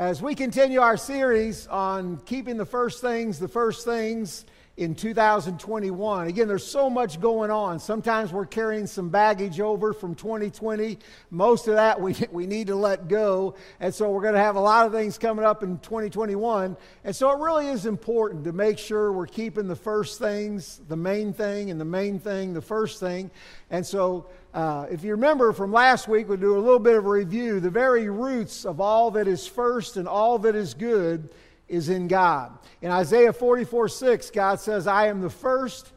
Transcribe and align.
As 0.00 0.22
we 0.22 0.34
continue 0.34 0.80
our 0.80 0.96
series 0.96 1.66
on 1.66 2.16
keeping 2.24 2.56
the 2.56 2.64
first 2.64 3.02
things 3.02 3.38
the 3.38 3.48
first 3.48 3.84
things 3.84 4.46
in 4.80 4.94
2021. 4.94 6.28
Again, 6.28 6.48
there's 6.48 6.66
so 6.66 6.88
much 6.88 7.20
going 7.20 7.50
on. 7.50 7.78
Sometimes 7.78 8.32
we're 8.32 8.46
carrying 8.46 8.86
some 8.86 9.10
baggage 9.10 9.60
over 9.60 9.92
from 9.92 10.14
2020. 10.14 10.98
Most 11.30 11.68
of 11.68 11.74
that 11.74 12.00
we, 12.00 12.16
we 12.32 12.46
need 12.46 12.68
to 12.68 12.74
let 12.74 13.06
go. 13.06 13.56
And 13.78 13.94
so 13.94 14.10
we're 14.10 14.22
going 14.22 14.34
to 14.34 14.40
have 14.40 14.56
a 14.56 14.60
lot 14.60 14.86
of 14.86 14.92
things 14.92 15.18
coming 15.18 15.44
up 15.44 15.62
in 15.62 15.78
2021. 15.80 16.78
And 17.04 17.14
so 17.14 17.30
it 17.30 17.38
really 17.40 17.68
is 17.68 17.84
important 17.84 18.42
to 18.44 18.52
make 18.52 18.78
sure 18.78 19.12
we're 19.12 19.26
keeping 19.26 19.68
the 19.68 19.76
first 19.76 20.18
things 20.18 20.80
the 20.88 20.96
main 20.96 21.34
thing 21.34 21.70
and 21.70 21.78
the 21.78 21.84
main 21.84 22.18
thing 22.18 22.54
the 22.54 22.62
first 22.62 23.00
thing. 23.00 23.30
And 23.70 23.84
so 23.84 24.28
uh, 24.54 24.86
if 24.90 25.04
you 25.04 25.10
remember 25.10 25.52
from 25.52 25.72
last 25.72 26.08
week, 26.08 26.26
we'll 26.26 26.38
do 26.38 26.56
a 26.56 26.58
little 26.58 26.78
bit 26.78 26.96
of 26.96 27.04
a 27.04 27.08
review. 27.08 27.60
The 27.60 27.68
very 27.68 28.08
roots 28.08 28.64
of 28.64 28.80
all 28.80 29.10
that 29.10 29.28
is 29.28 29.46
first 29.46 29.98
and 29.98 30.08
all 30.08 30.38
that 30.38 30.54
is 30.54 30.72
good 30.72 31.28
is 31.70 31.88
in 31.88 32.08
God. 32.08 32.58
In 32.82 32.90
Isaiah 32.90 33.32
44 33.32 33.88
6, 33.88 34.30
God 34.30 34.60
says, 34.60 34.86
I 34.86 35.06
am 35.06 35.20
the 35.20 35.30
first 35.30 35.92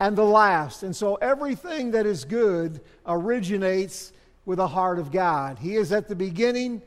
and 0.00 0.16
the 0.16 0.24
last. 0.24 0.82
And 0.82 0.96
so 0.96 1.16
everything 1.16 1.90
that 1.92 2.06
is 2.06 2.24
good 2.24 2.80
originates 3.06 4.12
with 4.46 4.56
the 4.56 4.66
heart 4.66 4.98
of 4.98 5.12
God. 5.12 5.58
He 5.58 5.76
is 5.76 5.92
at 5.92 6.08
the 6.08 6.16
beginning, 6.16 6.82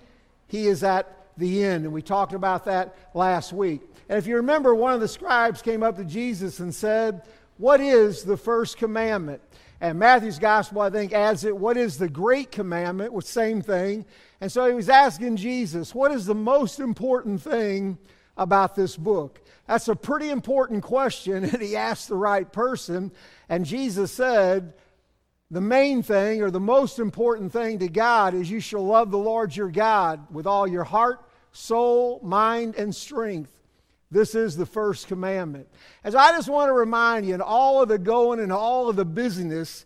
He 0.48 0.68
is 0.68 0.84
at 0.84 1.28
the 1.38 1.64
end. 1.64 1.86
And 1.86 1.94
we 1.94 2.02
talked 2.02 2.34
about 2.34 2.66
that 2.66 2.96
last 3.14 3.54
week. 3.54 3.82
And 4.10 4.18
if 4.18 4.28
you 4.28 4.36
remember, 4.36 4.76
one 4.76 4.94
of 4.94 5.00
the 5.00 5.08
scribes 5.08 5.62
came 5.62 5.84
up 5.84 5.96
to 5.98 6.04
Jesus 6.04 6.60
and 6.60 6.74
said, 6.74 7.22
What 7.58 7.80
is 7.80 8.24
the 8.24 8.38
first 8.38 8.78
commandment? 8.78 9.42
And 9.80 10.00
Matthew's 10.00 10.40
gospel, 10.40 10.82
I 10.82 10.90
think, 10.90 11.14
adds 11.14 11.44
it, 11.46 11.56
What 11.56 11.78
is 11.78 11.98
the 11.98 12.10
great 12.10 12.52
commandment? 12.52 13.24
Same 13.24 13.62
thing. 13.62 14.06
And 14.42 14.52
so 14.52 14.68
he 14.68 14.74
was 14.74 14.90
asking 14.90 15.38
Jesus, 15.38 15.94
What 15.94 16.12
is 16.12 16.26
the 16.26 16.36
most 16.36 16.80
important 16.80 17.42
thing 17.42 17.98
about 18.38 18.76
this 18.76 18.98
book? 18.98 19.42
That's 19.68 19.88
a 19.88 19.96
pretty 19.96 20.30
important 20.30 20.84
question, 20.84 21.44
and 21.44 21.62
he 21.62 21.76
asked 21.76 22.10
the 22.10 22.16
right 22.16 22.52
person. 22.52 23.12
And 23.50 23.66
Jesus 23.66 24.12
said, 24.12 24.74
the 25.54 25.62
main 25.62 26.02
thing 26.02 26.42
or 26.42 26.50
the 26.50 26.60
most 26.60 26.98
important 26.98 27.54
thing 27.54 27.78
to 27.80 27.88
God 27.88 28.34
is 28.34 28.50
you 28.50 28.60
shall 28.60 28.84
love 28.84 29.12
the 29.12 29.20
Lord 29.20 29.56
your 29.56 29.70
God 29.70 30.26
with 30.32 30.48
all 30.48 30.68
your 30.68 30.84
heart, 30.84 31.24
soul, 31.52 32.20
mind, 32.24 32.76
and 32.76 32.94
strength. 32.94 33.52
This 34.10 34.34
is 34.34 34.58
the 34.58 34.66
first 34.66 35.08
commandment. 35.08 35.68
As 36.04 36.16
I 36.16 36.32
just 36.32 36.50
want 36.50 36.70
to 36.70 36.74
remind 36.74 37.28
you, 37.28 37.36
in 37.36 37.42
all 37.42 37.84
of 37.84 37.90
the 37.90 38.00
going 38.00 38.40
and 38.40 38.52
all 38.52 38.90
of 38.90 38.96
the 38.96 39.06
busyness, 39.06 39.86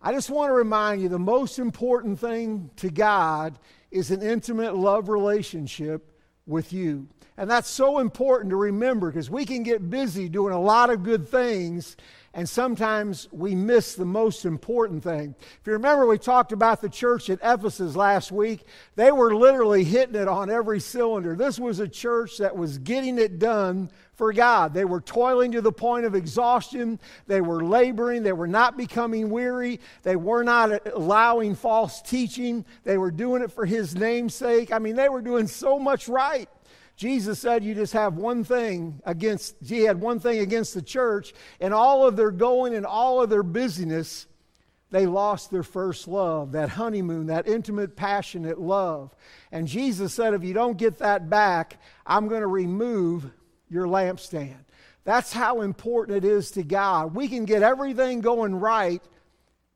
I 0.00 0.12
just 0.12 0.30
want 0.30 0.50
to 0.50 0.54
remind 0.54 1.02
you 1.02 1.08
the 1.08 1.18
most 1.18 1.58
important 1.58 2.20
thing 2.20 2.70
to 2.76 2.88
God 2.88 3.58
is 3.90 4.12
an 4.12 4.22
intimate 4.22 4.76
love 4.76 5.08
relationship 5.08 6.17
with 6.48 6.72
you. 6.72 7.06
And 7.36 7.48
that's 7.48 7.68
so 7.68 8.00
important 8.00 8.50
to 8.50 8.56
remember 8.56 9.10
because 9.10 9.30
we 9.30 9.44
can 9.44 9.62
get 9.62 9.90
busy 9.90 10.28
doing 10.28 10.52
a 10.52 10.60
lot 10.60 10.90
of 10.90 11.04
good 11.04 11.28
things 11.28 11.96
and 12.34 12.48
sometimes 12.48 13.26
we 13.32 13.54
miss 13.54 13.94
the 13.94 14.04
most 14.04 14.44
important 14.44 15.02
thing. 15.02 15.34
If 15.40 15.66
you 15.66 15.72
remember, 15.72 16.06
we 16.06 16.18
talked 16.18 16.52
about 16.52 16.80
the 16.80 16.88
church 16.88 17.30
at 17.30 17.40
Ephesus 17.42 17.96
last 17.96 18.30
week. 18.30 18.64
They 18.96 19.10
were 19.10 19.34
literally 19.34 19.82
hitting 19.82 20.14
it 20.14 20.28
on 20.28 20.50
every 20.50 20.78
cylinder. 20.78 21.34
This 21.34 21.58
was 21.58 21.80
a 21.80 21.88
church 21.88 22.38
that 22.38 22.56
was 22.56 22.78
getting 22.78 23.18
it 23.18 23.38
done 23.38 23.90
for 24.18 24.32
God. 24.32 24.74
They 24.74 24.84
were 24.84 25.00
toiling 25.00 25.52
to 25.52 25.60
the 25.60 25.72
point 25.72 26.04
of 26.04 26.16
exhaustion. 26.16 26.98
They 27.28 27.40
were 27.40 27.64
laboring. 27.64 28.24
They 28.24 28.32
were 28.32 28.48
not 28.48 28.76
becoming 28.76 29.30
weary. 29.30 29.80
They 30.02 30.16
were 30.16 30.42
not 30.42 30.86
allowing 30.88 31.54
false 31.54 32.02
teaching. 32.02 32.66
They 32.82 32.98
were 32.98 33.12
doing 33.12 33.42
it 33.42 33.52
for 33.52 33.64
His 33.64 33.94
name's 33.94 34.34
sake. 34.34 34.72
I 34.72 34.80
mean, 34.80 34.96
they 34.96 35.08
were 35.08 35.22
doing 35.22 35.46
so 35.46 35.78
much 35.78 36.08
right. 36.08 36.48
Jesus 36.96 37.38
said 37.38 37.62
you 37.62 37.76
just 37.76 37.92
have 37.92 38.16
one 38.16 38.42
thing 38.42 39.00
against, 39.04 39.54
he 39.64 39.82
had 39.82 40.00
one 40.00 40.18
thing 40.18 40.40
against 40.40 40.74
the 40.74 40.82
church, 40.82 41.32
and 41.60 41.72
all 41.72 42.04
of 42.04 42.16
their 42.16 42.32
going 42.32 42.74
and 42.74 42.84
all 42.84 43.22
of 43.22 43.30
their 43.30 43.44
busyness, 43.44 44.26
they 44.90 45.06
lost 45.06 45.52
their 45.52 45.62
first 45.62 46.08
love, 46.08 46.50
that 46.52 46.70
honeymoon, 46.70 47.26
that 47.26 47.46
intimate, 47.46 47.94
passionate 47.94 48.60
love. 48.60 49.14
And 49.52 49.68
Jesus 49.68 50.12
said, 50.12 50.34
if 50.34 50.42
you 50.42 50.54
don't 50.54 50.76
get 50.76 50.98
that 50.98 51.30
back, 51.30 51.80
I'm 52.04 52.26
going 52.26 52.40
to 52.40 52.48
remove 52.48 53.30
your 53.70 53.86
lampstand. 53.86 54.56
That's 55.04 55.32
how 55.32 55.62
important 55.62 56.24
it 56.24 56.28
is 56.28 56.50
to 56.52 56.62
God. 56.62 57.14
We 57.14 57.28
can 57.28 57.44
get 57.44 57.62
everything 57.62 58.20
going 58.20 58.54
right, 58.54 59.02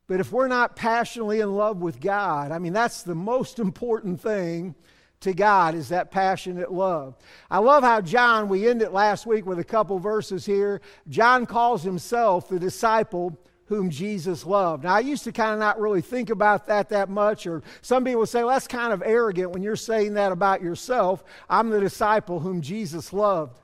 but 0.07 0.19
if 0.19 0.31
we're 0.31 0.47
not 0.47 0.75
passionately 0.75 1.39
in 1.39 1.55
love 1.55 1.81
with 1.81 1.99
God, 1.99 2.51
I 2.51 2.59
mean, 2.59 2.73
that's 2.73 3.03
the 3.03 3.15
most 3.15 3.57
important 3.57 4.21
thing 4.21 4.75
to 5.21 5.33
God 5.33 5.73
is 5.73 5.89
that 5.89 6.11
passionate 6.11 6.71
love. 6.71 7.15
I 7.49 7.59
love 7.59 7.83
how 7.83 8.01
John, 8.01 8.49
we 8.49 8.67
ended 8.67 8.91
last 8.91 9.25
week 9.25 9.45
with 9.45 9.57
a 9.57 9.63
couple 9.63 9.97
verses 9.97 10.45
here. 10.45 10.81
John 11.07 11.45
calls 11.45 11.81
himself 11.81 12.49
the 12.49 12.59
disciple 12.59 13.39
whom 13.65 13.89
Jesus 13.89 14.45
loved. 14.45 14.83
Now, 14.83 14.93
I 14.93 14.99
used 14.99 15.23
to 15.23 15.31
kind 15.31 15.53
of 15.53 15.59
not 15.59 15.79
really 15.79 16.01
think 16.01 16.29
about 16.29 16.67
that 16.67 16.89
that 16.89 17.09
much, 17.09 17.47
or 17.47 17.63
some 17.81 18.03
people 18.03 18.25
say, 18.25 18.43
well, 18.43 18.53
that's 18.53 18.67
kind 18.67 18.91
of 18.91 19.01
arrogant 19.03 19.51
when 19.51 19.63
you're 19.63 19.77
saying 19.77 20.15
that 20.15 20.31
about 20.31 20.61
yourself. 20.61 21.23
I'm 21.49 21.69
the 21.69 21.79
disciple 21.79 22.41
whom 22.41 22.61
Jesus 22.61 23.13
loved. 23.13 23.57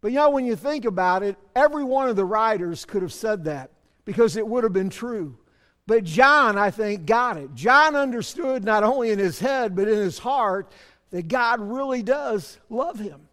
But 0.00 0.12
you 0.12 0.18
know, 0.18 0.30
when 0.30 0.46
you 0.46 0.56
think 0.56 0.84
about 0.84 1.22
it, 1.22 1.36
every 1.54 1.84
one 1.84 2.08
of 2.08 2.16
the 2.16 2.24
writers 2.24 2.84
could 2.84 3.02
have 3.02 3.12
said 3.12 3.44
that 3.44 3.70
because 4.04 4.36
it 4.36 4.46
would 4.46 4.64
have 4.64 4.72
been 4.72 4.90
true. 4.90 5.36
But 5.86 6.04
John, 6.04 6.56
I 6.56 6.70
think, 6.70 7.06
got 7.06 7.36
it. 7.36 7.54
John 7.54 7.96
understood 7.96 8.64
not 8.64 8.84
only 8.84 9.10
in 9.10 9.18
his 9.18 9.38
head, 9.38 9.74
but 9.74 9.88
in 9.88 9.98
his 9.98 10.18
heart 10.18 10.72
that 11.10 11.28
God 11.28 11.60
really 11.60 12.02
does 12.02 12.58
love 12.68 12.98
him. 12.98 13.28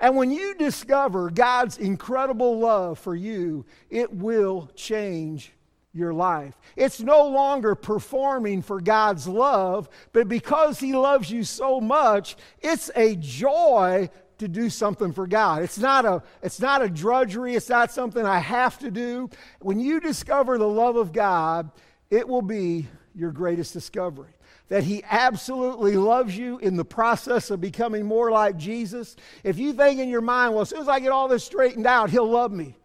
And 0.00 0.16
when 0.16 0.30
you 0.30 0.54
discover 0.54 1.30
God's 1.30 1.78
incredible 1.78 2.58
love 2.58 2.98
for 2.98 3.16
you, 3.16 3.66
it 3.90 4.12
will 4.12 4.70
change 4.74 5.52
your 5.92 6.14
life. 6.14 6.54
It's 6.76 7.00
no 7.00 7.26
longer 7.26 7.74
performing 7.74 8.62
for 8.62 8.80
God's 8.80 9.26
love, 9.26 9.88
but 10.12 10.28
because 10.28 10.78
He 10.78 10.92
loves 10.92 11.30
you 11.30 11.42
so 11.42 11.80
much, 11.80 12.36
it's 12.60 12.90
a 12.94 13.16
joy 13.16 14.08
to 14.38 14.48
do 14.48 14.70
something 14.70 15.12
for 15.12 15.26
God. 15.26 15.62
It's 15.62 15.78
not 15.78 16.04
a 16.04 16.22
it's 16.42 16.60
not 16.60 16.82
a 16.82 16.88
drudgery, 16.88 17.54
it's 17.54 17.68
not 17.68 17.90
something 17.90 18.24
I 18.24 18.38
have 18.38 18.78
to 18.80 18.90
do. 18.90 19.30
When 19.60 19.80
you 19.80 20.00
discover 20.00 20.58
the 20.58 20.68
love 20.68 20.96
of 20.96 21.12
God, 21.12 21.70
it 22.10 22.26
will 22.26 22.42
be 22.42 22.88
your 23.14 23.30
greatest 23.30 23.72
discovery. 23.72 24.32
That 24.68 24.84
He 24.84 25.02
absolutely 25.08 25.96
loves 25.96 26.36
you 26.36 26.58
in 26.58 26.76
the 26.76 26.84
process 26.84 27.50
of 27.50 27.60
becoming 27.60 28.04
more 28.04 28.30
like 28.30 28.56
Jesus. 28.56 29.16
If 29.42 29.58
you 29.58 29.72
think 29.72 29.98
in 29.98 30.08
your 30.08 30.20
mind, 30.20 30.52
well, 30.52 30.62
as 30.62 30.68
soon 30.68 30.80
as 30.80 30.88
I 30.88 31.00
get 31.00 31.10
all 31.10 31.28
this 31.28 31.44
straightened 31.44 31.86
out, 31.86 32.10
He'll 32.10 32.30
love 32.30 32.52
me. 32.52 32.76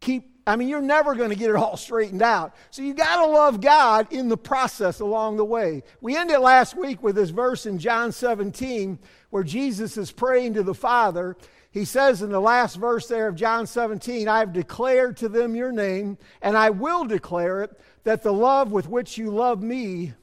Keep 0.00 0.38
I 0.48 0.56
mean, 0.56 0.68
you're 0.68 0.80
never 0.80 1.14
going 1.14 1.28
to 1.28 1.36
get 1.36 1.50
it 1.50 1.56
all 1.56 1.76
straightened 1.76 2.22
out. 2.22 2.54
So 2.70 2.80
you 2.80 2.94
got 2.94 3.16
to 3.16 3.30
love 3.30 3.60
God 3.60 4.10
in 4.10 4.30
the 4.30 4.36
process 4.38 5.00
along 5.00 5.36
the 5.36 5.44
way. 5.44 5.82
We 6.00 6.16
ended 6.16 6.38
last 6.38 6.74
week 6.74 7.02
with 7.02 7.16
this 7.16 7.28
verse 7.28 7.66
in 7.66 7.78
John 7.78 8.12
17 8.12 8.98
where 9.30 9.42
Jesus 9.42 9.96
is 9.96 10.10
praying 10.10 10.54
to 10.54 10.62
the 10.62 10.74
Father. 10.74 11.36
He 11.70 11.84
says 11.84 12.22
in 12.22 12.30
the 12.30 12.40
last 12.40 12.76
verse 12.76 13.06
there 13.06 13.28
of 13.28 13.36
John 13.36 13.66
17, 13.66 14.26
I 14.28 14.38
have 14.38 14.52
declared 14.52 15.18
to 15.18 15.28
them 15.28 15.54
your 15.54 15.72
name, 15.72 16.18
and 16.40 16.56
I 16.56 16.70
will 16.70 17.04
declare 17.04 17.62
it, 17.62 17.78
that 18.04 18.22
the 18.22 18.32
love 18.32 18.72
with 18.72 18.88
which 18.88 19.18
you 19.18 19.30
love 19.30 19.62
me 19.62 20.14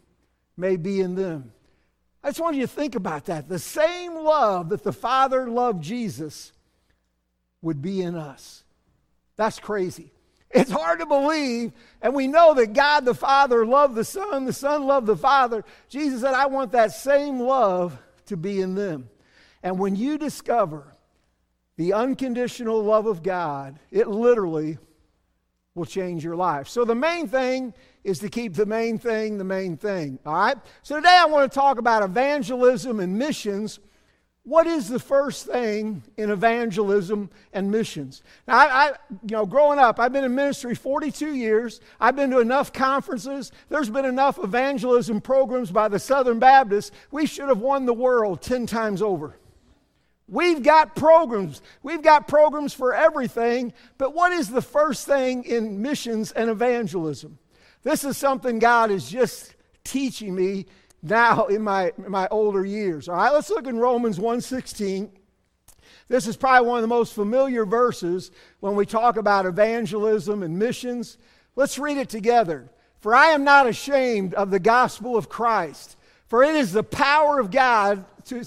may 0.58 0.76
be 0.76 1.02
in 1.02 1.16
them. 1.16 1.52
I 2.24 2.30
just 2.30 2.40
want 2.40 2.56
you 2.56 2.64
to 2.64 2.68
think 2.68 2.96
about 2.96 3.26
that. 3.26 3.48
The 3.48 3.60
same 3.60 4.16
love 4.16 4.70
that 4.70 4.84
the 4.84 4.94
Father 4.94 5.48
loved 5.48 5.84
Jesus 5.84 6.52
would 7.62 7.82
be 7.82 8.02
in 8.02 8.16
us. 8.16 8.64
That's 9.36 9.60
crazy. 9.60 10.12
It's 10.50 10.72
hard 10.72 11.00
to 11.00 11.06
believe, 11.06 11.74
and 12.02 12.16
we 12.16 12.28
know 12.28 12.54
that 12.56 12.74
God 12.74 13.06
the 13.06 13.14
Father 13.14 13.66
loved 13.66 13.94
the 13.94 14.06
Son, 14.06 14.46
the 14.46 14.54
Son 14.54 14.86
loved 14.88 15.06
the 15.06 15.18
Father. 15.18 15.66
Jesus 15.90 16.22
said, 16.22 16.34
I 16.34 16.46
want 16.46 16.72
that 16.72 16.94
same 16.94 17.40
love 17.40 17.98
to 18.25 18.38
be 18.38 18.62
in 18.62 18.75
them. 18.75 19.09
And 19.63 19.80
when 19.80 19.96
you 19.96 20.18
discover 20.18 20.95
the 21.77 21.94
unconditional 21.94 22.83
love 22.83 23.06
of 23.06 23.24
God, 23.24 23.80
it 23.92 24.07
literally 24.07 24.77
will 25.74 25.86
change 25.86 26.24
your 26.24 26.36
life. 26.36 26.68
So 26.68 26.86
the 26.86 26.95
main 26.95 27.27
thing 27.27 27.74
is 28.04 28.19
to 28.19 28.30
keep 28.30 28.54
the 28.54 28.66
main 28.66 28.98
thing 28.98 29.38
the 29.38 29.44
main 29.44 29.75
thing. 29.75 30.19
All 30.25 30.33
right? 30.33 30.57
So 30.83 30.95
today 30.95 31.18
I 31.19 31.25
want 31.25 31.51
to 31.51 31.54
talk 31.54 31.77
about 31.77 32.01
evangelism 32.01 33.00
and 33.00 33.18
missions. 33.18 33.80
What 34.45 34.68
is 34.68 34.88
the 34.88 35.00
first 35.00 35.47
thing 35.47 36.03
in 36.18 36.30
evangelism 36.30 37.31
and 37.51 37.71
missions? 37.71 38.21
Now, 38.47 38.59
I, 38.59 38.65
I, 38.65 38.88
you 39.24 39.36
know, 39.36 39.45
growing 39.47 39.80
up, 39.80 40.00
I've 40.00 40.13
been 40.13 40.24
in 40.24 40.36
ministry 40.36 40.75
42 40.75 41.33
years. 41.33 41.81
I've 42.00 42.15
been 42.15 42.30
to 42.30 42.39
enough 42.39 42.71
conferences. 42.71 43.51
There's 43.69 43.89
been 43.89 44.06
enough 44.06 44.38
evangelism 44.38 45.19
programs 45.19 45.71
by 45.71 45.88
the 45.88 45.97
Southern 45.97 46.38
Baptists. 46.38 46.92
We 47.09 47.25
should 47.25 47.50
have 47.50 47.57
won 47.57 47.88
the 47.88 47.94
world 47.94 48.44
10 48.44 48.68
times 48.68 49.01
over. 49.01 49.36
We've 50.27 50.62
got 50.62 50.95
programs. 50.95 51.63
We've 51.81 52.03
got 52.03 52.27
programs 52.27 52.71
for 52.71 52.94
everything. 52.94 53.74
But 53.98 54.13
what 54.13 54.31
is 54.31 54.50
the 54.50 54.62
first 54.62 55.07
thing 55.07 55.44
in 55.45 55.81
missions 55.81 56.31
and 56.31 56.51
evangelism? 56.51 57.39
This 57.81 58.03
is 58.03 58.15
something 58.15 58.59
God 58.59 58.91
is 58.91 59.09
just 59.09 59.56
teaching 59.83 60.36
me 60.36 60.68
now 61.06 61.46
in 61.46 61.62
my, 61.62 61.92
in 61.98 62.12
my 62.12 62.28
older 62.30 62.66
years. 62.66 63.07
All 63.07 63.16
right, 63.16 63.31
let's 63.31 63.50
look 63.50 63.68
in 63.68 63.78
Romans 63.78 64.19
1:16. 64.19 65.10
This 66.07 66.28
is 66.28 66.36
probably 66.36 66.68
one 66.68 66.78
of 66.78 66.84
the 66.84 66.88
most 66.88 67.13
familiar 67.13 67.66
verses 67.66 68.31
when 68.60 68.75
we 68.75 68.86
talk 68.86 69.18
about 69.18 69.46
evangelism 69.46 70.44
and 70.44 70.60
missions. 70.60 71.18
Let's 71.56 71.80
read 71.80 71.98
it 71.98 72.10
together. 72.10 72.69
For 73.00 73.16
I 73.16 73.28
am 73.28 73.44
not 73.44 73.68
ashamed 73.68 74.34
of 74.34 74.50
the 74.50 74.60
gospel 74.60 75.16
of 75.16 75.30
Christ, 75.30 75.96
for 76.28 76.44
it 76.44 76.56
is 76.56 76.74
the 76.74 76.84
power 76.84 77.40
of 77.40 77.51
God 77.51 78.06
to, 78.25 78.44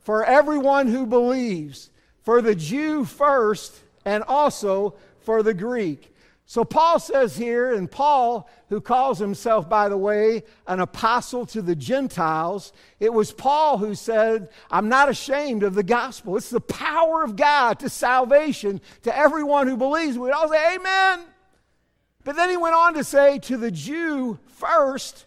for 0.00 0.24
everyone 0.24 0.88
who 0.88 1.06
believes, 1.06 1.90
for 2.22 2.42
the 2.42 2.54
Jew 2.54 3.04
first 3.04 3.80
and 4.04 4.24
also 4.24 4.94
for 5.20 5.42
the 5.42 5.54
Greek. 5.54 6.11
So 6.52 6.66
Paul 6.66 6.98
says 6.98 7.34
here, 7.34 7.72
and 7.72 7.90
Paul, 7.90 8.46
who 8.68 8.82
calls 8.82 9.18
himself, 9.18 9.70
by 9.70 9.88
the 9.88 9.96
way, 9.96 10.42
an 10.66 10.80
apostle 10.80 11.46
to 11.46 11.62
the 11.62 11.74
Gentiles, 11.74 12.74
it 13.00 13.10
was 13.10 13.32
Paul 13.32 13.78
who 13.78 13.94
said, 13.94 14.50
I'm 14.70 14.90
not 14.90 15.08
ashamed 15.08 15.62
of 15.62 15.72
the 15.72 15.82
gospel. 15.82 16.36
It's 16.36 16.50
the 16.50 16.60
power 16.60 17.24
of 17.24 17.36
God 17.36 17.78
to 17.78 17.88
salvation 17.88 18.82
to 19.04 19.16
everyone 19.16 19.66
who 19.66 19.78
believes. 19.78 20.18
We'd 20.18 20.32
all 20.32 20.50
say, 20.50 20.74
Amen. 20.74 21.20
But 22.22 22.36
then 22.36 22.50
he 22.50 22.58
went 22.58 22.74
on 22.74 22.92
to 22.94 23.02
say, 23.02 23.38
to 23.38 23.56
the 23.56 23.70
Jew 23.70 24.38
first, 24.48 25.24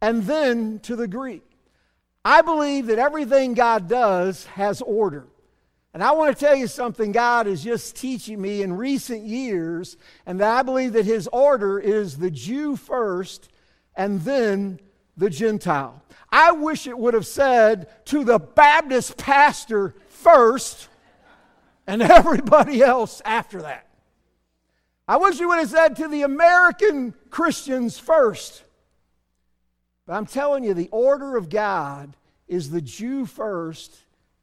and 0.00 0.24
then 0.24 0.80
to 0.80 0.96
the 0.96 1.06
Greek. 1.06 1.44
I 2.24 2.42
believe 2.42 2.86
that 2.86 2.98
everything 2.98 3.54
God 3.54 3.88
does 3.88 4.46
has 4.46 4.82
order. 4.82 5.28
And 5.94 6.02
I 6.02 6.12
want 6.12 6.36
to 6.36 6.44
tell 6.44 6.56
you 6.56 6.66
something 6.66 7.12
God 7.12 7.46
is 7.46 7.62
just 7.62 7.96
teaching 7.96 8.40
me 8.40 8.62
in 8.62 8.76
recent 8.76 9.24
years, 9.24 9.96
and 10.24 10.40
that 10.40 10.58
I 10.58 10.62
believe 10.62 10.94
that 10.94 11.04
His 11.04 11.28
order 11.32 11.78
is 11.78 12.16
the 12.16 12.30
Jew 12.30 12.76
first 12.76 13.50
and 13.94 14.22
then 14.22 14.80
the 15.16 15.28
Gentile. 15.28 16.02
I 16.30 16.52
wish 16.52 16.86
it 16.86 16.98
would 16.98 17.12
have 17.12 17.26
said 17.26 17.88
to 18.06 18.24
the 18.24 18.38
Baptist 18.38 19.18
pastor 19.18 19.94
first 20.08 20.88
and 21.86 22.00
everybody 22.02 22.82
else 22.82 23.20
after 23.24 23.62
that. 23.62 23.86
I 25.06 25.16
wish 25.16 25.38
it 25.40 25.46
would 25.46 25.58
have 25.58 25.68
said 25.68 25.96
to 25.96 26.08
the 26.08 26.22
American 26.22 27.12
Christians 27.28 27.98
first. 27.98 28.64
But 30.06 30.14
I'm 30.14 30.26
telling 30.26 30.64
you, 30.64 30.72
the 30.72 30.88
order 30.90 31.36
of 31.36 31.50
God 31.50 32.16
is 32.48 32.70
the 32.70 32.80
Jew 32.80 33.26
first 33.26 33.98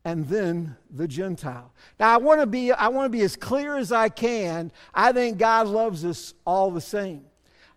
and 0.06 0.28
then 0.28 0.76
the 0.90 1.08
Gentile. 1.08 1.74
Now 2.00 2.14
I 2.14 2.18
want 2.18 2.42
to 2.42 2.48
be 2.48 2.72
I 2.72 2.88
want 2.88 3.06
to 3.06 3.18
be 3.18 3.24
as 3.24 3.36
clear 3.36 3.78
as 3.78 3.92
I 3.92 4.10
can. 4.10 4.72
I 4.94 5.12
think 5.12 5.38
God 5.38 5.68
loves 5.68 6.06
us 6.06 6.34
all 6.46 6.72
the 6.72 6.82
same. 6.82 7.26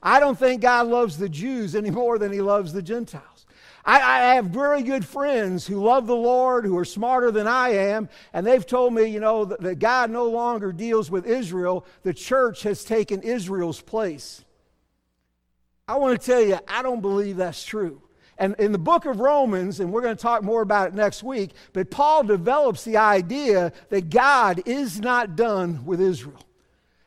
I 0.03 0.19
don't 0.19 0.39
think 0.39 0.63
God 0.63 0.89
loves 0.89 1.17
the 1.17 1.29
Jews 1.29 1.75
any 1.75 1.91
more 1.91 2.19
than 2.19 2.33
he 2.33 2.41
loves 2.41 2.73
the 2.73 2.83
Gentiles. 2.83 3.47
I, 3.85 3.97
I, 3.97 4.35
have 4.35 4.47
very 4.47 4.83
good 4.83 5.05
friends 5.05 5.67
who 5.67 5.83
love 5.83 6.07
the 6.07 6.17
Lord, 6.17 6.65
who 6.65 6.79
are 6.79 6.85
smarter 6.85 7.33
than 7.33 7.49
I 7.49 7.71
am, 7.71 8.09
and 8.33 8.47
they've 8.47 8.65
told 8.65 8.95
me, 8.95 9.07
you 9.07 9.19
know, 9.19 9.45
that, 9.45 9.61
that 9.61 9.79
God 9.81 10.11
no 10.11 10.27
longer 10.27 10.73
deals 10.73 11.11
with 11.11 11.27
Israel. 11.27 11.85
The 12.05 12.15
church 12.15 12.63
has 12.63 12.85
taken 12.85 13.23
Israel's 13.23 13.81
place. 13.81 14.45
I 15.89 15.97
want 15.97 16.21
to 16.21 16.25
tell 16.25 16.41
you, 16.41 16.59
I 16.69 16.83
don't 16.83 17.01
believe 17.01 17.39
that's 17.39 17.65
true. 17.65 18.03
And 18.43 18.57
in 18.59 18.73
the 18.73 18.79
book 18.79 19.05
of 19.05 19.21
Romans, 19.21 19.79
and 19.79 19.93
we're 19.93 20.03
going 20.03 20.17
to 20.17 20.21
talk 20.21 20.43
more 20.43 20.63
about 20.63 20.89
it 20.89 20.95
next 20.95 21.23
week, 21.23 21.53
but 21.73 21.93
Paul 21.93 22.25
develops 22.25 22.83
the 22.83 22.97
idea 22.97 23.73
that 23.91 24.11
God 24.11 24.63
is 24.67 24.99
not 24.99 25.37
done 25.37 25.85
with 25.85 26.01
Israel. 26.01 26.43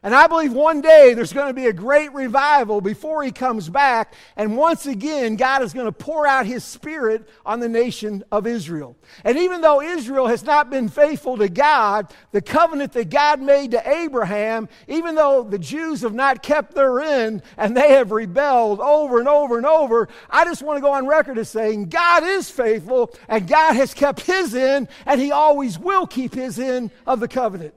And 0.06 0.14
I 0.14 0.28
believe 0.28 0.54
one 0.54 0.82
day 0.82 1.16
there's 1.16 1.34
going 1.34 1.48
to 1.48 1.54
be 1.56 1.66
a 1.66 1.74
great 1.74 2.14
revival 2.14 2.80
before 2.80 3.24
he 3.24 3.32
comes 3.32 3.70
back. 3.70 4.14
And 4.36 4.56
once 4.56 4.86
again, 4.86 5.36
God 5.36 5.64
is 5.64 5.74
going 5.74 5.88
to 5.88 5.92
pour 5.92 6.28
out 6.28 6.46
his 6.46 6.64
spirit 6.64 7.28
on 7.44 7.60
the 7.60 7.68
nation 7.68 8.24
of 8.32 8.46
Israel. 8.46 8.96
And 9.24 9.36
even 9.36 9.62
though 9.62 9.82
Israel 9.82 10.28
has 10.28 10.44
not 10.44 10.70
been 10.70 10.90
faithful 10.90 11.38
to 11.38 11.50
God, 11.50 12.14
the 12.34 12.42
covenant 12.44 12.94
that 12.94 13.10
God 13.10 13.42
made 13.42 13.72
to 13.72 13.90
Abraham, 13.90 14.70
even 14.88 15.16
though 15.16 15.42
the 15.42 15.58
Jews 15.58 16.02
have 16.02 16.14
not 16.14 16.44
kept 16.44 16.76
their 16.76 17.00
end 17.00 17.42
and 17.58 17.76
they 17.76 17.94
have 17.94 18.12
rebelled 18.12 18.82
over 18.82 19.18
and 19.18 19.28
over 19.28 19.58
and 19.58 19.66
over, 19.66 20.08
I 20.30 20.46
just 20.46 20.62
want 20.62 20.78
to 20.78 20.82
go 20.82 20.92
on 20.92 21.08
record 21.08 21.40
as 21.40 21.50
saying 21.50 21.90
God 21.90 22.24
is 22.24 22.48
faithful 22.52 23.12
and 23.28 23.48
God 23.48 23.74
has 23.74 23.96
kept 23.96 24.22
his 24.22 24.54
end 24.54 24.88
and 25.08 25.20
he 25.20 25.32
always 25.32 25.80
will 25.80 26.06
keep 26.06 26.36
his 26.36 26.60
end 26.60 26.92
of 27.08 27.20
the 27.20 27.28
covenant. 27.28 27.74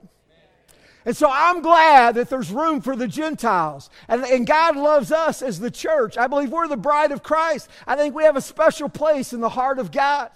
And 1.08 1.16
so 1.16 1.31
I'm 1.32 1.62
glad 1.62 2.16
that 2.16 2.28
there's 2.28 2.50
room 2.50 2.82
for 2.82 2.94
the 2.94 3.08
Gentiles. 3.08 3.88
And, 4.08 4.25
and 4.25 4.46
God 4.46 4.76
loves 4.76 5.10
us 5.10 5.40
as 5.40 5.58
the 5.58 5.70
church. 5.70 6.19
I 6.19 6.26
believe 6.26 6.50
we're 6.50 6.69
the 6.69 6.76
bride 6.76 7.12
of 7.12 7.22
Christ. 7.22 7.70
I 7.87 7.96
think 7.96 8.14
we 8.14 8.25
have 8.25 8.37
a 8.37 8.43
special 8.43 8.90
place 8.90 9.32
in 9.32 9.40
the 9.40 9.49
heart 9.49 9.78
of 9.78 9.90
God. 9.90 10.31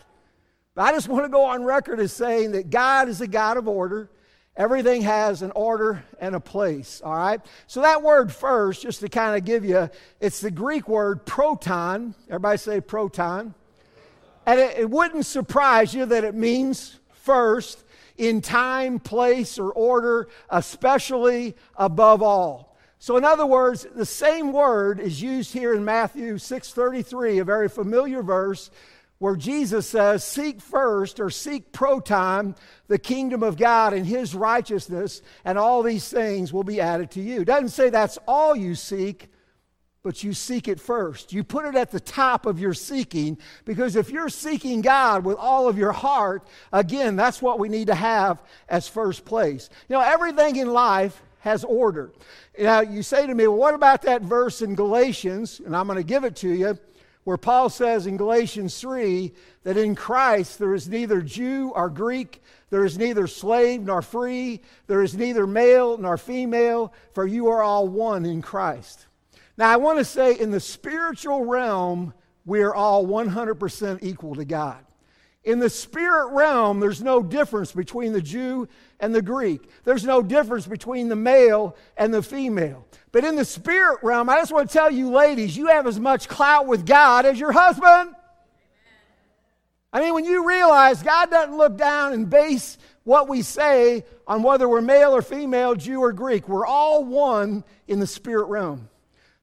But 0.74 0.84
I 0.84 0.92
just 0.92 1.10
want 1.10 1.26
to 1.26 1.28
go 1.28 1.44
on 1.44 1.64
record 1.64 2.00
as 2.00 2.10
saying 2.10 2.52
that 2.52 2.70
God 2.70 3.10
is 3.10 3.20
a 3.20 3.26
God 3.26 3.58
of 3.58 3.68
order. 3.68 4.08
Everything 4.56 5.02
has 5.02 5.42
an 5.42 5.50
order 5.50 6.04
and 6.18 6.34
a 6.34 6.40
place, 6.40 7.02
all 7.04 7.16
right? 7.16 7.42
So 7.66 7.82
that 7.82 8.02
word 8.02 8.32
first, 8.32 8.80
just 8.80 9.00
to 9.00 9.10
kind 9.10 9.36
of 9.36 9.44
give 9.44 9.66
you, 9.66 9.90
it's 10.20 10.40
the 10.40 10.50
Greek 10.50 10.88
word 10.88 11.26
proton. 11.26 12.14
Everybody 12.28 12.56
say 12.56 12.80
proton. 12.80 13.54
And 14.46 14.58
it, 14.58 14.78
it 14.78 14.90
wouldn't 14.90 15.26
surprise 15.26 15.92
you 15.92 16.06
that 16.06 16.24
it 16.24 16.34
means 16.34 16.98
first 17.10 17.84
in 18.22 18.40
time, 18.40 19.00
place, 19.00 19.58
or 19.58 19.72
order, 19.72 20.28
especially 20.48 21.56
above 21.76 22.22
all. 22.22 22.76
So 23.00 23.16
in 23.16 23.24
other 23.24 23.44
words, 23.44 23.84
the 23.96 24.06
same 24.06 24.52
word 24.52 25.00
is 25.00 25.20
used 25.20 25.52
here 25.52 25.74
in 25.74 25.84
Matthew 25.84 26.38
6:33, 26.38 27.40
a 27.40 27.44
very 27.44 27.68
familiar 27.68 28.22
verse 28.22 28.70
where 29.18 29.34
Jesus 29.34 29.88
says, 29.88 30.22
"Seek 30.22 30.60
first 30.60 31.18
or 31.18 31.30
seek 31.30 31.72
proton 31.72 32.54
the 32.86 32.98
kingdom 32.98 33.42
of 33.42 33.56
God 33.56 33.92
and 33.92 34.06
his 34.06 34.36
righteousness, 34.36 35.20
and 35.44 35.58
all 35.58 35.82
these 35.82 36.08
things 36.08 36.52
will 36.52 36.62
be 36.62 36.80
added 36.80 37.10
to 37.12 37.20
you." 37.20 37.44
Doesn't 37.44 37.70
say 37.70 37.90
that's 37.90 38.20
all 38.28 38.54
you 38.54 38.76
seek, 38.76 39.31
but 40.02 40.24
you 40.24 40.32
seek 40.32 40.66
it 40.66 40.80
first. 40.80 41.32
You 41.32 41.44
put 41.44 41.64
it 41.64 41.76
at 41.76 41.90
the 41.90 42.00
top 42.00 42.44
of 42.46 42.58
your 42.58 42.74
seeking 42.74 43.38
because 43.64 43.94
if 43.94 44.10
you're 44.10 44.28
seeking 44.28 44.80
God 44.80 45.24
with 45.24 45.36
all 45.36 45.68
of 45.68 45.78
your 45.78 45.92
heart, 45.92 46.46
again, 46.72 47.14
that's 47.14 47.40
what 47.40 47.60
we 47.60 47.68
need 47.68 47.86
to 47.86 47.94
have 47.94 48.42
as 48.68 48.88
first 48.88 49.24
place. 49.24 49.70
You 49.88 49.94
know, 49.94 50.02
everything 50.02 50.56
in 50.56 50.72
life 50.72 51.22
has 51.40 51.62
order. 51.64 52.10
Now, 52.58 52.80
you 52.80 53.02
say 53.02 53.26
to 53.26 53.34
me, 53.34 53.46
well, 53.46 53.56
what 53.56 53.74
about 53.74 54.02
that 54.02 54.22
verse 54.22 54.60
in 54.60 54.74
Galatians? 54.74 55.60
And 55.64 55.76
I'm 55.76 55.86
going 55.86 55.96
to 55.98 56.04
give 56.04 56.24
it 56.24 56.36
to 56.36 56.48
you, 56.48 56.78
where 57.24 57.36
Paul 57.36 57.70
says 57.70 58.06
in 58.06 58.16
Galatians 58.16 58.80
3 58.80 59.32
that 59.62 59.76
in 59.76 59.94
Christ 59.94 60.58
there 60.58 60.74
is 60.74 60.88
neither 60.88 61.20
Jew 61.22 61.72
or 61.74 61.88
Greek, 61.88 62.42
there 62.70 62.84
is 62.84 62.98
neither 62.98 63.28
slave 63.28 63.82
nor 63.82 64.02
free, 64.02 64.62
there 64.88 65.02
is 65.02 65.16
neither 65.16 65.46
male 65.46 65.96
nor 65.96 66.16
female, 66.16 66.92
for 67.12 67.24
you 67.24 67.46
are 67.48 67.62
all 67.62 67.86
one 67.86 68.24
in 68.24 68.42
Christ. 68.42 69.06
Now, 69.56 69.70
I 69.70 69.76
want 69.76 69.98
to 69.98 70.04
say 70.04 70.38
in 70.38 70.50
the 70.50 70.60
spiritual 70.60 71.44
realm, 71.44 72.14
we 72.44 72.62
are 72.62 72.74
all 72.74 73.06
100% 73.06 73.98
equal 74.02 74.34
to 74.36 74.44
God. 74.44 74.84
In 75.44 75.58
the 75.58 75.70
spirit 75.70 76.28
realm, 76.32 76.78
there's 76.78 77.02
no 77.02 77.20
difference 77.20 77.72
between 77.72 78.12
the 78.12 78.22
Jew 78.22 78.68
and 79.00 79.12
the 79.12 79.22
Greek. 79.22 79.68
There's 79.82 80.04
no 80.04 80.22
difference 80.22 80.66
between 80.66 81.08
the 81.08 81.16
male 81.16 81.76
and 81.96 82.14
the 82.14 82.22
female. 82.22 82.86
But 83.10 83.24
in 83.24 83.34
the 83.34 83.44
spirit 83.44 83.98
realm, 84.02 84.30
I 84.30 84.36
just 84.36 84.52
want 84.52 84.70
to 84.70 84.72
tell 84.72 84.90
you, 84.90 85.10
ladies, 85.10 85.56
you 85.56 85.66
have 85.66 85.88
as 85.88 85.98
much 85.98 86.28
clout 86.28 86.68
with 86.68 86.86
God 86.86 87.26
as 87.26 87.40
your 87.40 87.50
husband. 87.50 88.14
I 89.92 90.00
mean, 90.00 90.14
when 90.14 90.24
you 90.24 90.48
realize 90.48 91.02
God 91.02 91.30
doesn't 91.30 91.56
look 91.56 91.76
down 91.76 92.12
and 92.12 92.30
base 92.30 92.78
what 93.02 93.28
we 93.28 93.42
say 93.42 94.04
on 94.28 94.44
whether 94.44 94.68
we're 94.68 94.80
male 94.80 95.10
or 95.14 95.22
female, 95.22 95.74
Jew 95.74 96.00
or 96.00 96.12
Greek, 96.12 96.48
we're 96.48 96.64
all 96.64 97.04
one 97.04 97.64
in 97.88 97.98
the 97.98 98.06
spirit 98.06 98.46
realm. 98.46 98.88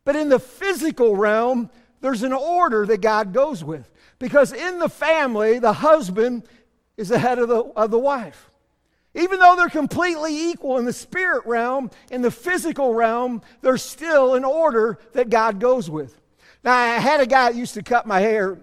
But 0.10 0.16
in 0.16 0.30
the 0.30 0.40
physical 0.40 1.16
realm, 1.16 1.70
there's 2.02 2.24
an 2.24 2.34
order 2.34 2.84
that 2.88 3.00
God 3.00 3.32
goes 3.32 3.64
with. 3.64 3.88
Because 4.18 4.52
in 4.52 4.80
the 4.80 4.90
family, 4.90 5.60
the 5.60 5.72
husband 5.72 6.48
is 6.98 7.10
the 7.10 7.20
head 7.20 7.38
of 7.38 7.48
the, 7.48 7.58
of 7.58 7.92
the 7.92 8.00
wife. 8.00 8.50
Even 9.14 9.40
though 9.40 9.56
they're 9.56 9.70
completely 9.70 10.50
equal 10.50 10.80
in 10.80 10.86
the 10.86 10.94
spirit 10.94 11.46
realm, 11.46 11.92
in 12.10 12.24
the 12.24 12.32
physical 12.32 12.92
realm, 12.92 13.44
there's 13.62 13.84
still 13.84 14.34
an 14.34 14.44
order 14.44 14.98
that 15.14 15.30
God 15.30 15.60
goes 15.60 15.92
with. 15.92 16.20
Now, 16.64 16.76
I 16.76 16.96
had 16.96 17.22
a 17.22 17.28
guy 17.28 17.52
that 17.52 17.56
used 17.56 17.76
to 17.76 17.84
cut 17.84 18.08
my 18.08 18.20
hair. 18.20 18.54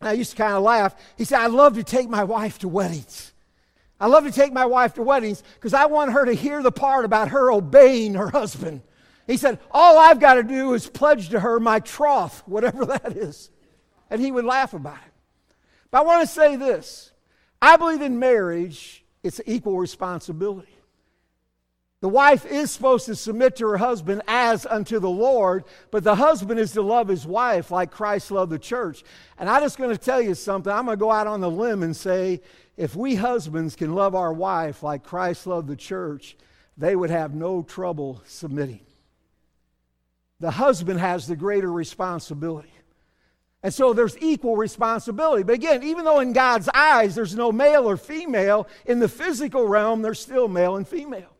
And 0.00 0.10
I 0.10 0.12
used 0.12 0.32
to 0.32 0.36
kind 0.36 0.52
of 0.52 0.62
laugh. 0.62 0.94
He 1.16 1.24
said, 1.24 1.40
I 1.40 1.46
love 1.46 1.76
to 1.76 1.84
take 1.84 2.10
my 2.10 2.24
wife 2.24 2.58
to 2.58 2.68
weddings. 2.68 3.32
I 3.98 4.08
love 4.08 4.24
to 4.24 4.30
take 4.30 4.52
my 4.52 4.66
wife 4.66 4.92
to 4.96 5.02
weddings 5.02 5.42
because 5.54 5.72
I 5.72 5.86
want 5.86 6.12
her 6.12 6.26
to 6.26 6.34
hear 6.34 6.62
the 6.62 6.70
part 6.70 7.06
about 7.06 7.28
her 7.28 7.50
obeying 7.50 8.12
her 8.12 8.28
husband. 8.28 8.82
He 9.26 9.36
said, 9.36 9.58
All 9.70 9.98
I've 9.98 10.20
got 10.20 10.34
to 10.34 10.42
do 10.42 10.74
is 10.74 10.86
pledge 10.86 11.30
to 11.30 11.40
her 11.40 11.58
my 11.58 11.80
troth, 11.80 12.42
whatever 12.46 12.84
that 12.86 13.16
is. 13.16 13.50
And 14.10 14.20
he 14.20 14.30
would 14.30 14.44
laugh 14.44 14.72
about 14.72 14.98
it. 14.98 15.12
But 15.90 15.98
I 15.98 16.02
want 16.02 16.26
to 16.26 16.32
say 16.32 16.56
this 16.56 17.12
I 17.60 17.76
believe 17.76 18.02
in 18.02 18.18
marriage, 18.18 19.04
it's 19.22 19.40
equal 19.46 19.78
responsibility. 19.78 20.72
The 22.00 22.08
wife 22.10 22.44
is 22.44 22.70
supposed 22.70 23.06
to 23.06 23.16
submit 23.16 23.56
to 23.56 23.66
her 23.68 23.78
husband 23.78 24.22
as 24.28 24.66
unto 24.66 25.00
the 25.00 25.10
Lord, 25.10 25.64
but 25.90 26.04
the 26.04 26.14
husband 26.14 26.60
is 26.60 26.72
to 26.72 26.82
love 26.82 27.08
his 27.08 27.26
wife 27.26 27.70
like 27.70 27.90
Christ 27.90 28.30
loved 28.30 28.52
the 28.52 28.58
church. 28.58 29.02
And 29.38 29.48
I'm 29.48 29.62
just 29.62 29.78
going 29.78 29.90
to 29.90 29.98
tell 29.98 30.20
you 30.20 30.34
something. 30.34 30.70
I'm 30.70 30.84
going 30.84 30.98
to 30.98 31.00
go 31.00 31.10
out 31.10 31.26
on 31.26 31.40
the 31.40 31.50
limb 31.50 31.82
and 31.82 31.96
say 31.96 32.42
if 32.76 32.94
we 32.94 33.14
husbands 33.14 33.74
can 33.74 33.94
love 33.94 34.14
our 34.14 34.32
wife 34.32 34.82
like 34.82 35.04
Christ 35.04 35.46
loved 35.46 35.68
the 35.68 35.76
church, 35.76 36.36
they 36.76 36.94
would 36.94 37.10
have 37.10 37.34
no 37.34 37.62
trouble 37.62 38.22
submitting. 38.26 38.80
The 40.40 40.50
husband 40.50 41.00
has 41.00 41.26
the 41.26 41.36
greater 41.36 41.70
responsibility. 41.70 42.72
And 43.62 43.72
so 43.72 43.92
there's 43.92 44.16
equal 44.18 44.56
responsibility. 44.56 45.42
But 45.42 45.54
again, 45.54 45.82
even 45.82 46.04
though 46.04 46.20
in 46.20 46.32
God's 46.32 46.68
eyes 46.72 47.14
there's 47.14 47.34
no 47.34 47.50
male 47.50 47.88
or 47.88 47.96
female, 47.96 48.68
in 48.84 49.00
the 49.00 49.08
physical 49.08 49.66
realm 49.66 50.02
there's 50.02 50.20
still 50.20 50.46
male 50.46 50.76
and 50.76 50.86
female. 50.86 51.32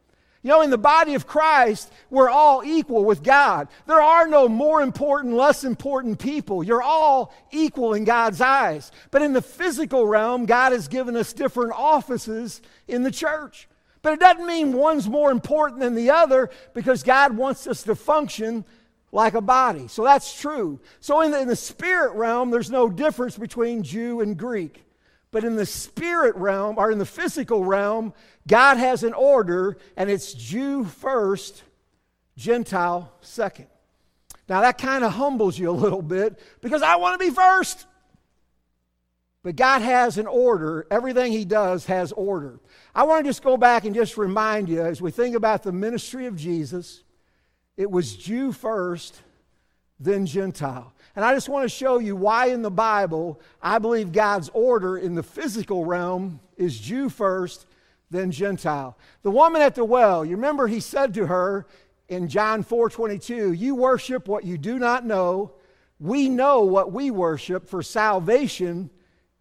You 0.43 0.53
know, 0.53 0.63
in 0.63 0.71
the 0.71 0.79
body 0.79 1.15
of 1.15 1.27
Christ, 1.27 1.93
we're 2.09 2.31
all 2.31 2.63
equal 2.65 3.05
with 3.05 3.25
God. 3.25 3.67
There 3.87 4.01
are 4.01 4.29
no 4.29 4.49
more 4.49 4.81
important, 4.81 5.35
less 5.35 5.65
important 5.65 6.21
people. 6.21 6.63
You're 6.63 6.83
all 6.83 7.35
equal 7.51 7.95
in 7.95 8.05
God's 8.05 8.41
eyes. 8.41 8.93
But 9.11 9.23
in 9.23 9.33
the 9.33 9.43
physical 9.43 10.07
realm, 10.07 10.47
God 10.47 10.71
has 10.71 10.87
given 10.87 11.17
us 11.17 11.33
different 11.33 11.73
offices 11.73 12.63
in 12.87 13.03
the 13.03 13.11
church. 13.11 13.69
But 14.03 14.13
it 14.13 14.21
doesn't 14.21 14.47
mean 14.47 14.73
one's 14.73 15.09
more 15.09 15.33
important 15.33 15.81
than 15.81 15.97
the 15.97 16.11
other 16.11 16.51
because 16.75 17.03
God 17.03 17.37
wants 17.37 17.67
us 17.67 17.83
to 17.83 17.97
function 17.97 18.65
like 19.17 19.35
a 19.35 19.41
body. 19.41 19.89
So 19.89 20.05
that's 20.05 20.39
true. 20.39 20.79
So 21.01 21.23
in 21.23 21.31
the, 21.31 21.41
in 21.41 21.49
the 21.49 21.57
spirit 21.57 22.13
realm, 22.13 22.51
there's 22.51 22.71
no 22.71 22.89
difference 22.89 23.37
between 23.37 23.83
Jew 23.83 24.21
and 24.21 24.37
Greek. 24.37 24.85
But 25.31 25.43
in 25.43 25.57
the 25.57 25.67
spirit 25.67 26.37
realm, 26.37 26.77
or 26.79 26.93
in 26.93 26.99
the 26.99 27.07
physical 27.07 27.65
realm, 27.65 28.13
God 28.47 28.77
has 28.77 29.03
an 29.03 29.15
order, 29.15 29.79
and 29.97 30.11
it's 30.11 30.35
Jew 30.35 30.85
first, 30.85 31.65
Gentile 32.37 33.11
second. 33.23 33.67
Now, 34.49 34.61
that 34.61 34.79
kind 34.79 35.03
of 35.03 35.13
humbles 35.13 35.59
you 35.59 35.71
a 35.71 35.73
little 35.73 36.03
bit 36.03 36.39
because 36.61 36.83
I 36.83 36.97
want 36.97 37.19
to 37.19 37.27
be 37.27 37.35
first. 37.35 37.87
But 39.43 39.57
God 39.57 39.81
has 39.81 40.19
an 40.19 40.27
order. 40.27 40.87
Everything 40.91 41.33
He 41.33 41.45
does 41.45 41.87
has 41.87 42.13
order. 42.13 42.61
I 42.95 43.05
want 43.05 43.25
to 43.25 43.31
just 43.31 43.43
go 43.43 43.57
back 43.57 43.85
and 43.85 43.95
just 43.95 44.19
remind 44.19 44.69
you 44.69 44.83
as 44.83 45.01
we 45.01 45.11
think 45.11 45.35
about 45.35 45.63
the 45.63 45.73
ministry 45.73 46.27
of 46.27 46.37
Jesus, 46.37 47.03
it 47.77 47.91
was 47.91 48.17
Jew 48.17 48.53
first, 48.53 49.21
then 49.99 50.27
Gentile. 50.27 50.93
And 51.15 51.25
I 51.25 51.35
just 51.35 51.49
want 51.49 51.65
to 51.65 51.75
show 51.75 51.99
you 51.99 52.15
why 52.15 52.47
in 52.47 52.63
the 52.63 52.71
Bible 52.71 53.41
I 53.63 53.79
believe 53.79 54.13
God's 54.13 54.51
order 54.53 54.99
in 54.99 55.15
the 55.15 55.23
physical 55.23 55.85
realm 55.85 56.41
is 56.57 56.79
Jew 56.79 57.09
first, 57.09 57.67
then 58.11 58.31
Gentile. 58.31 58.97
The 59.23 59.31
woman 59.31 59.63
at 59.63 59.75
the 59.75 59.85
well, 59.85 60.25
you 60.25 60.37
remember 60.37 60.67
he 60.67 60.81
said 60.81 61.15
to 61.15 61.27
her 61.27 61.67
in 62.09 62.29
John 62.29 62.63
4 62.63 62.91
22, 62.91 63.53
You 63.53 63.75
worship 63.75 64.29
what 64.29 64.45
you 64.45 64.59
do 64.59 64.79
not 64.79 65.05
know. 65.05 65.53
We 65.99 66.29
know 66.29 66.61
what 66.61 66.93
we 66.93 67.11
worship, 67.11 67.67
for 67.69 67.83
salvation 67.83 68.91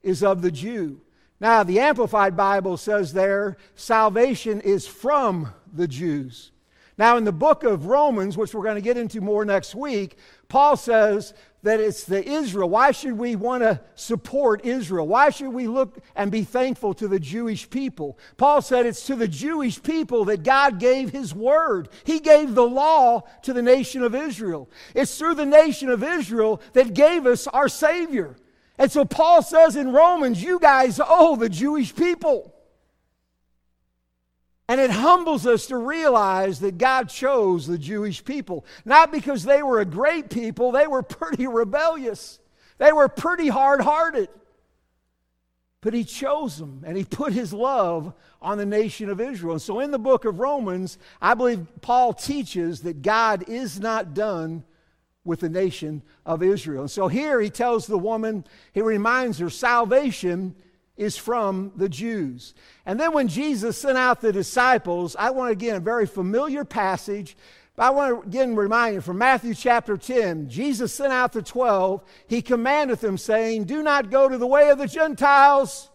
is 0.02 0.24
of 0.24 0.42
the 0.42 0.52
Jew. 0.52 1.02
Now, 1.42 1.64
the 1.64 1.82
Amplified 1.82 2.38
Bible 2.38 2.78
says 2.78 3.12
there, 3.12 3.58
salvation 3.76 4.62
is 4.62 4.88
from 4.88 5.54
the 5.74 5.88
Jews. 5.88 6.52
Now, 6.98 7.18
in 7.18 7.26
the 7.26 7.34
book 7.34 7.64
of 7.64 7.88
Romans, 7.88 8.38
which 8.38 8.54
we're 8.54 8.64
going 8.64 8.76
to 8.76 8.82
get 8.82 8.98
into 8.98 9.20
more 9.20 9.44
next 9.44 9.76
week, 9.76 10.18
Paul 10.48 10.78
says 10.78 11.34
that 11.64 11.82
it's 11.82 12.06
the 12.06 12.24
Israel. 12.26 12.70
Why 12.70 12.92
should 12.92 13.18
we 13.18 13.36
want 13.36 13.64
to 13.64 13.82
support 13.96 14.64
Israel? 14.66 15.06
Why 15.06 15.30
should 15.30 15.50
we 15.50 15.68
look 15.68 15.98
and 16.16 16.32
be 16.32 16.44
thankful 16.44 16.94
to 16.94 17.10
the 17.10 17.20
Jewish 17.20 17.70
people? 17.70 18.18
Paul 18.38 18.62
said 18.62 18.86
it's 18.86 19.06
to 19.08 19.16
the 19.16 19.28
Jewish 19.28 19.84
people 19.84 20.26
that 20.26 20.44
God 20.44 20.80
gave 20.80 21.10
his 21.10 21.36
word. 21.36 21.90
He 22.06 22.20
gave 22.22 22.56
the 22.56 22.68
law 22.68 23.24
to 23.42 23.52
the 23.52 23.64
nation 23.64 24.02
of 24.02 24.16
Israel. 24.16 24.70
It's 24.94 25.18
through 25.18 25.36
the 25.36 25.46
nation 25.46 25.90
of 25.90 26.02
Israel 26.02 26.62
that 26.74 26.94
gave 26.94 27.26
us 27.26 27.46
our 27.48 27.68
Savior. 27.68 28.38
And 28.78 28.90
so 28.90 29.04
Paul 29.04 29.42
says 29.42 29.76
in 29.76 29.92
Romans, 29.92 30.42
you 30.42 30.60
guys 30.60 31.02
owe 31.06 31.36
the 31.36 31.50
Jewish 31.50 31.94
people. 31.94 32.55
And 34.68 34.82
it 34.82 34.90
humbles 34.90 35.46
us 35.46 35.68
to 35.68 35.78
realize 35.78 36.60
that 36.62 36.78
God 36.78 37.08
chose 37.10 37.68
the 37.68 37.78
Jewish 37.78 38.24
people. 38.26 38.66
Not 38.84 39.12
because 39.12 39.44
they 39.44 39.62
were 39.62 39.80
a 39.80 39.86
great 39.86 40.30
people, 40.30 40.72
they 40.72 40.88
were 40.88 41.04
pretty 41.04 41.46
rebellious, 41.46 42.40
they 42.78 42.92
were 42.92 43.08
pretty 43.08 43.48
hard 43.48 43.82
hearted. 43.82 44.30
But 45.82 45.94
He 45.94 46.04
chose 46.04 46.58
them 46.58 46.84
and 46.86 46.98
He 46.98 47.04
put 47.04 47.32
His 47.32 47.54
love 47.54 48.14
on 48.42 48.58
the 48.58 48.66
nation 48.66 49.10
of 49.10 49.22
Israel. 49.22 49.54
And 49.54 49.62
so 49.62 49.80
in 49.80 49.92
the 49.92 50.00
book 50.00 50.26
of 50.26 50.40
Romans, 50.40 50.98
I 51.22 51.36
believe 51.36 51.68
Paul 51.82 52.14
teaches 52.14 52.82
that 52.82 53.04
God 53.04 53.48
is 53.48 53.80
not 53.80 54.16
done 54.16 54.64
with 55.24 55.42
the 55.42 55.50
nation 55.50 56.02
of 56.26 56.42
Israel. 56.42 56.82
And 56.82 56.92
so 56.92 57.08
here 57.08 57.40
he 57.42 57.50
tells 57.50 57.86
the 57.86 57.98
woman, 57.98 58.46
he 58.74 58.82
reminds 58.82 59.40
her, 59.40 59.50
salvation 59.50 60.56
is 60.98 61.18
from 61.18 61.72
the 61.76 61.90
Jews. 61.90 62.54
And 62.86 63.00
then 63.00 63.14
when 63.14 63.28
Jesus 63.28 63.78
sent 63.78 63.98
out 63.98 64.22
the 64.22 64.32
disciples, 64.32 65.16
I 65.18 65.32
want 65.32 65.50
to 65.50 65.52
again, 65.52 65.76
a 65.76 65.82
very 65.82 66.06
familiar 66.06 66.64
passage, 66.64 67.36
but 67.76 67.84
I 67.84 67.90
want 67.90 68.24
to 68.24 68.28
again 68.28 68.56
remind 68.56 68.96
you 68.96 69.02
from 69.02 69.18
Matthew 69.18 69.54
chapter 69.54 69.98
10, 69.98 70.50
Jesus 70.50 70.94
sent 70.94 71.12
out 71.12 71.34
the 71.34 71.42
12. 71.42 72.04
He 72.28 72.42
commanded 72.42 73.00
them, 73.00 73.18
saying, 73.18 73.66
Do 73.66 73.84
not 73.84 74.10
go 74.10 74.30
to 74.30 74.38
the 74.38 74.48
way 74.48 74.70
of 74.70 74.78
the 74.78 74.88
Gentiles. 74.88 75.90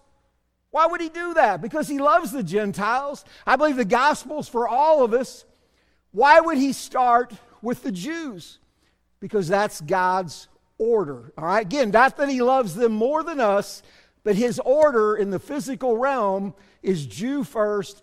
Why 0.70 0.86
would 0.86 1.00
he 1.00 1.08
do 1.08 1.34
that? 1.34 1.62
Because 1.62 1.88
he 1.88 1.98
loves 1.98 2.32
the 2.32 2.42
Gentiles. 2.42 3.24
I 3.46 3.56
believe 3.56 3.76
the 3.76 3.84
gospel's 3.84 4.48
for 4.48 4.68
all 4.68 5.02
of 5.02 5.14
us. 5.14 5.44
Why 6.12 6.40
would 6.40 6.58
he 6.58 6.72
start 6.72 7.32
with 7.62 7.82
the 7.82 7.92
Jews? 7.92 8.58
Because 9.18 9.48
that's 9.48 9.80
God's 9.80 10.48
order. 10.78 11.32
All 11.36 11.44
right? 11.44 11.64
Again, 11.64 11.90
not 11.90 12.16
that 12.16 12.28
he 12.28 12.42
loves 12.42 12.74
them 12.74 12.92
more 12.92 13.22
than 13.22 13.40
us, 13.40 13.82
but 14.22 14.36
his 14.36 14.58
order 14.60 15.16
in 15.16 15.30
the 15.30 15.38
physical 15.38 15.96
realm 15.96 16.54
is 16.82 17.06
Jew 17.06 17.44
first, 17.44 18.02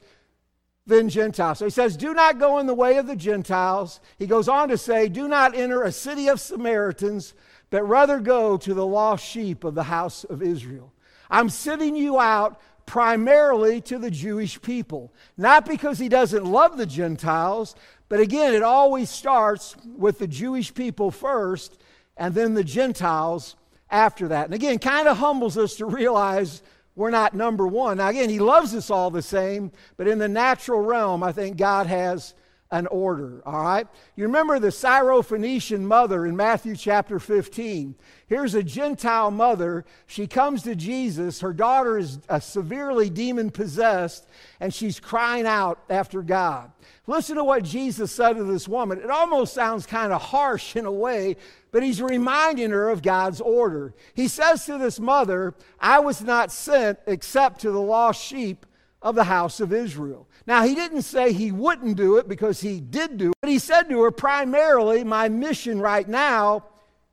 then 0.85 1.09
Gentile. 1.09 1.55
So 1.55 1.65
he 1.65 1.71
says, 1.71 1.97
Do 1.97 2.13
not 2.13 2.39
go 2.39 2.59
in 2.59 2.65
the 2.65 2.73
way 2.73 2.97
of 2.97 3.07
the 3.07 3.15
Gentiles. 3.15 3.99
He 4.17 4.25
goes 4.25 4.47
on 4.47 4.69
to 4.69 4.77
say, 4.77 5.09
Do 5.09 5.27
not 5.27 5.55
enter 5.55 5.83
a 5.83 5.91
city 5.91 6.27
of 6.27 6.39
Samaritans, 6.39 7.33
but 7.69 7.83
rather 7.83 8.19
go 8.19 8.57
to 8.57 8.73
the 8.73 8.85
lost 8.85 9.25
sheep 9.25 9.63
of 9.63 9.75
the 9.75 9.83
house 9.83 10.23
of 10.23 10.41
Israel. 10.41 10.93
I'm 11.29 11.49
sending 11.49 11.95
you 11.95 12.19
out 12.19 12.59
primarily 12.85 13.81
to 13.81 13.99
the 13.99 14.09
Jewish 14.09 14.61
people. 14.61 15.13
Not 15.35 15.65
because 15.65 15.99
he 15.99 16.07
doesn't 16.07 16.45
love 16.45 16.77
the 16.77 16.85
Gentiles, 16.85 17.75
but 18.09 18.21
again, 18.21 18.53
it 18.53 18.63
always 18.63 19.09
starts 19.09 19.75
with 19.85 20.19
the 20.19 20.27
Jewish 20.27 20.73
people 20.73 21.11
first 21.11 21.77
and 22.15 22.33
then 22.33 22.53
the 22.53 22.63
Gentiles 22.63 23.55
after 23.89 24.29
that. 24.29 24.45
And 24.45 24.53
again, 24.53 24.79
kind 24.79 25.07
of 25.07 25.17
humbles 25.17 25.57
us 25.57 25.75
to 25.77 25.85
realize 25.85 26.61
we're 26.95 27.11
not 27.11 27.35
number 27.35 27.67
one. 27.67 27.97
Now, 27.97 28.09
again, 28.09 28.29
He 28.29 28.39
loves 28.39 28.73
us 28.73 28.89
all 28.89 29.11
the 29.11 29.21
same, 29.21 29.71
but 29.97 30.07
in 30.07 30.17
the 30.17 30.27
natural 30.27 30.81
realm, 30.81 31.23
I 31.23 31.31
think 31.31 31.57
God 31.57 31.87
has 31.87 32.33
an 32.69 32.87
order, 32.87 33.41
all 33.45 33.61
right? 33.61 33.87
You 34.15 34.25
remember 34.25 34.59
the 34.59 34.67
Syrophoenician 34.67 35.81
mother 35.81 36.25
in 36.25 36.35
Matthew 36.35 36.75
chapter 36.75 37.17
15. 37.17 37.95
Here's 38.27 38.55
a 38.55 38.63
Gentile 38.63 39.31
mother. 39.31 39.85
She 40.05 40.27
comes 40.27 40.63
to 40.63 40.75
Jesus. 40.75 41.39
Her 41.39 41.53
daughter 41.53 41.97
is 41.97 42.19
uh, 42.27 42.39
severely 42.39 43.09
demon 43.09 43.51
possessed, 43.51 44.27
and 44.59 44.73
she's 44.73 44.99
crying 44.99 45.45
out 45.45 45.79
after 45.89 46.21
God. 46.21 46.71
Listen 47.05 47.37
to 47.37 47.43
what 47.43 47.63
Jesus 47.63 48.11
said 48.11 48.33
to 48.33 48.43
this 48.43 48.67
woman. 48.67 48.99
It 48.99 49.09
almost 49.09 49.53
sounds 49.53 49.85
kind 49.85 50.11
of 50.11 50.21
harsh 50.21 50.75
in 50.75 50.85
a 50.85 50.91
way, 50.91 51.37
but 51.77 51.83
he's 51.83 52.01
reminding 52.01 52.71
her 52.71 52.89
of 52.89 53.03
God's 53.03 53.39
order. 53.39 53.93
He 54.15 54.27
says 54.27 54.65
to 54.65 54.79
this 54.79 54.99
mother, 54.99 55.53
I 55.79 55.99
was 55.99 56.23
not 56.23 56.51
sent 56.51 56.97
except 57.05 57.61
to 57.61 57.69
the 57.69 57.79
lost 57.79 58.19
sheep 58.19 58.65
of 58.99 59.13
the 59.13 59.25
house 59.25 59.59
of 59.59 59.71
Israel. 59.71 60.27
Now, 60.47 60.63
he 60.63 60.73
didn't 60.73 61.03
say 61.03 61.31
he 61.31 61.51
wouldn't 61.51 61.95
do 61.95 62.17
it 62.17 62.27
because 62.27 62.61
he 62.61 62.79
did 62.79 63.17
do 63.17 63.29
it, 63.29 63.35
but 63.41 63.51
he 63.51 63.59
said 63.59 63.83
to 63.89 64.01
her, 64.01 64.09
primarily, 64.09 65.03
my 65.03 65.29
mission 65.29 65.79
right 65.79 66.09
now 66.09 66.65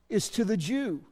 is 0.09 0.29
to 0.29 0.43
the 0.43 0.57
Jew 0.57 1.05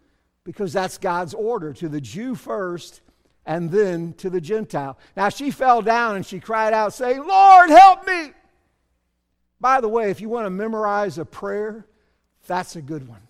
because 0.44 0.74
that's 0.74 0.98
God's 0.98 1.36
order 1.36 1.74
to 1.74 1.88
the 1.88 2.02
Jew 2.02 2.34
first 2.34 3.02
and 3.46 3.70
then 3.70 4.14
to 4.14 4.32
the 4.32 4.42
Gentile. 4.42 4.98
Now, 5.16 5.30
she 5.30 5.52
fell 5.52 5.84
down 5.84 6.16
and 6.16 6.26
she 6.26 6.40
cried 6.40 6.74
out, 6.74 6.96
saying, 6.96 7.24
Lord, 7.24 7.70
help 7.70 8.08
me. 8.08 8.32
By 9.62 9.80
the 9.80 9.90
way, 9.90 10.10
if 10.10 10.22
you 10.22 10.30
want 10.30 10.48
to 10.48 10.50
memorize 10.50 11.20
a 11.20 11.26
prayer, 11.26 11.86
that's 12.48 12.76
a 12.76 12.82
good 12.82 13.08
one. 13.08 13.22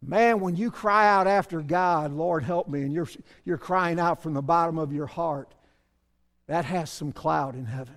Man, 0.00 0.40
when 0.40 0.54
you 0.54 0.70
cry 0.70 1.08
out 1.08 1.26
after 1.26 1.60
God, 1.60 2.12
Lord, 2.12 2.44
help 2.44 2.68
me, 2.68 2.82
and 2.82 2.92
you're, 2.92 3.08
you're 3.44 3.58
crying 3.58 3.98
out 3.98 4.22
from 4.22 4.34
the 4.34 4.42
bottom 4.42 4.78
of 4.78 4.92
your 4.92 5.06
heart, 5.06 5.54
that 6.46 6.64
has 6.64 6.90
some 6.90 7.12
cloud 7.12 7.54
in 7.54 7.66
heaven. 7.66 7.96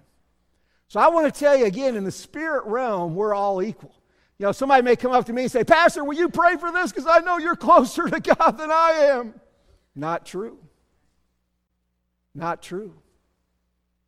So 0.88 1.00
I 1.00 1.08
want 1.10 1.34
to 1.34 1.40
tell 1.40 1.56
you 1.56 1.66
again, 1.66 1.96
in 1.96 2.04
the 2.04 2.12
spirit 2.12 2.66
realm, 2.66 3.16
we're 3.16 3.34
all 3.34 3.62
equal. 3.62 3.96
You 4.40 4.48
know, 4.48 4.52
somebody 4.52 4.82
may 4.82 4.96
come 4.96 5.12
up 5.12 5.26
to 5.28 5.34
me 5.34 5.44
and 5.44 5.52
say, 5.52 5.64
Pastor, 5.64 6.04
will 6.04 6.18
you 6.18 6.28
pray 6.28 6.58
for 6.58 6.72
this? 6.72 6.92
Because 6.92 7.08
I 7.08 7.20
know 7.20 7.38
you're 7.38 7.56
closer 7.56 8.10
to 8.10 8.20
God 8.20 8.58
than 8.58 8.72
I 8.72 8.92
am. 9.12 9.36
Not 9.96 10.26
true. 10.26 10.58
Not 12.34 12.62
true. 12.62 12.94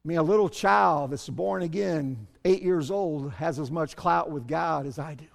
I 0.03 0.07
mean, 0.07 0.17
a 0.17 0.23
little 0.23 0.49
child 0.49 1.11
that's 1.11 1.29
born 1.29 1.61
again, 1.61 2.27
eight 2.43 2.63
years 2.63 2.91
old, 2.91 3.31
has 3.33 3.59
as 3.59 3.71
much 3.71 3.95
clout 3.95 4.31
with 4.31 4.47
God 4.47 4.87
as 4.87 4.99
I 4.99 5.13
do. 5.13 5.25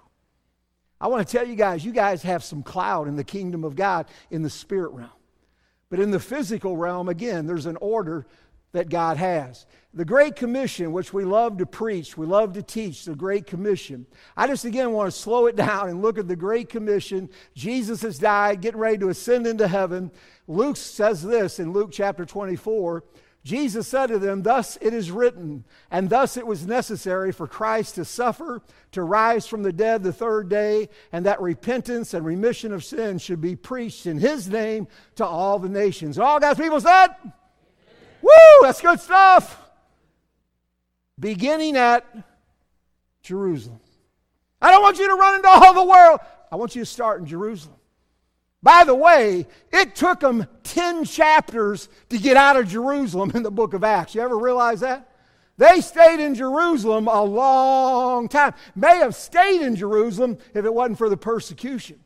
I 1.01 1.07
want 1.07 1.27
to 1.27 1.37
tell 1.37 1.47
you 1.47 1.55
guys, 1.55 1.85
you 1.85 1.91
guys 1.91 2.23
have 2.23 2.43
some 2.43 2.63
cloud 2.63 3.07
in 3.07 3.15
the 3.15 3.23
kingdom 3.23 3.63
of 3.63 3.75
God 3.75 4.07
in 4.29 4.41
the 4.41 4.49
spirit 4.49 4.91
realm. 4.91 5.09
But 5.89 5.99
in 5.99 6.11
the 6.11 6.19
physical 6.19 6.77
realm, 6.77 7.09
again, 7.09 7.47
there's 7.47 7.65
an 7.65 7.77
order 7.77 8.27
that 8.71 8.89
God 8.89 9.17
has. 9.17 9.65
The 9.93 10.05
Great 10.05 10.35
Commission, 10.35 10.91
which 10.91 11.11
we 11.11 11.25
love 11.25 11.57
to 11.57 11.65
preach, 11.65 12.15
we 12.15 12.27
love 12.27 12.53
to 12.53 12.61
teach, 12.61 13.05
the 13.05 13.15
Great 13.15 13.47
Commission. 13.47 14.05
I 14.37 14.45
just 14.45 14.65
again 14.65 14.91
want 14.91 15.11
to 15.11 15.19
slow 15.19 15.47
it 15.47 15.55
down 15.55 15.89
and 15.89 16.01
look 16.01 16.19
at 16.19 16.27
the 16.27 16.35
Great 16.35 16.69
Commission. 16.69 17.29
Jesus 17.55 18.03
has 18.03 18.19
died, 18.19 18.61
getting 18.61 18.79
ready 18.79 18.99
to 18.99 19.09
ascend 19.09 19.47
into 19.47 19.67
heaven. 19.67 20.11
Luke 20.47 20.77
says 20.77 21.23
this 21.23 21.59
in 21.59 21.73
Luke 21.73 21.89
chapter 21.91 22.25
24 22.25 23.03
Jesus 23.49 23.87
said 23.87 24.07
to 24.07 24.19
them, 24.19 24.43
Thus 24.43 24.77
it 24.79 24.93
is 24.93 25.09
written, 25.09 25.65
and 25.89 26.07
thus 26.07 26.37
it 26.37 26.45
was 26.45 26.67
necessary 26.67 27.31
for 27.31 27.47
Christ 27.47 27.95
to 27.95 28.05
suffer, 28.05 28.61
to 28.91 29.01
rise 29.01 29.47
from 29.47 29.63
the 29.63 29.73
dead 29.73 30.03
the 30.03 30.13
third 30.13 30.49
day, 30.49 30.87
and 31.11 31.25
that 31.25 31.41
repentance 31.41 32.13
and 32.13 32.23
remission 32.23 32.71
of 32.71 32.83
sins 32.83 33.23
should 33.23 33.41
be 33.41 33.55
preached 33.55 34.05
in 34.05 34.19
his 34.19 34.47
name 34.47 34.87
to 35.15 35.25
all 35.25 35.57
the 35.57 35.67
nations. 35.67 36.19
All 36.19 36.39
God's 36.39 36.59
people 36.59 36.79
said, 36.79 37.07
Woo, 38.21 38.31
that's 38.61 38.81
good 38.81 38.99
stuff. 38.99 39.59
Beginning 41.19 41.75
at 41.75 42.05
Jerusalem. 43.23 43.79
I 44.61 44.69
don't 44.69 44.83
want 44.83 44.99
you 44.99 45.07
to 45.07 45.15
run 45.15 45.37
into 45.37 45.49
all 45.49 45.73
the 45.73 45.83
world. 45.83 46.19
I 46.51 46.55
want 46.55 46.75
you 46.75 46.83
to 46.83 46.85
start 46.85 47.19
in 47.19 47.25
Jerusalem. 47.25 47.78
By 48.61 48.83
the 48.83 48.95
way, 48.95 49.47
it 49.71 49.95
took 49.95 50.19
them 50.19 50.45
10 50.63 51.05
chapters 51.05 51.87
to 52.09 52.17
get 52.17 52.35
out 52.35 52.57
of 52.57 52.67
Jerusalem 52.67 53.31
in 53.33 53.43
the 53.43 53.51
book 53.51 53.73
of 53.73 53.83
Acts. 53.83 54.15
You 54.15 54.21
ever 54.21 54.37
realize 54.37 54.81
that? 54.81 55.09
They 55.57 55.81
stayed 55.81 56.19
in 56.19 56.35
Jerusalem 56.35 57.07
a 57.07 57.23
long 57.23 58.27
time. 58.27 58.53
May 58.75 58.97
have 58.97 59.15
stayed 59.15 59.61
in 59.61 59.75
Jerusalem 59.75 60.37
if 60.53 60.65
it 60.65 60.73
wasn't 60.73 60.97
for 60.97 61.09
the 61.09 61.17
persecution. 61.17 61.99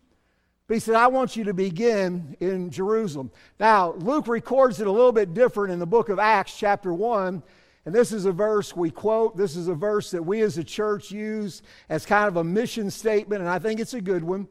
But 0.68 0.76
he 0.76 0.80
said, 0.80 0.96
I 0.96 1.08
want 1.08 1.36
you 1.36 1.44
to 1.44 1.54
begin 1.54 2.38
in 2.40 2.70
Jerusalem. 2.72 3.32
Now, 3.60 3.94
Luke 3.94 4.28
records 4.28 4.80
it 4.80 4.88
a 4.88 4.92
little 4.92 5.12
bit 5.12 5.34
different 5.34 5.74
in 5.74 5.80
the 5.80 5.86
book 5.86 6.10
of 6.10 6.20
Acts, 6.20 6.58
chapter 6.58 6.94
1. 6.94 7.44
And 7.86 7.94
this 7.94 8.12
is 8.12 8.26
a 8.26 8.32
verse 8.32 8.76
we 8.76 8.90
quote. 8.90 9.36
This 9.36 9.56
is 9.56 9.68
a 9.68 9.76
verse 9.76 10.12
that 10.12 10.24
we 10.24 10.42
as 10.42 10.58
a 10.58 10.64
church 10.64 11.12
use 11.12 11.62
as 11.90 12.06
kind 12.06 12.28
of 12.28 12.38
a 12.38 12.44
mission 12.44 12.90
statement, 12.90 13.42
and 13.42 13.50
I 13.50 13.60
think 13.60 13.80
it's 13.80 13.94
a 13.94 14.02
good 14.02 14.24
one. 14.24 14.48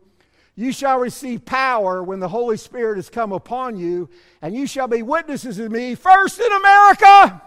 You 0.55 0.73
shall 0.73 0.99
receive 0.99 1.45
power 1.45 2.03
when 2.03 2.21
the 2.21 2.29
Holy 2.29 2.57
Spirit 2.57 2.97
has 2.97 3.09
come 3.09 3.33
upon 3.33 3.77
you, 3.77 4.11
and 4.43 4.55
you 4.55 4.67
shall 4.67 4.87
be 4.87 5.03
witnesses 5.03 5.59
of 5.59 5.73
me 5.73 5.95
first 5.95 6.39
in 6.39 6.53
America. 6.53 7.43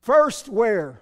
First, 0.00 0.48
where? 0.50 1.00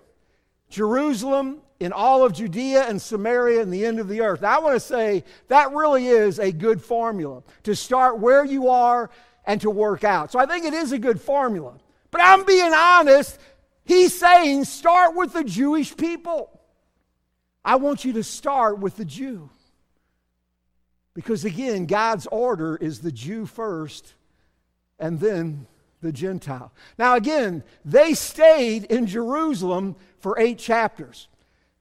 Jerusalem, 0.70 1.60
in 1.80 1.92
all 1.92 2.24
of 2.24 2.32
Judea 2.32 2.84
and 2.84 3.02
Samaria, 3.02 3.60
and 3.60 3.72
the 3.72 3.84
end 3.84 3.98
of 3.98 4.06
the 4.06 4.20
earth. 4.20 4.42
Now, 4.42 4.56
I 4.56 4.62
want 4.62 4.76
to 4.76 4.80
say 4.80 5.24
that 5.48 5.72
really 5.72 6.06
is 6.06 6.38
a 6.38 6.52
good 6.52 6.80
formula 6.80 7.42
to 7.64 7.74
start 7.74 8.20
where 8.20 8.44
you 8.44 8.68
are 8.68 9.10
and 9.44 9.60
to 9.62 9.70
work 9.70 10.04
out. 10.04 10.30
So 10.30 10.38
I 10.38 10.46
think 10.46 10.64
it 10.64 10.74
is 10.74 10.92
a 10.92 10.98
good 10.98 11.20
formula. 11.20 11.74
But 12.12 12.20
I'm 12.22 12.44
being 12.44 12.72
honest. 12.72 13.40
He's 13.84 14.16
saying 14.16 14.64
start 14.64 15.16
with 15.16 15.32
the 15.32 15.42
Jewish 15.42 15.96
people. 15.96 16.51
I 17.64 17.76
want 17.76 18.04
you 18.04 18.12
to 18.14 18.24
start 18.24 18.78
with 18.78 18.96
the 18.96 19.04
Jew. 19.04 19.50
Because 21.14 21.44
again, 21.44 21.86
God's 21.86 22.26
order 22.26 22.76
is 22.76 23.00
the 23.00 23.12
Jew 23.12 23.46
first 23.46 24.14
and 24.98 25.20
then 25.20 25.66
the 26.00 26.12
Gentile. 26.12 26.72
Now, 26.98 27.14
again, 27.16 27.62
they 27.84 28.14
stayed 28.14 28.84
in 28.84 29.06
Jerusalem 29.06 29.96
for 30.18 30.38
eight 30.38 30.58
chapters. 30.58 31.28